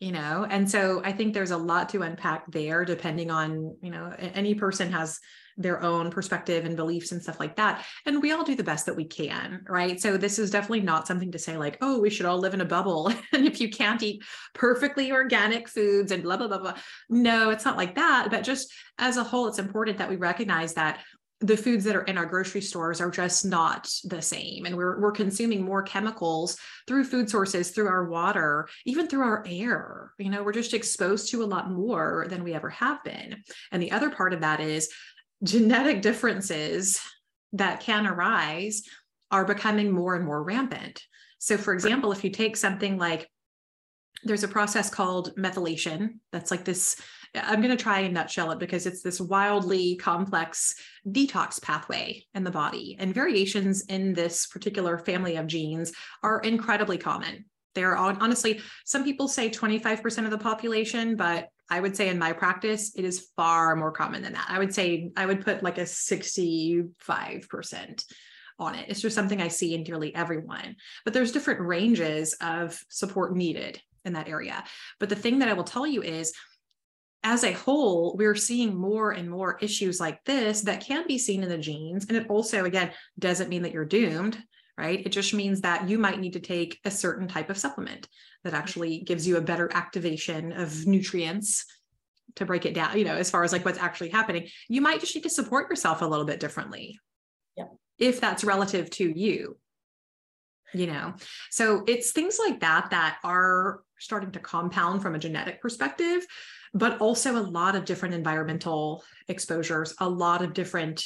you 0.00 0.10
know? 0.10 0.44
And 0.50 0.68
so 0.68 1.00
i 1.04 1.12
think 1.12 1.32
there's 1.32 1.52
a 1.52 1.56
lot 1.56 1.88
to 1.90 2.02
unpack 2.02 2.50
there 2.50 2.84
depending 2.84 3.30
on 3.30 3.76
you 3.82 3.90
know 3.90 4.12
any 4.18 4.54
person 4.54 4.90
has 4.90 5.20
their 5.56 5.82
own 5.82 6.10
perspective 6.10 6.64
and 6.64 6.76
beliefs 6.76 7.12
and 7.12 7.22
stuff 7.22 7.38
like 7.38 7.56
that. 7.56 7.84
And 8.06 8.22
we 8.22 8.32
all 8.32 8.42
do 8.42 8.54
the 8.54 8.64
best 8.64 8.86
that 8.86 8.96
we 8.96 9.04
can 9.04 9.64
right? 9.68 10.00
So 10.00 10.16
this 10.16 10.38
is 10.38 10.50
definitely 10.50 10.80
not 10.80 11.06
something 11.06 11.30
to 11.32 11.38
say 11.38 11.56
like 11.56 11.78
oh 11.80 12.00
we 12.00 12.10
should 12.10 12.26
all 12.26 12.38
live 12.38 12.54
in 12.54 12.62
a 12.62 12.66
bubble 12.66 13.12
and 13.32 13.46
if 13.46 13.60
you 13.60 13.68
can't 13.68 14.02
eat 14.02 14.22
perfectly 14.54 15.12
organic 15.12 15.68
foods 15.68 16.10
and 16.10 16.22
blah 16.22 16.36
blah 16.36 16.48
blah 16.48 16.58
blah. 16.58 16.74
No 17.08 17.50
it's 17.50 17.64
not 17.64 17.76
like 17.76 17.94
that. 17.94 18.28
But 18.30 18.44
just 18.44 18.72
as 18.98 19.16
a 19.16 19.24
whole 19.24 19.46
it's 19.46 19.58
important 19.58 19.98
that 19.98 20.10
we 20.10 20.16
recognize 20.16 20.74
that 20.74 21.00
the 21.42 21.56
foods 21.56 21.84
that 21.84 21.96
are 21.96 22.04
in 22.04 22.16
our 22.16 22.24
grocery 22.24 22.60
stores 22.60 23.00
are 23.00 23.10
just 23.10 23.44
not 23.44 23.92
the 24.04 24.22
same. 24.22 24.64
And 24.64 24.76
we're, 24.76 25.00
we're 25.00 25.12
consuming 25.12 25.64
more 25.64 25.82
chemicals 25.82 26.56
through 26.86 27.04
food 27.04 27.28
sources 27.28 27.70
through 27.70 27.88
our 27.88 28.08
water 28.08 28.68
even 28.86 29.08
through 29.08 29.22
our 29.22 29.44
air. 29.46 30.12
You 30.18 30.30
know 30.30 30.42
we're 30.42 30.52
just 30.52 30.72
exposed 30.72 31.30
to 31.30 31.42
a 31.42 31.44
lot 31.44 31.70
more 31.70 32.26
than 32.28 32.44
we 32.44 32.54
ever 32.54 32.70
have 32.70 33.02
been. 33.02 33.42
And 33.72 33.82
the 33.82 33.90
other 33.90 34.10
part 34.10 34.32
of 34.32 34.40
that 34.40 34.60
is 34.60 34.88
genetic 35.42 36.00
differences 36.00 37.00
that 37.52 37.80
can 37.80 38.06
arise 38.06 38.82
are 39.30 39.44
becoming 39.44 39.90
more 39.90 40.14
and 40.14 40.24
more 40.24 40.42
rampant. 40.42 41.02
So 41.38 41.56
for 41.56 41.74
example 41.74 42.12
if 42.12 42.22
you 42.22 42.30
take 42.30 42.56
something 42.56 42.98
like 42.98 43.28
there's 44.24 44.44
a 44.44 44.48
process 44.48 44.88
called 44.88 45.34
methylation. 45.36 46.18
That's 46.30 46.52
like 46.52 46.64
this 46.64 46.96
I'm 47.34 47.62
going 47.62 47.76
to 47.76 47.82
try 47.82 48.00
and 48.00 48.12
nutshell 48.12 48.50
it 48.50 48.58
because 48.58 48.86
it's 48.86 49.02
this 49.02 49.20
wildly 49.20 49.96
complex 49.96 50.74
detox 51.08 51.62
pathway 51.62 52.24
in 52.34 52.44
the 52.44 52.50
body. 52.50 52.96
And 52.98 53.14
variations 53.14 53.86
in 53.86 54.12
this 54.12 54.46
particular 54.46 54.98
family 54.98 55.36
of 55.36 55.46
genes 55.46 55.92
are 56.22 56.40
incredibly 56.40 56.98
common. 56.98 57.46
They're 57.74 57.96
honestly, 57.96 58.60
some 58.84 59.02
people 59.02 59.28
say 59.28 59.48
25% 59.48 60.26
of 60.26 60.30
the 60.30 60.36
population, 60.36 61.16
but 61.16 61.48
I 61.70 61.80
would 61.80 61.96
say 61.96 62.10
in 62.10 62.18
my 62.18 62.34
practice, 62.34 62.92
it 62.94 63.06
is 63.06 63.30
far 63.34 63.74
more 63.76 63.92
common 63.92 64.20
than 64.20 64.34
that. 64.34 64.44
I 64.50 64.58
would 64.58 64.74
say 64.74 65.10
I 65.16 65.24
would 65.24 65.42
put 65.42 65.62
like 65.62 65.78
a 65.78 65.82
65% 65.82 68.04
on 68.58 68.74
it. 68.74 68.90
It's 68.90 69.00
just 69.00 69.14
something 69.14 69.40
I 69.40 69.48
see 69.48 69.74
in 69.74 69.84
nearly 69.84 70.14
everyone. 70.14 70.76
But 71.06 71.14
there's 71.14 71.32
different 71.32 71.62
ranges 71.62 72.34
of 72.42 72.78
support 72.90 73.34
needed 73.34 73.80
in 74.04 74.12
that 74.12 74.28
area. 74.28 74.62
But 75.00 75.08
the 75.08 75.16
thing 75.16 75.38
that 75.38 75.48
I 75.48 75.54
will 75.54 75.64
tell 75.64 75.86
you 75.86 76.02
is 76.02 76.34
as 77.24 77.44
a 77.44 77.52
whole, 77.52 78.16
we're 78.16 78.34
seeing 78.34 78.74
more 78.74 79.12
and 79.12 79.30
more 79.30 79.58
issues 79.60 80.00
like 80.00 80.24
this 80.24 80.62
that 80.62 80.84
can 80.84 81.06
be 81.06 81.18
seen 81.18 81.42
in 81.42 81.48
the 81.48 81.58
genes. 81.58 82.06
And 82.06 82.16
it 82.16 82.28
also, 82.28 82.64
again, 82.64 82.90
doesn't 83.18 83.48
mean 83.48 83.62
that 83.62 83.72
you're 83.72 83.84
doomed, 83.84 84.42
right? 84.76 85.04
It 85.04 85.10
just 85.10 85.32
means 85.32 85.60
that 85.60 85.88
you 85.88 85.98
might 85.98 86.20
need 86.20 86.32
to 86.32 86.40
take 86.40 86.80
a 86.84 86.90
certain 86.90 87.28
type 87.28 87.50
of 87.50 87.58
supplement 87.58 88.08
that 88.44 88.54
actually 88.54 89.00
gives 89.00 89.26
you 89.26 89.36
a 89.36 89.42
better 89.42 89.70
activation 89.72 90.52
of 90.52 90.86
nutrients 90.86 91.64
to 92.36 92.44
break 92.44 92.66
it 92.66 92.74
down, 92.74 92.98
you 92.98 93.04
know, 93.04 93.16
as 93.16 93.30
far 93.30 93.44
as 93.44 93.52
like 93.52 93.64
what's 93.64 93.78
actually 93.78 94.08
happening. 94.08 94.48
You 94.68 94.80
might 94.80 95.00
just 95.00 95.14
need 95.14 95.22
to 95.22 95.30
support 95.30 95.70
yourself 95.70 96.02
a 96.02 96.06
little 96.06 96.24
bit 96.24 96.40
differently. 96.40 96.98
Yeah. 97.56 97.66
If 97.98 98.20
that's 98.20 98.42
relative 98.42 98.90
to 98.90 99.08
you. 99.08 99.58
You 100.74 100.86
know, 100.86 101.12
so 101.50 101.84
it's 101.86 102.12
things 102.12 102.38
like 102.42 102.60
that 102.60 102.88
that 102.92 103.18
are 103.24 103.82
starting 103.98 104.32
to 104.32 104.38
compound 104.38 105.02
from 105.02 105.14
a 105.14 105.18
genetic 105.18 105.60
perspective 105.60 106.26
but 106.74 107.00
also 107.00 107.36
a 107.36 107.42
lot 107.42 107.74
of 107.76 107.84
different 107.84 108.14
environmental 108.14 109.04
exposures, 109.28 109.94
a 109.98 110.08
lot 110.08 110.42
of 110.42 110.54
different, 110.54 111.04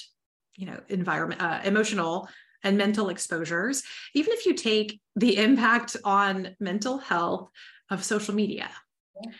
you 0.56 0.66
know, 0.66 0.80
environment, 0.88 1.40
uh, 1.42 1.60
emotional 1.64 2.28
and 2.62 2.78
mental 2.78 3.08
exposures. 3.08 3.82
Even 4.14 4.32
if 4.32 4.46
you 4.46 4.54
take 4.54 5.00
the 5.16 5.36
impact 5.36 5.96
on 6.04 6.56
mental 6.60 6.98
health 6.98 7.48
of 7.90 8.04
social 8.04 8.34
media. 8.34 8.70
Yeah 9.22 9.32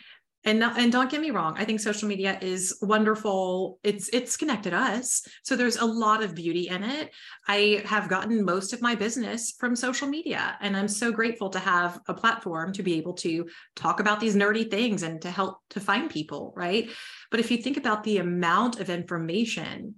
and 0.47 0.61
not, 0.61 0.79
and 0.79 0.93
don't 0.93 1.11
get 1.11 1.21
me 1.21 1.31
wrong 1.31 1.55
i 1.59 1.65
think 1.65 1.81
social 1.81 2.09
media 2.09 2.39
is 2.41 2.79
wonderful. 2.81 3.79
It's 3.83 4.09
it's 4.13 4.37
connected 4.37 4.73
us. 4.73 5.27
So 5.43 5.57
there's 5.57 5.77
a 5.77 5.85
lot 5.85 6.23
of 6.23 6.35
beauty 6.35 6.69
in 6.69 6.85
it. 6.85 7.11
I 7.49 7.83
have 7.85 8.09
gotten 8.09 8.45
most 8.45 8.73
of 8.73 8.81
my 8.81 8.95
business 8.95 9.55
from 9.59 9.75
social 9.77 10.09
media 10.09 10.57
and 10.61 10.77
i'm 10.77 10.89
so 10.89 11.13
grateful 11.13 11.51
to 11.51 11.59
have 11.59 12.01
a 12.09 12.15
platform 12.15 12.73
to 12.75 12.83
be 12.83 12.95
able 12.95 13.15
to 13.15 13.49
talk 13.75 14.01
about 14.01 14.21
these 14.21 14.37
nerdy 14.37 14.71
things 14.71 15.03
and 15.03 15.21
to 15.23 15.31
help 15.31 15.59
to 15.71 15.81
find 15.81 16.11
people 16.11 16.53
right? 16.57 16.91
But 17.31 17.41
if 17.41 17.51
you 17.51 17.59
think 17.59 17.77
about 17.77 18.05
the 18.05 18.19
amount 18.19 18.81
of 18.81 18.89
information 18.89 19.97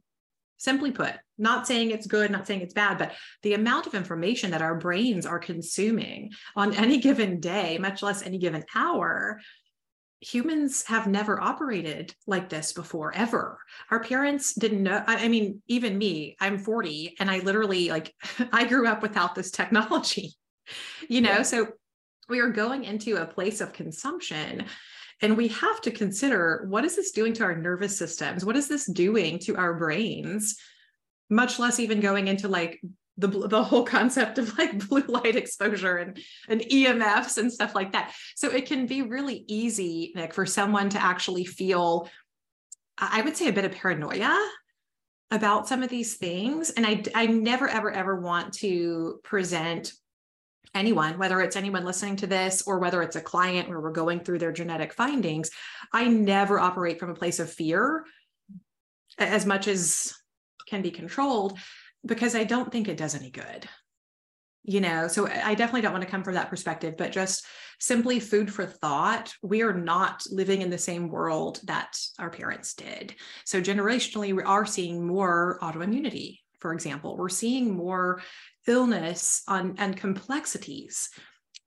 simply 0.59 0.91
put 0.91 1.15
not 1.39 1.67
saying 1.67 1.91
it's 1.91 2.07
good 2.07 2.31
not 2.31 2.47
saying 2.47 2.61
it's 2.61 2.75
bad 2.75 2.99
but 2.99 3.13
the 3.43 3.55
amount 3.55 3.87
of 3.87 3.95
information 3.95 4.51
that 4.51 4.63
our 4.63 4.75
brains 4.75 5.25
are 5.25 5.39
consuming 5.39 6.31
on 6.57 6.75
any 6.75 6.99
given 6.99 7.39
day 7.39 7.79
much 7.79 8.03
less 8.03 8.23
any 8.23 8.39
given 8.39 8.65
hour 8.75 9.41
humans 10.21 10.85
have 10.85 11.07
never 11.07 11.41
operated 11.41 12.15
like 12.27 12.49
this 12.49 12.73
before 12.73 13.15
ever. 13.15 13.59
Our 13.91 14.03
parents 14.03 14.55
didn't 14.55 14.83
know 14.83 15.03
i 15.07 15.29
mean 15.29 15.63
even 15.69 15.97
me 15.97 16.37
i'm 16.41 16.59
40 16.59 17.17
and 17.21 17.31
i 17.31 17.39
literally 17.39 17.89
like 17.91 18.15
i 18.53 18.65
grew 18.65 18.87
up 18.87 19.03
without 19.03 19.35
this 19.35 19.51
technology 19.51 20.35
you 21.09 21.21
know? 21.21 21.31
Yeah. 21.31 21.43
so 21.43 21.69
we 22.29 22.41
are 22.41 22.51
going 22.51 22.85
into 22.85 23.17
a 23.17 23.27
place 23.27 23.61
of 23.61 23.73
consumption 23.73 24.67
and 25.21 25.37
we 25.37 25.49
have 25.49 25.81
to 25.83 25.91
consider 25.91 26.67
what 26.69 26.85
is 26.85 26.95
this 26.97 27.11
doing 27.11 27.33
to 27.35 27.45
our 27.45 27.57
nervous 27.57 27.97
systems? 27.99 28.45
What 28.45 28.57
is 28.57 28.69
this 28.69 28.87
doing 28.87 29.39
to 29.41 29.57
our 29.57 29.75
brains? 29.75 30.57
Much 31.29 31.59
less 31.59 31.81
even 31.81 32.01
going 32.01 32.29
into 32.29 32.49
like 32.49 32.81
the 33.19 33.27
the 33.27 33.63
whole 33.63 33.83
concept 33.83 34.39
of 34.39 34.57
like 34.57 34.89
blue 34.89 35.05
light 35.09 35.37
exposure 35.37 35.97
and 35.97 36.19
and 36.49 36.61
EMFs 36.63 37.37
and 37.37 37.53
stuff 37.53 37.75
like 37.75 37.93
that. 37.93 38.15
So 38.37 38.51
it 38.51 38.67
can 38.67 38.87
be 38.87 39.03
really 39.03 39.45
easy, 39.49 40.13
Nick, 40.15 40.33
for 40.33 40.47
someone 40.47 40.89
to 40.91 41.03
actually 41.03 41.45
feel, 41.45 42.09
I 42.97 43.21
would 43.21 43.37
say, 43.37 43.49
a 43.49 43.53
bit 43.53 43.65
of 43.65 43.73
paranoia 43.73 44.37
about 45.31 45.69
some 45.69 45.83
of 45.83 45.91
these 45.91 46.17
things. 46.17 46.71
And 46.71 46.87
I 46.87 47.03
I 47.15 47.27
never 47.27 47.69
ever 47.69 47.91
ever 47.91 48.21
want 48.21 48.55
to 48.55 49.21
present 49.25 49.93
anyone, 50.75 51.19
whether 51.19 51.41
it's 51.41 51.57
anyone 51.57 51.85
listening 51.85 52.17
to 52.17 52.27
this 52.27 52.63
or 52.67 52.79
whether 52.79 53.03
it's 53.03 53.17
a 53.17 53.21
client 53.21 53.69
where 53.69 53.81
we're 53.81 53.91
going 53.91 54.21
through 54.21 54.39
their 54.39 54.53
genetic 54.53 54.93
findings, 54.93 55.51
I 55.93 56.07
never 56.07 56.61
operate 56.61 57.01
from 57.01 57.11
a 57.11 57.15
place 57.15 57.41
of 57.41 57.51
fear 57.51 58.05
as 59.19 59.47
much 59.47 59.67
as 59.67 60.15
can 60.69 60.83
be 60.83 60.91
controlled 60.91 61.59
because 62.05 62.35
I 62.35 62.45
don't 62.45 62.71
think 62.71 62.89
it 62.89 62.97
does 62.97 63.15
any 63.15 63.31
good. 63.31 63.69
You 64.65 64.81
know, 64.81 65.09
so 65.09 65.27
I 65.27 65.55
definitely 65.55 65.81
don't 65.81 65.93
want 65.93 66.05
to 66.05 66.11
come 66.11 66.23
from 66.23 66.35
that 66.35 66.51
perspective, 66.51 66.97
but 66.99 67.13
just 67.13 67.47
simply 67.81 68.21
food 68.21 68.53
for 68.53 68.67
thought. 68.67 69.33
We 69.43 69.63
are 69.63 69.73
not 69.73 70.25
living 70.31 70.61
in 70.61 70.69
the 70.69 70.77
same 70.77 71.09
world 71.09 71.61
that 71.65 71.97
our 72.19 72.29
parents 72.29 72.75
did. 72.75 73.15
So, 73.47 73.63
generationally, 73.63 74.37
we 74.37 74.43
are 74.43 74.67
seeing 74.67 75.07
more 75.07 75.59
autoimmunity, 75.63 76.41
for 76.61 76.75
example. 76.75 77.17
We're 77.17 77.31
seeing 77.31 77.75
more 77.75 78.21
illness 78.67 79.43
on, 79.49 79.77
and 79.79 79.97
complexities 79.97 81.09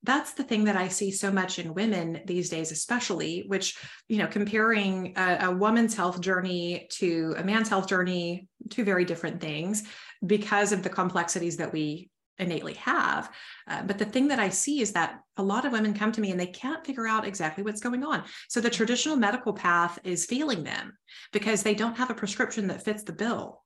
that's 0.04 0.34
the 0.34 0.44
thing 0.44 0.64
that 0.64 0.76
I 0.76 0.88
see 0.88 1.12
so 1.12 1.32
much 1.32 1.60
in 1.60 1.76
women 1.76 2.22
these 2.26 2.50
days, 2.50 2.72
especially, 2.72 3.44
which, 3.48 3.78
you 4.08 4.18
know, 4.18 4.28
comparing 4.28 5.14
a, 5.16 5.46
a, 5.46 5.52
woman's 5.52 5.94
health 5.94 6.22
journey 6.22 6.88
to 6.94 7.36
a 7.38 7.44
man's 7.44 7.70
health 7.70 7.88
journey, 7.88 8.48
two 8.70 8.84
very 8.84 9.06
different 9.06 9.42
things 9.42 9.84
because 10.26 10.72
of 10.72 10.84
the 10.84 10.90
complexities 10.90 11.58
that 11.58 11.74
we 11.74 12.10
innately 12.38 12.74
have. 12.74 13.32
Uh, 13.68 13.84
but 13.84 13.98
the 13.98 14.06
thing 14.06 14.28
that 14.30 14.40
I 14.40 14.50
see 14.50 14.82
is 14.82 14.92
that 14.94 15.20
a 15.38 15.44
lot 15.44 15.66
of 15.66 15.72
women 15.72 15.94
come 15.94 16.12
to 16.12 16.22
me 16.22 16.32
and 16.32 16.40
they 16.40 16.48
can't 16.48 16.86
figure 16.86 17.08
out 17.08 17.28
exactly 17.28 17.64
what's 17.64 17.82
going 17.82 18.04
on. 18.04 18.24
So 18.50 18.60
the 18.60 18.70
traditional 18.70 19.16
medical 19.16 19.54
path 19.54 20.00
is 20.04 20.26
failing 20.26 20.64
them 20.64 20.98
because 21.32 21.64
they 21.64 21.76
don't 21.76 21.98
have 21.98 22.10
a 22.10 22.16
prescription 22.16 22.68
that 22.68 22.84
fits 22.84 23.04
the 23.04 23.14
bill. 23.14 23.64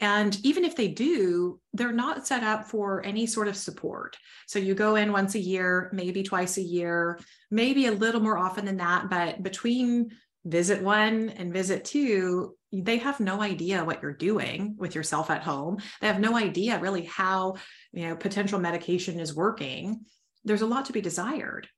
And 0.00 0.38
even 0.44 0.64
if 0.64 0.74
they 0.74 0.88
do, 0.88 1.60
they're 1.74 1.92
not 1.92 2.26
set 2.26 2.42
up 2.42 2.66
for 2.66 3.04
any 3.04 3.26
sort 3.26 3.48
of 3.48 3.56
support. 3.56 4.16
So 4.46 4.58
you 4.58 4.74
go 4.74 4.96
in 4.96 5.12
once 5.12 5.34
a 5.34 5.40
year, 5.40 5.90
maybe 5.92 6.22
twice 6.22 6.56
a 6.56 6.62
year, 6.62 7.18
maybe 7.50 7.86
a 7.86 7.92
little 7.92 8.22
more 8.22 8.38
often 8.38 8.64
than 8.64 8.78
that. 8.78 9.10
But 9.10 9.42
between 9.42 10.10
visit 10.44 10.82
one 10.82 11.28
and 11.30 11.52
visit 11.52 11.84
two, 11.84 12.56
they 12.72 12.98
have 12.98 13.20
no 13.20 13.42
idea 13.42 13.84
what 13.84 14.02
you're 14.02 14.12
doing 14.12 14.74
with 14.78 14.94
yourself 14.94 15.30
at 15.30 15.42
home. 15.42 15.78
They 16.00 16.06
have 16.06 16.20
no 16.20 16.36
idea 16.36 16.78
really 16.78 17.04
how, 17.04 17.56
you 17.92 18.08
know, 18.08 18.16
potential 18.16 18.60
medication 18.60 19.18
is 19.18 19.34
working. 19.34 20.00
There's 20.44 20.62
a 20.62 20.66
lot 20.66 20.84
to 20.86 20.92
be 20.92 21.00
desired. 21.00 21.68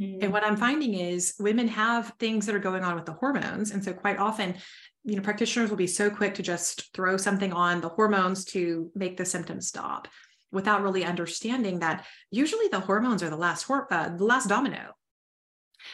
Mm-hmm. 0.00 0.24
And 0.24 0.32
what 0.32 0.44
I'm 0.44 0.56
finding 0.56 0.94
is 0.94 1.34
women 1.38 1.68
have 1.68 2.14
things 2.18 2.46
that 2.46 2.54
are 2.54 2.60
going 2.60 2.82
on 2.82 2.96
with 2.96 3.06
the 3.06 3.12
hormones. 3.12 3.70
And 3.70 3.82
so 3.82 3.92
quite 3.92 4.18
often 4.18 4.56
you 5.04 5.16
know 5.16 5.22
practitioners 5.22 5.70
will 5.70 5.76
be 5.76 5.86
so 5.86 6.10
quick 6.10 6.34
to 6.34 6.42
just 6.42 6.92
throw 6.94 7.16
something 7.16 7.52
on 7.52 7.80
the 7.80 7.88
hormones 7.88 8.44
to 8.44 8.90
make 8.94 9.16
the 9.16 9.24
symptoms 9.24 9.66
stop 9.66 10.08
without 10.50 10.82
really 10.82 11.04
understanding 11.04 11.80
that 11.80 12.06
usually 12.30 12.68
the 12.68 12.80
hormones 12.80 13.22
are 13.22 13.30
the 13.30 13.36
last 13.36 13.68
uh, 13.70 14.08
the 14.10 14.24
last 14.24 14.48
domino 14.48 14.92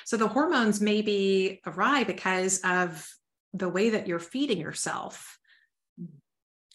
so 0.05 0.17
the 0.17 0.29
hormones 0.29 0.81
may 0.81 1.01
be 1.01 1.61
awry 1.67 2.05
because 2.05 2.61
of 2.65 3.09
the 3.55 3.69
way 3.69 3.91
that 3.91 4.07
you're 4.07 4.19
feeding 4.19 4.59
yourself 4.59 5.39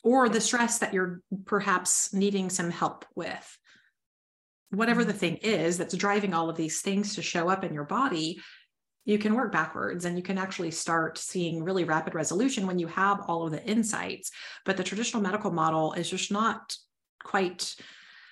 or 0.04 0.28
the 0.28 0.42
stress 0.42 0.80
that 0.80 0.94
you're 0.94 1.22
perhaps 1.46 2.14
needing 2.14 2.50
some 2.50 2.70
help 2.70 3.06
with 3.16 3.58
whatever 4.72 5.04
the 5.04 5.12
mm-hmm. 5.12 5.20
thing 5.20 5.36
is 5.38 5.78
that's 5.78 5.96
driving 5.96 6.34
all 6.34 6.50
of 6.50 6.58
these 6.58 6.82
things 6.82 7.16
to 7.16 7.22
show 7.22 7.48
up 7.48 7.64
in 7.64 7.74
your 7.74 7.86
body 7.86 8.40
you 9.06 9.18
can 9.18 9.36
work 9.36 9.52
backwards 9.52 10.06
and 10.06 10.16
you 10.16 10.24
can 10.24 10.38
actually 10.38 10.72
start 10.72 11.18
seeing 11.18 11.64
really 11.64 11.84
rapid 11.84 12.16
resolution 12.16 12.66
when 12.66 12.80
you 12.80 12.88
have 12.88 13.22
all 13.28 13.46
of 13.46 13.52
the 13.52 13.64
insights. 13.66 14.32
But 14.66 14.78
the 14.78 14.84
traditional 14.84 15.22
medical 15.22 15.52
model 15.52 15.94
is 15.94 16.10
just 16.10 16.32
not 16.32 16.76
quite, 17.22 17.76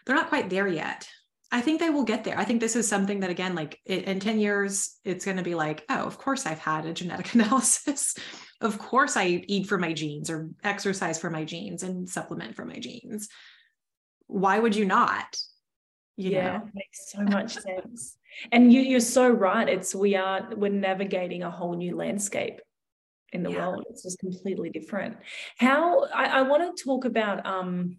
they're 0.05 0.15
not 0.15 0.29
quite 0.29 0.49
there 0.49 0.67
yet. 0.67 1.07
I 1.51 1.59
think 1.61 1.79
they 1.79 1.89
will 1.89 2.05
get 2.05 2.23
there. 2.23 2.37
I 2.37 2.45
think 2.45 2.61
this 2.61 2.77
is 2.77 2.87
something 2.87 3.19
that, 3.19 3.29
again, 3.29 3.55
like 3.55 3.79
in 3.85 4.19
10 4.19 4.39
years, 4.39 4.97
it's 5.03 5.25
going 5.25 5.37
to 5.37 5.43
be 5.43 5.55
like, 5.55 5.83
oh, 5.89 6.05
of 6.05 6.17
course 6.17 6.45
I've 6.45 6.59
had 6.59 6.85
a 6.85 6.93
genetic 6.93 7.33
analysis. 7.33 8.15
of 8.61 8.77
course 8.77 9.17
I 9.17 9.43
eat 9.47 9.67
for 9.67 9.77
my 9.77 9.91
genes 9.91 10.29
or 10.29 10.49
exercise 10.63 11.19
for 11.19 11.29
my 11.29 11.43
genes 11.43 11.83
and 11.83 12.07
supplement 12.09 12.55
for 12.55 12.63
my 12.63 12.79
genes. 12.79 13.27
Why 14.27 14.59
would 14.59 14.75
you 14.75 14.85
not? 14.85 15.37
You 16.15 16.31
yeah, 16.31 16.57
know? 16.57 16.69
makes 16.73 17.11
so 17.11 17.21
much 17.23 17.53
sense. 17.53 18.17
And 18.51 18.71
you, 18.71 18.81
you're 18.81 18.99
so 18.99 19.27
right. 19.27 19.67
It's 19.67 19.93
we 19.93 20.15
are 20.15 20.47
we're 20.55 20.71
navigating 20.71 21.43
a 21.43 21.51
whole 21.51 21.75
new 21.75 21.95
landscape 21.97 22.61
in 23.33 23.43
the 23.43 23.51
yeah. 23.51 23.67
world. 23.67 23.85
It's 23.89 24.03
just 24.03 24.19
completely 24.19 24.69
different. 24.69 25.17
How 25.57 26.05
I, 26.05 26.25
I 26.25 26.41
want 26.43 26.77
to 26.77 26.83
talk 26.83 27.05
about 27.05 27.45
um 27.45 27.97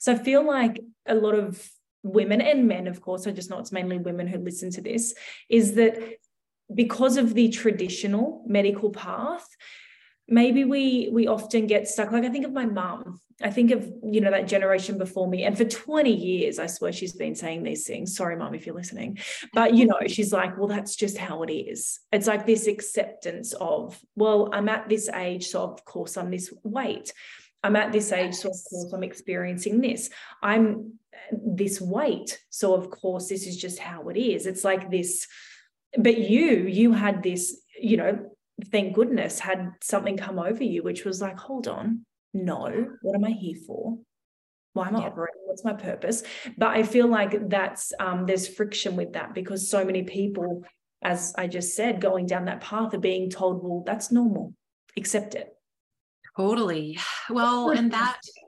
so 0.00 0.12
I 0.12 0.16
feel 0.16 0.46
like 0.46 0.80
a 1.06 1.14
lot 1.14 1.34
of 1.34 1.66
women 2.06 2.40
and 2.40 2.68
men, 2.68 2.86
of 2.86 3.00
course, 3.00 3.26
I 3.26 3.32
just 3.32 3.50
know 3.50 3.58
it's 3.58 3.72
mainly 3.72 3.98
women 3.98 4.26
who 4.26 4.38
listen 4.38 4.70
to 4.72 4.80
this, 4.80 5.14
is 5.48 5.74
that 5.74 5.98
because 6.74 7.16
of 7.16 7.34
the 7.34 7.48
traditional 7.48 8.44
medical 8.46 8.90
path, 8.90 9.46
maybe 10.28 10.64
we 10.64 11.08
we 11.12 11.26
often 11.26 11.66
get 11.66 11.88
stuck. 11.88 12.10
Like 12.12 12.24
I 12.24 12.28
think 12.30 12.44
of 12.44 12.52
my 12.52 12.66
mum. 12.66 13.20
I 13.42 13.50
think 13.50 13.70
of 13.70 13.92
you 14.02 14.20
know 14.20 14.30
that 14.30 14.48
generation 14.48 14.96
before 14.96 15.28
me, 15.28 15.44
and 15.44 15.56
for 15.56 15.64
20 15.64 16.10
years, 16.10 16.58
I 16.58 16.66
swear 16.66 16.92
she's 16.92 17.12
been 17.12 17.34
saying 17.34 17.62
these 17.62 17.86
things. 17.86 18.16
Sorry, 18.16 18.36
mum, 18.36 18.54
if 18.54 18.66
you're 18.66 18.74
listening, 18.74 19.18
but 19.52 19.74
you 19.74 19.86
know, 19.86 19.98
she's 20.06 20.32
like, 20.32 20.56
well, 20.56 20.68
that's 20.68 20.96
just 20.96 21.18
how 21.18 21.42
it 21.42 21.52
is. 21.52 22.00
It's 22.12 22.26
like 22.26 22.46
this 22.46 22.66
acceptance 22.66 23.52
of, 23.54 24.00
well, 24.14 24.48
I'm 24.52 24.68
at 24.68 24.88
this 24.88 25.08
age, 25.10 25.48
so 25.48 25.62
of 25.62 25.84
course 25.84 26.16
I'm 26.16 26.30
this 26.30 26.52
weight. 26.62 27.12
I'm 27.62 27.76
at 27.76 27.92
this 27.92 28.12
age, 28.12 28.34
so 28.34 28.48
of 28.48 28.56
course 28.70 28.92
I'm 28.92 29.02
experiencing 29.02 29.80
this. 29.80 30.08
I'm 30.42 30.98
this 31.32 31.80
weight, 31.80 32.40
so 32.50 32.74
of 32.74 32.90
course 32.90 33.28
this 33.28 33.46
is 33.46 33.56
just 33.56 33.78
how 33.78 34.08
it 34.08 34.16
is. 34.16 34.46
It's 34.46 34.64
like 34.64 34.90
this, 34.90 35.26
but 35.98 36.18
you, 36.18 36.66
you 36.66 36.92
had 36.92 37.22
this, 37.22 37.60
you 37.80 37.96
know, 37.96 38.30
thank 38.66 38.94
goodness, 38.94 39.38
had 39.38 39.72
something 39.82 40.16
come 40.16 40.38
over 40.38 40.64
you, 40.64 40.82
which 40.82 41.04
was 41.04 41.20
like, 41.20 41.38
hold 41.38 41.68
on, 41.68 42.04
no, 42.32 42.88
what 43.02 43.14
am 43.14 43.24
I 43.24 43.30
here 43.30 43.56
for? 43.66 43.98
Why 44.72 44.88
am 44.88 44.96
I 44.96 45.00
yeah. 45.00 45.06
operating? 45.06 45.40
What's 45.46 45.64
my 45.64 45.72
purpose? 45.72 46.22
But 46.58 46.68
I 46.68 46.82
feel 46.82 47.06
like 47.06 47.48
that's 47.48 47.92
um, 47.98 48.26
there's 48.26 48.46
friction 48.46 48.94
with 48.94 49.14
that 49.14 49.34
because 49.34 49.70
so 49.70 49.84
many 49.84 50.02
people, 50.02 50.64
as 51.02 51.34
I 51.38 51.46
just 51.46 51.74
said, 51.74 52.00
going 52.00 52.26
down 52.26 52.44
that 52.44 52.60
path 52.60 52.92
are 52.92 52.98
being 52.98 53.30
told, 53.30 53.62
well, 53.62 53.82
that's 53.86 54.12
normal, 54.12 54.52
accept 54.96 55.34
it. 55.34 55.48
Totally. 56.36 56.98
Well, 57.30 57.70
and 57.70 57.90
that 57.92 58.20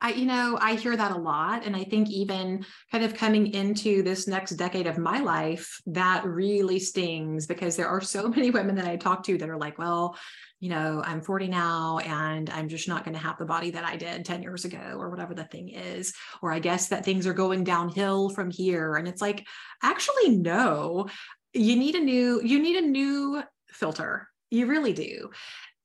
I, 0.00 0.12
you 0.12 0.26
know, 0.26 0.56
I 0.60 0.74
hear 0.74 0.96
that 0.96 1.12
a 1.12 1.18
lot. 1.18 1.64
And 1.64 1.74
I 1.74 1.84
think 1.84 2.08
even 2.08 2.64
kind 2.92 3.04
of 3.04 3.14
coming 3.14 3.52
into 3.52 4.02
this 4.02 4.28
next 4.28 4.52
decade 4.52 4.86
of 4.86 4.96
my 4.96 5.20
life, 5.20 5.80
that 5.86 6.24
really 6.24 6.78
stings 6.78 7.46
because 7.46 7.76
there 7.76 7.88
are 7.88 8.00
so 8.00 8.28
many 8.36 8.50
women 8.50 8.76
that 8.76 8.86
I 8.86 8.96
talk 8.96 9.24
to 9.24 9.38
that 9.38 9.50
are 9.50 9.58
like, 9.58 9.78
well, 9.78 10.16
you 10.60 10.70
know, 10.70 11.02
I'm 11.04 11.20
40 11.20 11.48
now 11.48 11.98
and 11.98 12.50
I'm 12.50 12.68
just 12.68 12.88
not 12.88 13.04
going 13.04 13.14
to 13.14 13.22
have 13.22 13.38
the 13.38 13.44
body 13.44 13.70
that 13.70 13.84
I 13.84 13.96
did 13.96 14.24
10 14.24 14.42
years 14.42 14.64
ago 14.64 14.96
or 14.98 15.08
whatever 15.08 15.34
the 15.34 15.44
thing 15.44 15.68
is. 15.68 16.12
Or 16.42 16.52
I 16.52 16.58
guess 16.58 16.88
that 16.88 17.04
things 17.04 17.26
are 17.26 17.34
going 17.34 17.64
downhill 17.64 18.30
from 18.30 18.50
here. 18.50 18.96
And 18.96 19.06
it's 19.06 19.22
like, 19.22 19.46
actually, 19.82 20.36
no, 20.36 21.08
you 21.52 21.76
need 21.76 21.94
a 21.94 22.00
new, 22.00 22.40
you 22.42 22.60
need 22.60 22.76
a 22.76 22.86
new 22.86 23.42
filter. 23.70 24.28
You 24.50 24.66
really 24.66 24.92
do. 24.92 25.30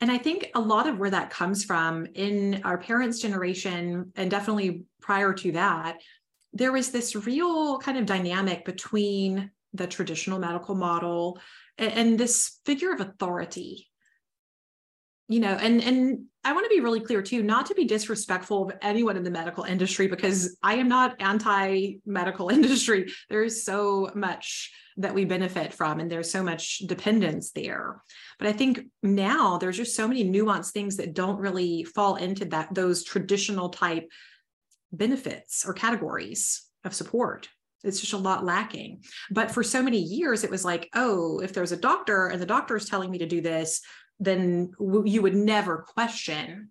And 0.04 0.12
I 0.12 0.18
think 0.18 0.52
a 0.54 0.60
lot 0.60 0.86
of 0.86 0.98
where 1.00 1.12
that 1.12 1.30
comes 1.30 1.64
from 1.64 2.06
in 2.14 2.60
our 2.66 2.78
parents' 2.78 3.22
generation, 3.22 4.12
and 4.18 4.30
definitely 4.30 4.84
prior 5.00 5.32
to 5.32 5.54
that, 5.54 6.00
there 6.52 6.74
was 6.74 6.92
this 6.92 7.16
real 7.16 7.80
kind 7.80 7.98
of 7.98 8.06
dynamic 8.06 8.66
between 8.66 9.50
the 9.74 9.88
traditional 9.88 10.40
medical 10.40 10.76
model 10.76 11.40
and, 11.78 11.94
and 11.94 12.20
this 12.20 12.60
figure 12.66 12.92
of 12.92 13.00
authority. 13.00 13.88
You 15.30 15.40
know, 15.40 15.54
and 15.54 15.82
and 15.82 16.26
I 16.44 16.52
want 16.52 16.66
to 16.66 16.76
be 16.76 16.82
really 16.82 17.00
clear 17.00 17.22
too, 17.22 17.42
not 17.42 17.68
to 17.68 17.76
be 17.76 17.86
disrespectful 17.86 18.64
of 18.64 18.78
anyone 18.82 19.16
in 19.16 19.24
the 19.24 19.32
medical 19.32 19.64
industry 19.64 20.08
because 20.08 20.58
I 20.62 20.76
am 20.76 20.90
not 20.90 21.22
anti-medical 21.22 22.50
industry. 22.58 23.12
There 23.30 23.44
is 23.44 23.64
so 23.64 24.10
much 24.14 24.72
that 24.98 25.14
we 25.14 25.26
benefit 25.26 25.74
from 25.74 26.00
and 26.00 26.12
there's 26.12 26.30
so 26.30 26.44
much 26.44 26.80
dependence 26.80 27.52
there. 27.52 28.02
But 28.38 28.48
i 28.48 28.52
think 28.52 28.82
now 29.02 29.58
there's 29.58 29.78
just 29.78 29.96
so 29.96 30.08
many 30.08 30.24
nuanced 30.24 30.72
things 30.72 30.98
that 30.98 31.14
don't 31.14 31.40
really 31.40 31.84
fall 31.84 32.16
into 32.16 32.46
that 32.46 32.74
those 32.74 33.04
traditional 33.04 33.70
type 33.70 34.08
benefits 34.92 35.66
or 35.66 35.74
categories 35.74 36.64
of 36.84 36.94
support. 36.94 37.50
It's 37.84 38.00
just 38.00 38.14
a 38.14 38.18
lot 38.18 38.46
lacking. 38.46 39.04
But 39.30 39.52
for 39.52 39.64
so 39.64 39.82
many 39.82 40.00
years 40.00 40.44
it 40.44 40.52
was 40.52 40.64
like 40.64 40.90
oh 40.94 41.40
if 41.40 41.54
there's 41.54 41.72
a 41.72 41.78
doctor 41.78 42.28
and 42.28 42.42
the 42.42 42.46
doctor 42.46 42.76
is 42.76 42.86
telling 42.86 43.10
me 43.10 43.18
to 43.20 43.26
do 43.26 43.42
this 43.42 43.82
then 44.24 44.72
you 44.80 45.22
would 45.22 45.36
never 45.36 45.80
question 45.80 46.70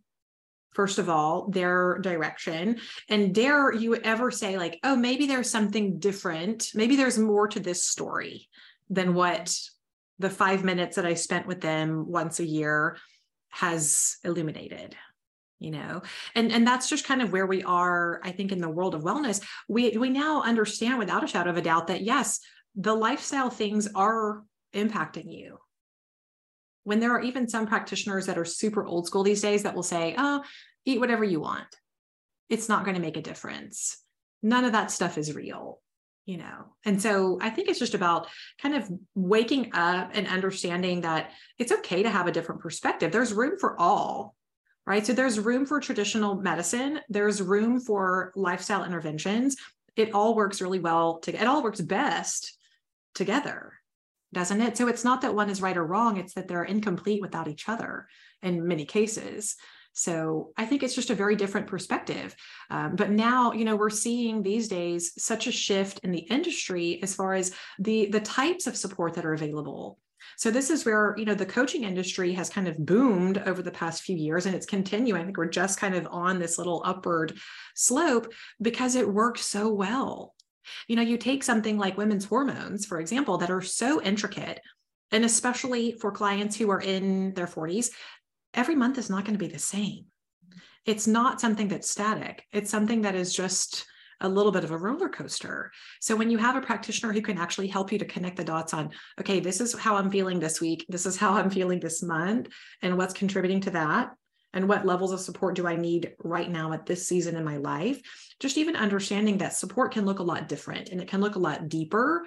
first 0.74 0.98
of 0.98 1.08
all, 1.08 1.48
their 1.48 1.98
direction. 1.98 2.80
And 3.08 3.34
dare 3.34 3.72
you 3.72 3.96
ever 3.96 4.30
say, 4.30 4.56
like, 4.56 4.80
oh, 4.82 4.96
maybe 4.96 5.26
there's 5.26 5.50
something 5.50 5.98
different. 5.98 6.70
Maybe 6.74 6.96
there's 6.96 7.18
more 7.18 7.46
to 7.48 7.60
this 7.60 7.84
story 7.84 8.48
than 8.88 9.14
what 9.14 9.54
the 10.18 10.30
five 10.30 10.64
minutes 10.64 10.96
that 10.96 11.06
I 11.06 11.14
spent 11.14 11.46
with 11.46 11.60
them 11.60 12.10
once 12.10 12.40
a 12.40 12.46
year 12.46 12.96
has 13.50 14.16
illuminated 14.24 14.96
you 15.58 15.70
know 15.70 16.02
and 16.34 16.50
and 16.50 16.66
that's 16.66 16.88
just 16.88 17.06
kind 17.06 17.20
of 17.20 17.32
where 17.32 17.46
we 17.46 17.62
are 17.62 18.20
i 18.24 18.32
think 18.32 18.50
in 18.50 18.60
the 18.60 18.68
world 18.68 18.94
of 18.94 19.02
wellness 19.02 19.42
we 19.68 19.96
we 19.98 20.08
now 20.08 20.42
understand 20.42 20.98
without 20.98 21.22
a 21.22 21.26
shadow 21.26 21.50
of 21.50 21.58
a 21.58 21.62
doubt 21.62 21.86
that 21.86 22.00
yes 22.00 22.40
the 22.76 22.94
lifestyle 22.94 23.50
things 23.50 23.86
are 23.94 24.42
impacting 24.74 25.30
you 25.30 25.58
when 26.84 27.00
there 27.00 27.12
are 27.12 27.20
even 27.20 27.48
some 27.48 27.66
practitioners 27.66 28.26
that 28.26 28.38
are 28.38 28.44
super 28.44 28.84
old 28.84 29.06
school 29.06 29.22
these 29.22 29.40
days 29.40 29.62
that 29.62 29.74
will 29.74 29.82
say, 29.82 30.14
oh, 30.18 30.42
eat 30.84 31.00
whatever 31.00 31.24
you 31.24 31.40
want. 31.40 31.66
It's 32.48 32.68
not 32.68 32.84
going 32.84 32.96
to 32.96 33.00
make 33.00 33.16
a 33.16 33.22
difference. 33.22 33.98
None 34.42 34.64
of 34.64 34.72
that 34.72 34.90
stuff 34.90 35.16
is 35.16 35.34
real, 35.34 35.80
you 36.26 36.38
know? 36.38 36.74
And 36.84 37.00
so 37.00 37.38
I 37.40 37.50
think 37.50 37.68
it's 37.68 37.78
just 37.78 37.94
about 37.94 38.26
kind 38.60 38.74
of 38.74 38.90
waking 39.14 39.70
up 39.74 40.10
and 40.14 40.26
understanding 40.26 41.02
that 41.02 41.30
it's 41.58 41.72
okay 41.72 42.02
to 42.02 42.10
have 42.10 42.26
a 42.26 42.32
different 42.32 42.60
perspective. 42.60 43.12
There's 43.12 43.32
room 43.32 43.58
for 43.58 43.80
all, 43.80 44.34
right? 44.84 45.06
So 45.06 45.12
there's 45.12 45.38
room 45.38 45.64
for 45.66 45.80
traditional 45.80 46.34
medicine, 46.34 47.00
there's 47.08 47.40
room 47.40 47.80
for 47.80 48.32
lifestyle 48.34 48.84
interventions. 48.84 49.56
It 49.94 50.14
all 50.14 50.34
works 50.34 50.60
really 50.60 50.80
well 50.80 51.18
to 51.20 51.34
it 51.34 51.46
all 51.46 51.62
works 51.62 51.80
best 51.80 52.56
together 53.14 53.74
doesn't 54.32 54.60
it? 54.60 54.76
So 54.76 54.88
it's 54.88 55.04
not 55.04 55.20
that 55.22 55.34
one 55.34 55.50
is 55.50 55.62
right 55.62 55.76
or 55.76 55.86
wrong, 55.86 56.16
it's 56.16 56.34
that 56.34 56.48
they're 56.48 56.64
incomplete 56.64 57.20
without 57.20 57.48
each 57.48 57.68
other 57.68 58.06
in 58.42 58.66
many 58.66 58.84
cases. 58.84 59.56
So 59.94 60.52
I 60.56 60.64
think 60.64 60.82
it's 60.82 60.94
just 60.94 61.10
a 61.10 61.14
very 61.14 61.36
different 61.36 61.66
perspective. 61.66 62.34
Um, 62.70 62.96
but 62.96 63.10
now, 63.10 63.52
you 63.52 63.64
know, 63.64 63.76
we're 63.76 63.90
seeing 63.90 64.42
these 64.42 64.68
days 64.68 65.12
such 65.22 65.46
a 65.46 65.52
shift 65.52 66.00
in 66.02 66.12
the 66.12 66.20
industry 66.20 66.98
as 67.02 67.14
far 67.14 67.34
as 67.34 67.52
the 67.78 68.06
the 68.06 68.20
types 68.20 68.66
of 68.66 68.76
support 68.76 69.14
that 69.14 69.26
are 69.26 69.34
available. 69.34 69.98
So 70.36 70.50
this 70.50 70.70
is 70.70 70.84
where, 70.84 71.14
you 71.18 71.24
know, 71.24 71.34
the 71.34 71.44
coaching 71.44 71.84
industry 71.84 72.32
has 72.34 72.48
kind 72.48 72.68
of 72.68 72.78
boomed 72.78 73.38
over 73.38 73.60
the 73.60 73.70
past 73.70 74.02
few 74.02 74.16
years 74.16 74.46
and 74.46 74.54
it's 74.54 74.66
continuing. 74.66 75.20
I 75.20 75.24
think 75.24 75.36
we're 75.36 75.46
just 75.48 75.78
kind 75.78 75.94
of 75.94 76.06
on 76.10 76.38
this 76.38 76.58
little 76.58 76.82
upward 76.84 77.36
slope 77.74 78.32
because 78.60 78.94
it 78.94 79.12
works 79.12 79.42
so 79.42 79.68
well. 79.68 80.34
You 80.88 80.96
know, 80.96 81.02
you 81.02 81.16
take 81.16 81.42
something 81.42 81.78
like 81.78 81.96
women's 81.96 82.24
hormones, 82.24 82.86
for 82.86 83.00
example, 83.00 83.38
that 83.38 83.50
are 83.50 83.62
so 83.62 84.02
intricate, 84.02 84.60
and 85.10 85.24
especially 85.24 85.92
for 85.92 86.10
clients 86.10 86.56
who 86.56 86.70
are 86.70 86.80
in 86.80 87.34
their 87.34 87.46
40s, 87.46 87.90
every 88.54 88.74
month 88.74 88.98
is 88.98 89.10
not 89.10 89.24
going 89.24 89.38
to 89.38 89.44
be 89.44 89.52
the 89.52 89.58
same. 89.58 90.06
It's 90.84 91.06
not 91.06 91.40
something 91.40 91.68
that's 91.68 91.90
static, 91.90 92.44
it's 92.52 92.70
something 92.70 93.02
that 93.02 93.14
is 93.14 93.34
just 93.34 93.86
a 94.20 94.28
little 94.28 94.52
bit 94.52 94.64
of 94.64 94.70
a 94.70 94.78
roller 94.78 95.08
coaster. 95.08 95.72
So 96.00 96.14
when 96.14 96.30
you 96.30 96.38
have 96.38 96.56
a 96.56 96.60
practitioner 96.60 97.12
who 97.12 97.20
can 97.20 97.38
actually 97.38 97.66
help 97.66 97.90
you 97.90 97.98
to 97.98 98.04
connect 98.04 98.36
the 98.36 98.44
dots 98.44 98.72
on, 98.72 98.90
okay, 99.20 99.40
this 99.40 99.60
is 99.60 99.74
how 99.74 99.96
I'm 99.96 100.10
feeling 100.10 100.38
this 100.38 100.60
week, 100.60 100.86
this 100.88 101.06
is 101.06 101.16
how 101.16 101.34
I'm 101.34 101.50
feeling 101.50 101.80
this 101.80 102.02
month, 102.02 102.48
and 102.82 102.96
what's 102.96 103.14
contributing 103.14 103.60
to 103.62 103.70
that, 103.72 104.10
and 104.52 104.68
what 104.68 104.86
levels 104.86 105.12
of 105.12 105.20
support 105.20 105.54
do 105.54 105.66
I 105.66 105.76
need 105.76 106.14
right 106.22 106.50
now 106.50 106.72
at 106.72 106.86
this 106.86 107.06
season 107.06 107.36
in 107.36 107.44
my 107.44 107.56
life? 107.56 108.00
Just 108.40 108.58
even 108.58 108.76
understanding 108.76 109.38
that 109.38 109.54
support 109.54 109.92
can 109.92 110.04
look 110.04 110.18
a 110.18 110.24
lot 110.24 110.48
different 110.48 110.90
and 110.90 111.00
it 111.00 111.08
can 111.08 111.20
look 111.20 111.36
a 111.36 111.40
lot 111.40 111.68
deeper. 111.68 112.26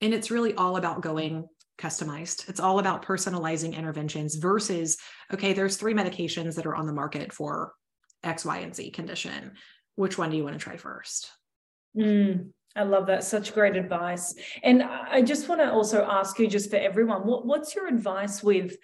And 0.00 0.14
it's 0.14 0.30
really 0.30 0.54
all 0.54 0.76
about 0.76 1.02
going 1.02 1.48
customized. 1.78 2.48
It's 2.48 2.60
all 2.60 2.78
about 2.78 3.04
personalizing 3.04 3.74
interventions 3.74 4.36
versus, 4.36 4.98
okay, 5.32 5.52
there's 5.52 5.76
three 5.76 5.94
medications 5.94 6.54
that 6.56 6.66
are 6.66 6.76
on 6.76 6.86
the 6.86 6.92
market 6.92 7.32
for 7.32 7.72
X, 8.22 8.44
Y, 8.44 8.58
and 8.58 8.74
Z 8.74 8.90
condition. 8.90 9.52
Which 9.94 10.18
one 10.18 10.30
do 10.30 10.36
you 10.36 10.44
want 10.44 10.54
to 10.54 10.62
try 10.62 10.76
first? 10.76 11.30
Mm, 11.96 12.50
I 12.76 12.82
love 12.82 13.06
that. 13.06 13.24
Such 13.24 13.54
great 13.54 13.76
advice. 13.76 14.34
And 14.62 14.82
I 14.82 15.22
just 15.22 15.48
want 15.48 15.60
to 15.60 15.72
also 15.72 16.04
ask 16.04 16.38
you, 16.38 16.46
just 16.46 16.70
for 16.70 16.76
everyone, 16.76 17.26
what, 17.26 17.46
what's 17.46 17.74
your 17.74 17.88
advice 17.88 18.42
with 18.42 18.76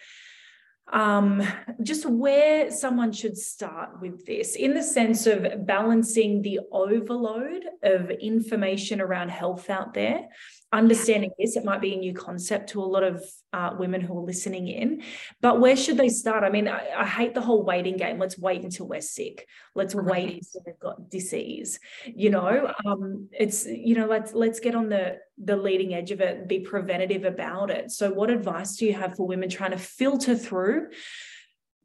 um, 0.93 1.43
just 1.83 2.05
where 2.05 2.71
someone 2.71 3.11
should 3.13 3.39
start 3.39 4.01
with 4.01 4.27
this 4.27 4.55
in 4.55 4.75
the 4.75 4.83
sense 4.83 5.27
of 5.27 5.67
balancing 5.67 6.43
the 6.43 6.61
overload 6.73 7.65
of 7.83 8.11
information 8.11 9.01
around 9.01 9.31
health 9.31 9.71
out 9.71 9.95
there 9.95 10.29
understanding 10.73 11.31
this 11.39 11.57
it 11.57 11.65
might 11.65 11.81
be 11.81 11.95
a 11.95 11.97
new 11.97 12.13
concept 12.13 12.71
to 12.71 12.83
a 12.83 12.85
lot 12.85 13.05
of 13.05 13.25
uh, 13.53 13.75
women 13.79 14.01
who 14.01 14.19
are 14.19 14.25
listening 14.25 14.67
in 14.69 15.03
but 15.41 15.61
where 15.61 15.77
should 15.77 15.97
they 15.97 16.09
start? 16.09 16.43
I 16.43 16.51
mean 16.51 16.67
I, 16.67 16.89
I, 16.97 17.07
hate 17.07 17.35
the 17.35 17.41
whole 17.41 17.63
waiting 17.63 17.97
game 17.97 18.19
let's 18.19 18.37
wait 18.37 18.65
until 18.65 18.89
we're 18.89 19.01
sick 19.01 19.47
let's 19.77 19.95
right. 19.95 20.11
wait 20.11 20.35
until 20.35 20.63
we've 20.67 20.79
got 20.81 21.09
disease 21.09 21.79
you 22.07 22.31
know? 22.31 22.73
Um, 22.85 23.29
it's 23.33 23.65
you 23.67 23.95
know 23.95 24.07
let's 24.07 24.35
let's 24.35 24.61
get 24.61 24.75
on 24.75 24.89
the 24.89 25.19
the 25.43 25.57
leading 25.57 25.95
edge 25.95 26.11
of 26.11 26.21
it 26.21 26.47
be 26.47 26.61
preventative 26.61 27.25
about 27.25 27.71
it. 27.71 27.91
So 27.91 28.13
what 28.13 28.31
advice 28.31 28.77
do 28.77 28.87
you 28.87 28.95
have 28.95 29.17
for 29.17 29.27
women 29.27 29.49
trying 29.49 29.73
to 29.73 29.79
filter 29.79 30.37
through 30.37 30.74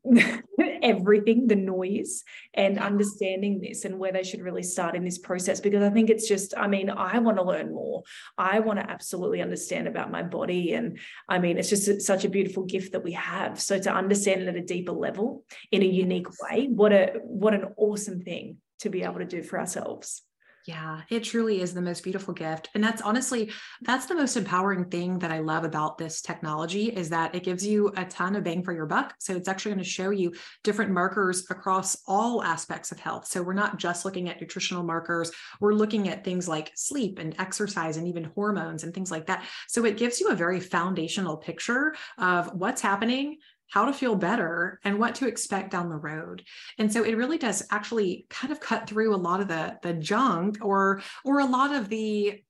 everything, 0.82 1.48
the 1.48 1.56
noise, 1.56 2.24
and 2.54 2.80
understanding 2.80 3.60
this 3.60 3.86
and 3.86 4.00
where 4.00 4.12
they 4.12 4.24
should 4.24 4.42
really 4.42 4.64
start 4.64 4.96
in 4.96 5.04
this 5.04 5.18
process. 5.18 5.60
Because 5.60 5.84
I 5.84 5.90
think 5.90 6.10
it's 6.10 6.28
just, 6.28 6.54
I 6.58 6.68
mean, 6.68 6.90
I 6.90 7.20
want 7.20 7.38
to 7.38 7.44
learn 7.44 7.74
more. 7.74 8.04
I 8.38 8.60
want 8.60 8.80
to 8.80 8.90
absolutely 8.90 9.42
understand 9.42 9.88
about 9.88 10.12
my 10.12 10.24
body. 10.24 10.74
And 10.74 11.00
I 11.28 11.40
mean, 11.40 11.58
it's 11.58 11.70
just 11.70 12.02
such 12.02 12.26
a 12.26 12.30
beautiful 12.30 12.64
gift 12.64 12.94
that 12.94 13.04
we 13.04 13.14
have. 13.14 13.60
So 13.60 13.80
to 13.80 13.94
understand 13.94 14.42
it 14.42 14.48
at 14.48 14.56
a 14.56 14.62
deeper 14.62 14.94
level 14.94 15.44
in 15.72 15.82
a 15.82 15.86
unique 15.86 16.28
way, 16.42 16.68
what 16.68 16.94
a 16.94 17.14
what 17.24 17.54
an 17.54 17.66
awesome 17.78 18.22
thing 18.22 18.58
to 18.80 18.90
be 18.90 19.04
able 19.04 19.20
to 19.20 19.26
do 19.26 19.44
for 19.44 19.60
ourselves. 19.60 20.24
Yeah, 20.68 21.02
it 21.10 21.24
truly 21.24 21.62
is 21.62 21.74
the 21.74 21.82
most 21.82 22.04
beautiful 22.04 22.34
gift. 22.34 22.70
And 22.76 22.84
that's 22.84 23.02
honestly, 23.02 23.52
that's 23.82 24.06
the 24.06 24.16
most 24.16 24.36
empowering 24.36 24.86
thing 24.90 25.18
that 25.20 25.32
I 25.32 25.40
love 25.40 25.64
about 25.64 25.98
this 25.98 26.22
technology 26.22 26.90
is 26.90 27.10
that 27.10 27.34
it 27.34 27.44
gives 27.44 27.66
you 27.66 27.92
a 27.96 28.06
ton 28.06 28.36
of 28.36 28.44
bang 28.44 28.62
for 28.64 28.74
your 28.74 28.86
buck. 28.86 29.16
So 29.20 29.36
it's 29.36 29.48
actually 29.48 29.72
going 29.72 29.84
to 29.84 29.90
show 29.90 30.10
you 30.10 30.34
different 30.64 30.92
markers 30.92 31.46
across 31.50 31.98
all 32.08 32.44
aspects 32.44 32.92
of 32.92 33.00
health. 33.00 33.26
So 33.28 33.42
we're 33.42 33.54
not 33.54 33.78
just 33.80 34.06
looking 34.06 34.30
at 34.30 34.42
nutritional 34.42 34.84
markers, 34.84 35.32
we're 35.60 35.74
looking 35.74 36.10
at 36.10 36.24
things 36.24 36.48
like 36.48 36.72
sleep 36.76 37.20
and 37.20 37.36
exercise 37.40 37.98
and 37.98 38.08
even 38.08 38.26
hormones 38.36 38.84
and 38.84 38.94
things 38.94 39.12
like 39.12 39.28
that. 39.28 39.46
So 39.68 39.86
it 39.86 39.98
gives 39.98 40.20
you 40.20 40.30
a 40.30 40.36
very 40.36 40.60
foundational 40.60 41.38
picture 41.38 41.96
of 42.18 42.54
what's 42.54 42.82
happening, 42.82 43.38
how 43.70 43.86
to 43.86 43.94
feel 43.94 44.16
better 44.16 44.80
and 44.84 45.00
what 45.00 45.16
to 45.16 45.28
expect 45.28 45.72
down 45.72 45.90
the 45.90 45.96
road. 45.96 46.44
And 46.78 46.92
so 46.92 47.04
it 47.04 47.18
really 47.18 47.38
does 47.38 47.66
actually 47.72 48.26
kind 48.30 48.52
of 48.52 48.60
cut 48.60 48.88
through 48.88 49.16
a 49.16 49.18
lot 49.18 49.42
of 49.42 49.48
the 49.48 49.78
the 49.82 49.94
junk 49.94 50.58
or 50.62 51.02
or 51.24 51.40
a 51.40 51.46
lot 51.46 51.74
of 51.74 51.90
the 51.90 52.42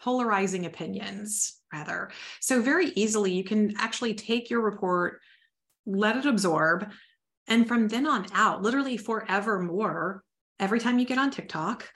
polarizing 0.00 0.66
opinions 0.66 1.60
rather. 1.72 2.10
So 2.40 2.60
very 2.60 2.88
easily 2.88 3.32
you 3.32 3.44
can 3.44 3.74
actually 3.78 4.14
take 4.14 4.50
your 4.50 4.60
report 4.60 5.20
let 5.86 6.16
it 6.16 6.26
absorb 6.26 6.90
and 7.46 7.68
from 7.68 7.88
then 7.88 8.06
on 8.06 8.26
out 8.32 8.62
literally 8.62 8.96
forevermore 8.96 10.22
every 10.58 10.80
time 10.80 10.98
you 10.98 11.04
get 11.04 11.18
on 11.18 11.30
tiktok 11.30 11.92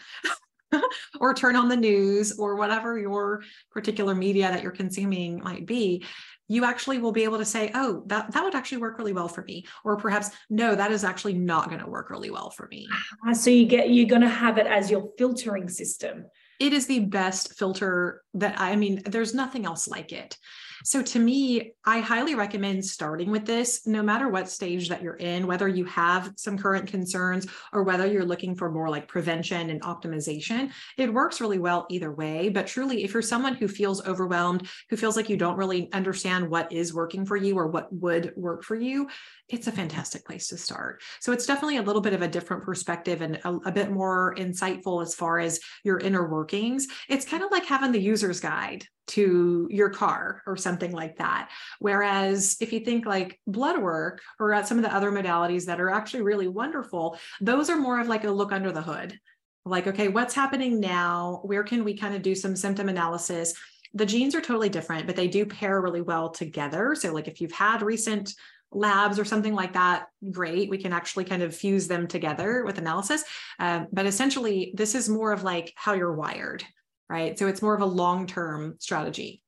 or 1.21 1.33
turn 1.33 1.57
on 1.57 1.69
the 1.69 1.77
news 1.77 2.39
or 2.39 2.57
whatever 2.57 2.99
your 2.99 3.43
particular 3.71 4.15
media 4.15 4.51
that 4.51 4.63
you're 4.63 4.73
consuming 4.73 5.43
might 5.43 5.67
be 5.67 6.05
you 6.49 6.65
actually 6.65 6.99
will 6.99 7.13
be 7.13 7.25
able 7.25 7.39
to 7.39 7.45
say, 7.45 7.71
oh, 7.75 8.03
that, 8.07 8.33
that 8.33 8.43
would 8.43 8.55
actually 8.55 8.79
work 8.79 8.99
really 8.99 9.13
well 9.13 9.29
for 9.29 9.43
me. 9.45 9.67
Or 9.85 9.97
perhaps, 9.97 10.31
no, 10.49 10.75
that 10.75 10.91
is 10.91 11.05
actually 11.05 11.35
not 11.35 11.69
going 11.69 11.81
to 11.81 11.87
work 11.87 12.11
really 12.11 12.31
well 12.31 12.51
for 12.51 12.67
me. 12.69 12.89
Ah, 13.27 13.35
so 13.35 13.51
you 13.51 13.67
get, 13.67 13.91
you're 13.91 14.09
going 14.09 14.23
to 14.23 14.29
have 14.29 14.59
it 14.59 14.67
as 14.67 14.91
your 14.91 15.11
filtering 15.19 15.69
system. 15.69 16.25
It 16.59 16.73
is 16.73 16.87
the 16.87 17.01
best 17.01 17.59
filter 17.59 18.23
that 18.35 18.59
I 18.59 18.75
mean, 18.77 19.03
there's 19.05 19.35
nothing 19.35 19.67
else 19.67 19.87
like 19.87 20.11
it. 20.11 20.37
So 20.85 21.03
to 21.03 21.19
me, 21.19 21.73
I 21.85 22.01
highly 22.01 22.35
recommend 22.35 22.85
starting 22.85 23.31
with 23.31 23.47
this, 23.47 23.87
no 23.87 24.03
matter 24.03 24.29
what 24.29 24.49
stage 24.49 24.89
that 24.89 25.03
you're 25.03 25.15
in, 25.15 25.47
whether 25.47 25.69
you 25.69 25.85
have 25.87 26.33
some 26.37 26.59
current 26.59 26.87
concerns 26.87 27.47
or 27.73 27.83
whether 27.83 28.07
you're 28.07 28.25
looking 28.25 28.55
for 28.55 28.71
more 28.71 28.89
like 28.89 29.09
prevention 29.09 29.71
and 29.71 29.83
optimization. 29.83 30.71
It 30.97 31.13
works 31.13 31.41
really 31.41 31.59
well 31.59 31.87
either 31.91 32.13
way. 32.13 32.49
But 32.49 32.67
truly, 32.67 33.05
if 33.05 33.13
you're 33.13 33.23
someone 33.23 33.55
who 33.55 33.69
feels 33.69 34.07
overwhelmed, 34.07 34.69
who 34.91 34.97
feels 34.97 35.17
like 35.17 35.29
you 35.29 35.37
don't 35.37 35.57
really 35.57 35.91
understand 35.93 36.49
what 36.49 36.73
is 36.73 36.95
working 36.95 37.25
for 37.25 37.37
you 37.37 37.57
or 37.59 37.69
what 37.69 37.93
would 37.93 38.33
work 38.37 38.65
for 38.65 38.77
you, 38.77 39.09
it's 39.49 39.67
a 39.67 39.73
fantastic 39.73 40.25
place 40.25 40.49
to 40.49 40.57
start. 40.57 41.03
So 41.21 41.33
it's 41.33 41.47
definitely 41.47 41.79
a 41.79 41.83
little 41.83 42.03
bit 42.03 42.13
of 42.13 42.23
a 42.23 42.29
different 42.29 42.65
perspective 42.65 43.23
and 43.23 43.37
a, 43.45 43.55
a 43.67 43.73
bit 43.73 43.91
more 43.91 44.35
insightful 44.37 45.03
as 45.03 45.15
far 45.15 45.39
as 45.39 45.61
your 45.85 45.99
inner 45.99 46.29
workings. 46.29 46.87
It's 47.09 47.25
kind 47.25 47.43
of 47.43 47.51
like 47.51 47.65
having 47.65 47.93
the 47.93 48.01
user's 48.01 48.41
guide 48.41 48.85
to 49.09 49.67
your 49.71 49.91
car 49.91 50.43
or 50.47 50.57
something 50.57 50.93
like 50.93 51.17
that. 51.17 51.51
Whereas 51.79 52.57
if 52.61 52.73
you 52.73 52.81
think 52.81 53.07
like 53.07 53.41
blood 53.47 53.81
work 53.81 54.23
or 54.39 54.63
some 54.65 54.79
of 54.79 54.85
the 54.85 54.95
other 54.95 55.11
modalities 55.11 55.67
that 55.67 55.81
are 55.81 55.91
actually 55.91 56.23
really 56.23 56.49
wonderful, 56.49 57.19
those 57.41 57.71
are 57.71 57.77
more 57.77 58.01
of 58.01 58.09
like 58.09 58.25
a 58.25 58.31
look 58.31 58.53
under 58.53 58.73
the 58.73 58.83
hood. 58.83 59.19
Like, 59.65 59.87
okay, 59.87 60.09
what's 60.09 60.35
happening 60.35 60.81
now? 60.81 61.41
Where 61.45 61.65
can 61.65 61.85
we 61.85 61.97
kind 61.97 62.15
of 62.15 62.23
do 62.23 62.35
some 62.35 62.57
symptom 62.57 62.89
analysis? 62.89 63.55
The 63.95 64.07
genes 64.07 64.35
are 64.35 64.41
totally 64.41 64.69
different, 64.69 65.07
but 65.07 65.17
they 65.17 65.29
do 65.29 65.45
pair 65.45 65.81
really 65.81 66.01
well 66.01 66.31
together. 66.31 66.95
So, 66.95 67.13
like, 67.13 67.29
if 67.29 67.41
you've 67.41 67.53
had 67.53 67.83
recent 67.83 68.35
labs 68.71 69.19
or 69.19 69.25
something 69.25 69.55
like 69.55 69.73
that, 69.75 70.07
great. 70.31 70.71
We 70.71 70.79
can 70.79 70.93
actually 70.93 71.25
kind 71.25 71.43
of 71.43 71.55
fuse 71.55 71.89
them 71.89 72.07
together 72.07 72.65
with 72.65 72.79
analysis. 72.79 73.25
Um, 73.59 73.89
but 73.93 74.07
essentially, 74.07 74.73
this 74.75 74.95
is 74.95 75.09
more 75.09 75.33
of 75.33 75.43
like 75.43 75.73
how 75.77 75.95
you're 75.95 76.15
wired 76.15 76.65
right? 77.09 77.39
So 77.39 77.47
it's 77.47 77.63
more 77.63 77.75
of 77.75 77.81
a 77.81 77.87
long 77.87 78.27
term 78.27 78.77
strategy. 78.79 79.43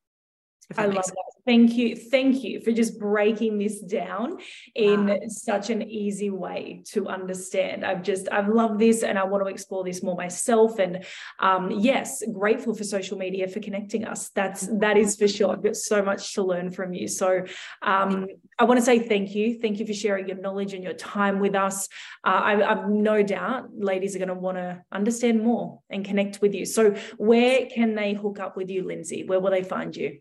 I 0.76 0.86
love 0.86 1.04
sense. 1.04 1.08
that. 1.08 1.29
Thank 1.50 1.76
you. 1.76 1.96
Thank 1.96 2.44
you 2.44 2.60
for 2.60 2.70
just 2.70 2.96
breaking 2.96 3.58
this 3.58 3.80
down 3.80 4.38
in 4.76 5.08
wow. 5.08 5.18
such 5.26 5.68
an 5.68 5.82
easy 5.82 6.30
way 6.30 6.84
to 6.92 7.08
understand. 7.08 7.84
I've 7.84 8.04
just, 8.04 8.28
I've 8.30 8.46
loved 8.46 8.78
this 8.78 9.02
and 9.02 9.18
I 9.18 9.24
want 9.24 9.42
to 9.42 9.50
explore 9.50 9.82
this 9.82 10.00
more 10.00 10.14
myself. 10.14 10.78
And 10.78 11.04
um, 11.40 11.72
yes, 11.72 12.22
grateful 12.32 12.72
for 12.72 12.84
social 12.84 13.18
media 13.18 13.48
for 13.48 13.58
connecting 13.58 14.04
us. 14.04 14.28
That's, 14.28 14.68
that 14.78 14.96
is 14.96 15.16
for 15.16 15.26
sure. 15.26 15.50
I've 15.50 15.64
got 15.64 15.74
so 15.74 16.04
much 16.04 16.34
to 16.34 16.44
learn 16.44 16.70
from 16.70 16.92
you. 16.92 17.08
So 17.08 17.44
um, 17.82 18.28
I 18.56 18.62
want 18.62 18.78
to 18.78 18.86
say 18.86 19.00
thank 19.00 19.34
you. 19.34 19.58
Thank 19.60 19.80
you 19.80 19.86
for 19.88 19.92
sharing 19.92 20.28
your 20.28 20.36
knowledge 20.36 20.72
and 20.72 20.84
your 20.84 20.94
time 20.94 21.40
with 21.40 21.56
us. 21.56 21.88
Uh, 22.24 22.28
I, 22.28 22.70
I've 22.70 22.88
no 22.88 23.24
doubt 23.24 23.70
ladies 23.76 24.14
are 24.14 24.20
going 24.20 24.28
to 24.28 24.34
want 24.34 24.56
to 24.56 24.84
understand 24.92 25.42
more 25.42 25.80
and 25.90 26.04
connect 26.04 26.40
with 26.40 26.54
you. 26.54 26.64
So 26.64 26.94
where 27.16 27.66
can 27.66 27.96
they 27.96 28.14
hook 28.14 28.38
up 28.38 28.56
with 28.56 28.70
you, 28.70 28.86
Lindsey? 28.86 29.24
Where 29.24 29.40
will 29.40 29.50
they 29.50 29.64
find 29.64 29.96
you? 29.96 30.20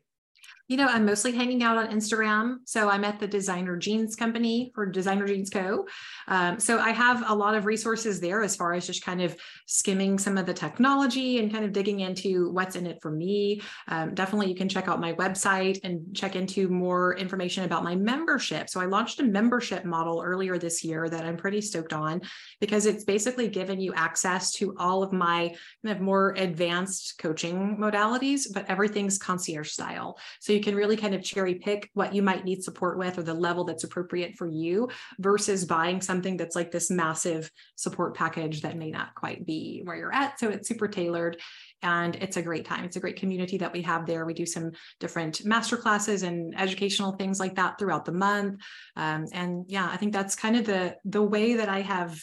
You 0.70 0.78
know, 0.78 0.86
I'm 0.86 1.04
mostly 1.04 1.32
hanging 1.32 1.64
out 1.64 1.78
on 1.78 1.88
Instagram. 1.88 2.58
So 2.66 2.90
I'm 2.90 3.04
at 3.04 3.20
the 3.20 3.26
Designer 3.26 3.76
Genes 3.76 4.16
Company 4.16 4.72
or 4.78 4.86
Designer 4.86 5.26
Genes 5.26 5.50
Co. 5.50 5.88
Um, 6.28 6.60
so 6.60 6.78
I 6.78 6.92
have 6.92 7.28
a 7.28 7.34
lot 7.34 7.56
of 7.56 7.66
resources 7.66 8.20
there 8.20 8.44
as 8.44 8.56
far 8.56 8.74
as 8.74 8.86
just 8.86 9.04
kind 9.04 9.20
of 9.20 9.36
skimming 9.66 10.20
some 10.20 10.38
of 10.38 10.46
the 10.46 10.54
technology 10.54 11.40
and 11.40 11.52
kind 11.52 11.66
of 11.66 11.74
digging 11.74 12.02
into 12.02 12.52
what's 12.52 12.76
in 12.76 12.86
it 12.86 13.00
for 13.02 13.10
me. 13.10 13.62
Um, 13.88 14.14
definitely, 14.14 14.50
you 14.50 14.56
can 14.56 14.70
check 14.70 14.88
out 14.88 15.02
my 15.02 15.14
website 15.14 15.80
and 15.84 16.16
check 16.16 16.36
into 16.36 16.68
more 16.68 17.18
information 17.18 17.64
about 17.64 17.84
my 17.84 17.96
membership. 17.96 18.70
So 18.70 18.80
I 18.80 18.86
launched 18.86 19.20
a 19.20 19.24
membership 19.24 19.86
model 19.86 20.22
earlier 20.24 20.60
this 20.60 20.84
year 20.84 21.10
that 21.10 21.26
I'm 21.26 21.36
pretty 21.36 21.62
stoked 21.62 21.94
on 21.94 22.22
because 22.62 22.86
it's 22.86 23.06
basically 23.06 23.48
given 23.48 23.82
you 23.82 23.92
access 23.96 24.52
to 24.54 24.76
all 24.78 25.02
of 25.02 25.14
my 25.14 25.52
kind 25.84 25.98
of 25.98 26.00
more 26.00 26.36
advanced 26.38 27.18
coaching 27.18 27.76
modalities, 27.80 28.42
but 28.54 28.70
everything's 28.70 29.18
concierge 29.18 29.72
style. 29.72 30.20
So 30.40 30.59
you 30.60 30.64
can 30.66 30.76
really 30.76 30.98
kind 30.98 31.16
of 31.16 31.24
cherry 31.24 31.56
pick 31.56 31.90
what 31.94 32.14
you 32.14 32.22
might 32.22 32.44
need 32.44 32.62
support 32.62 32.98
with 32.98 33.18
or 33.18 33.24
the 33.24 33.34
level 33.34 33.64
that's 33.64 33.86
appropriate 33.86 34.36
for 34.36 34.46
you 34.46 34.90
versus 35.20 35.64
buying 35.64 36.02
something 36.02 36.36
that's 36.36 36.54
like 36.54 36.70
this 36.70 36.92
massive 36.92 37.50
support 37.78 38.14
package 38.14 38.62
that 38.62 38.76
may 38.76 38.92
not 38.92 39.16
quite 39.16 39.46
be 39.46 39.82
where 39.86 39.96
you're 39.96 40.14
at. 40.14 40.38
So 40.38 40.50
it's 40.50 40.68
super 40.68 40.90
tailored 40.90 41.38
and 41.82 42.18
it's 42.18 42.36
a 42.36 42.42
great 42.42 42.66
time. 42.66 42.84
It's 42.84 42.98
a 42.98 43.00
great 43.00 43.16
community 43.16 43.58
that 43.60 43.72
we 43.72 43.82
have 43.84 44.06
there. 44.06 44.26
We 44.26 44.34
do 44.34 44.46
some 44.46 44.74
different 45.00 45.46
master 45.46 45.78
classes 45.78 46.24
and 46.24 46.54
educational 46.60 47.14
things 47.14 47.40
like 47.40 47.56
that 47.56 47.80
throughout 47.80 48.04
the 48.04 48.12
month. 48.12 48.60
Um, 48.98 49.28
and 49.32 49.64
yeah, 49.70 49.90
I 49.90 49.96
think 49.96 50.12
that's 50.12 50.36
kind 50.36 50.58
of 50.58 50.66
the 50.66 50.98
the 51.06 51.24
way 51.24 51.54
that 51.54 51.70
I 51.70 51.80
have 51.80 52.22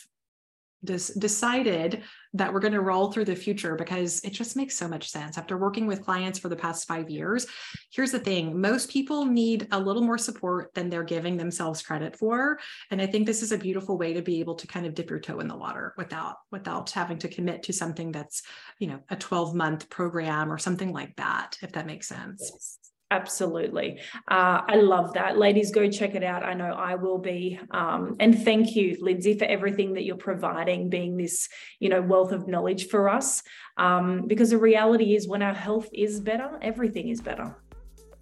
decided 0.86 2.02
that 2.34 2.52
we're 2.52 2.60
going 2.60 2.72
to 2.72 2.80
roll 2.80 3.10
through 3.10 3.24
the 3.24 3.34
future 3.34 3.76
because 3.76 4.20
it 4.20 4.30
just 4.30 4.56
makes 4.56 4.76
so 4.76 4.86
much 4.86 5.08
sense. 5.08 5.38
After 5.38 5.56
working 5.56 5.86
with 5.86 6.04
clients 6.04 6.38
for 6.38 6.48
the 6.48 6.56
past 6.56 6.86
five 6.86 7.08
years, 7.08 7.46
here's 7.90 8.12
the 8.12 8.18
thing 8.18 8.60
most 8.60 8.90
people 8.90 9.24
need 9.24 9.68
a 9.72 9.80
little 9.80 10.02
more 10.02 10.18
support 10.18 10.72
than 10.74 10.88
they're 10.88 11.04
giving 11.04 11.36
themselves 11.36 11.82
credit 11.82 12.16
for. 12.16 12.58
And 12.90 13.00
I 13.00 13.06
think 13.06 13.26
this 13.26 13.42
is 13.42 13.52
a 13.52 13.58
beautiful 13.58 13.98
way 13.98 14.12
to 14.12 14.22
be 14.22 14.40
able 14.40 14.54
to 14.56 14.66
kind 14.66 14.86
of 14.86 14.94
dip 14.94 15.10
your 15.10 15.20
toe 15.20 15.40
in 15.40 15.48
the 15.48 15.56
water 15.56 15.94
without 15.96 16.36
without 16.50 16.90
having 16.90 17.18
to 17.18 17.28
commit 17.28 17.62
to 17.64 17.72
something 17.72 18.12
that's, 18.12 18.42
you 18.78 18.88
know, 18.88 19.00
a 19.08 19.16
12 19.16 19.54
month 19.54 19.88
program 19.88 20.52
or 20.52 20.58
something 20.58 20.92
like 20.92 21.16
that, 21.16 21.56
if 21.62 21.72
that 21.72 21.86
makes 21.86 22.08
sense. 22.08 22.50
Yes. 22.52 22.85
Absolutely. 23.10 24.00
Uh, 24.28 24.62
I 24.66 24.76
love 24.76 25.12
that. 25.14 25.38
Ladies, 25.38 25.70
go 25.70 25.88
check 25.88 26.16
it 26.16 26.24
out. 26.24 26.42
I 26.42 26.54
know 26.54 26.72
I 26.72 26.96
will 26.96 27.18
be. 27.18 27.60
Um, 27.70 28.16
and 28.18 28.42
thank 28.44 28.74
you, 28.74 28.96
Lindsey, 29.00 29.38
for 29.38 29.44
everything 29.44 29.94
that 29.94 30.04
you're 30.04 30.16
providing, 30.16 30.88
being 30.88 31.16
this, 31.16 31.48
you 31.78 31.88
know, 31.88 32.02
wealth 32.02 32.32
of 32.32 32.48
knowledge 32.48 32.88
for 32.88 33.08
us. 33.08 33.44
Um, 33.76 34.26
because 34.26 34.50
the 34.50 34.58
reality 34.58 35.14
is 35.14 35.28
when 35.28 35.40
our 35.40 35.54
health 35.54 35.88
is 35.92 36.18
better, 36.20 36.58
everything 36.62 37.08
is 37.08 37.20
better. 37.20 37.56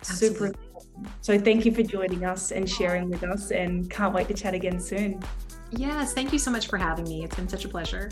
Super. 0.02 0.52
So 1.22 1.38
thank 1.38 1.64
you 1.64 1.72
for 1.72 1.82
joining 1.82 2.26
us 2.26 2.52
and 2.52 2.68
sharing 2.68 3.08
with 3.08 3.24
us, 3.24 3.52
and 3.52 3.88
can't 3.90 4.12
wait 4.12 4.28
to 4.28 4.34
chat 4.34 4.52
again 4.52 4.78
soon. 4.78 5.22
Yes, 5.70 6.12
thank 6.12 6.30
you 6.30 6.38
so 6.38 6.50
much 6.50 6.68
for 6.68 6.76
having 6.76 7.04
me. 7.04 7.24
It's 7.24 7.36
been 7.36 7.48
such 7.48 7.64
a 7.64 7.68
pleasure. 7.68 8.10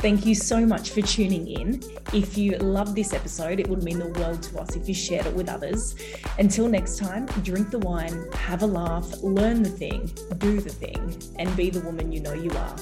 Thank 0.00 0.24
you 0.24 0.36
so 0.36 0.64
much 0.64 0.90
for 0.90 1.02
tuning 1.02 1.48
in. 1.48 1.82
If 2.14 2.38
you 2.38 2.56
loved 2.58 2.94
this 2.94 3.12
episode, 3.12 3.58
it 3.58 3.68
would 3.68 3.82
mean 3.82 3.98
the 3.98 4.06
world 4.20 4.44
to 4.44 4.60
us 4.60 4.76
if 4.76 4.88
you 4.88 4.94
shared 4.94 5.26
it 5.26 5.34
with 5.34 5.48
others. 5.48 5.96
Until 6.38 6.68
next 6.68 6.98
time, 6.98 7.26
drink 7.42 7.70
the 7.70 7.80
wine, 7.80 8.30
have 8.32 8.62
a 8.62 8.66
laugh, 8.66 9.12
learn 9.22 9.64
the 9.64 9.70
thing, 9.70 10.08
do 10.38 10.60
the 10.60 10.70
thing, 10.70 11.20
and 11.40 11.54
be 11.56 11.68
the 11.70 11.80
woman 11.80 12.12
you 12.12 12.20
know 12.20 12.32
you 12.32 12.50
are. 12.52 12.76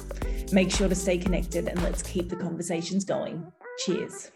Make 0.53 0.71
sure 0.71 0.91
to 0.91 0.95
stay 0.95 1.17
connected 1.17 1.69
and 1.69 1.83
let's 1.83 2.03
keep 2.03 2.29
the 2.29 2.37
conversations 2.37 3.07
going. 3.07 3.51
Cheers. 3.87 4.31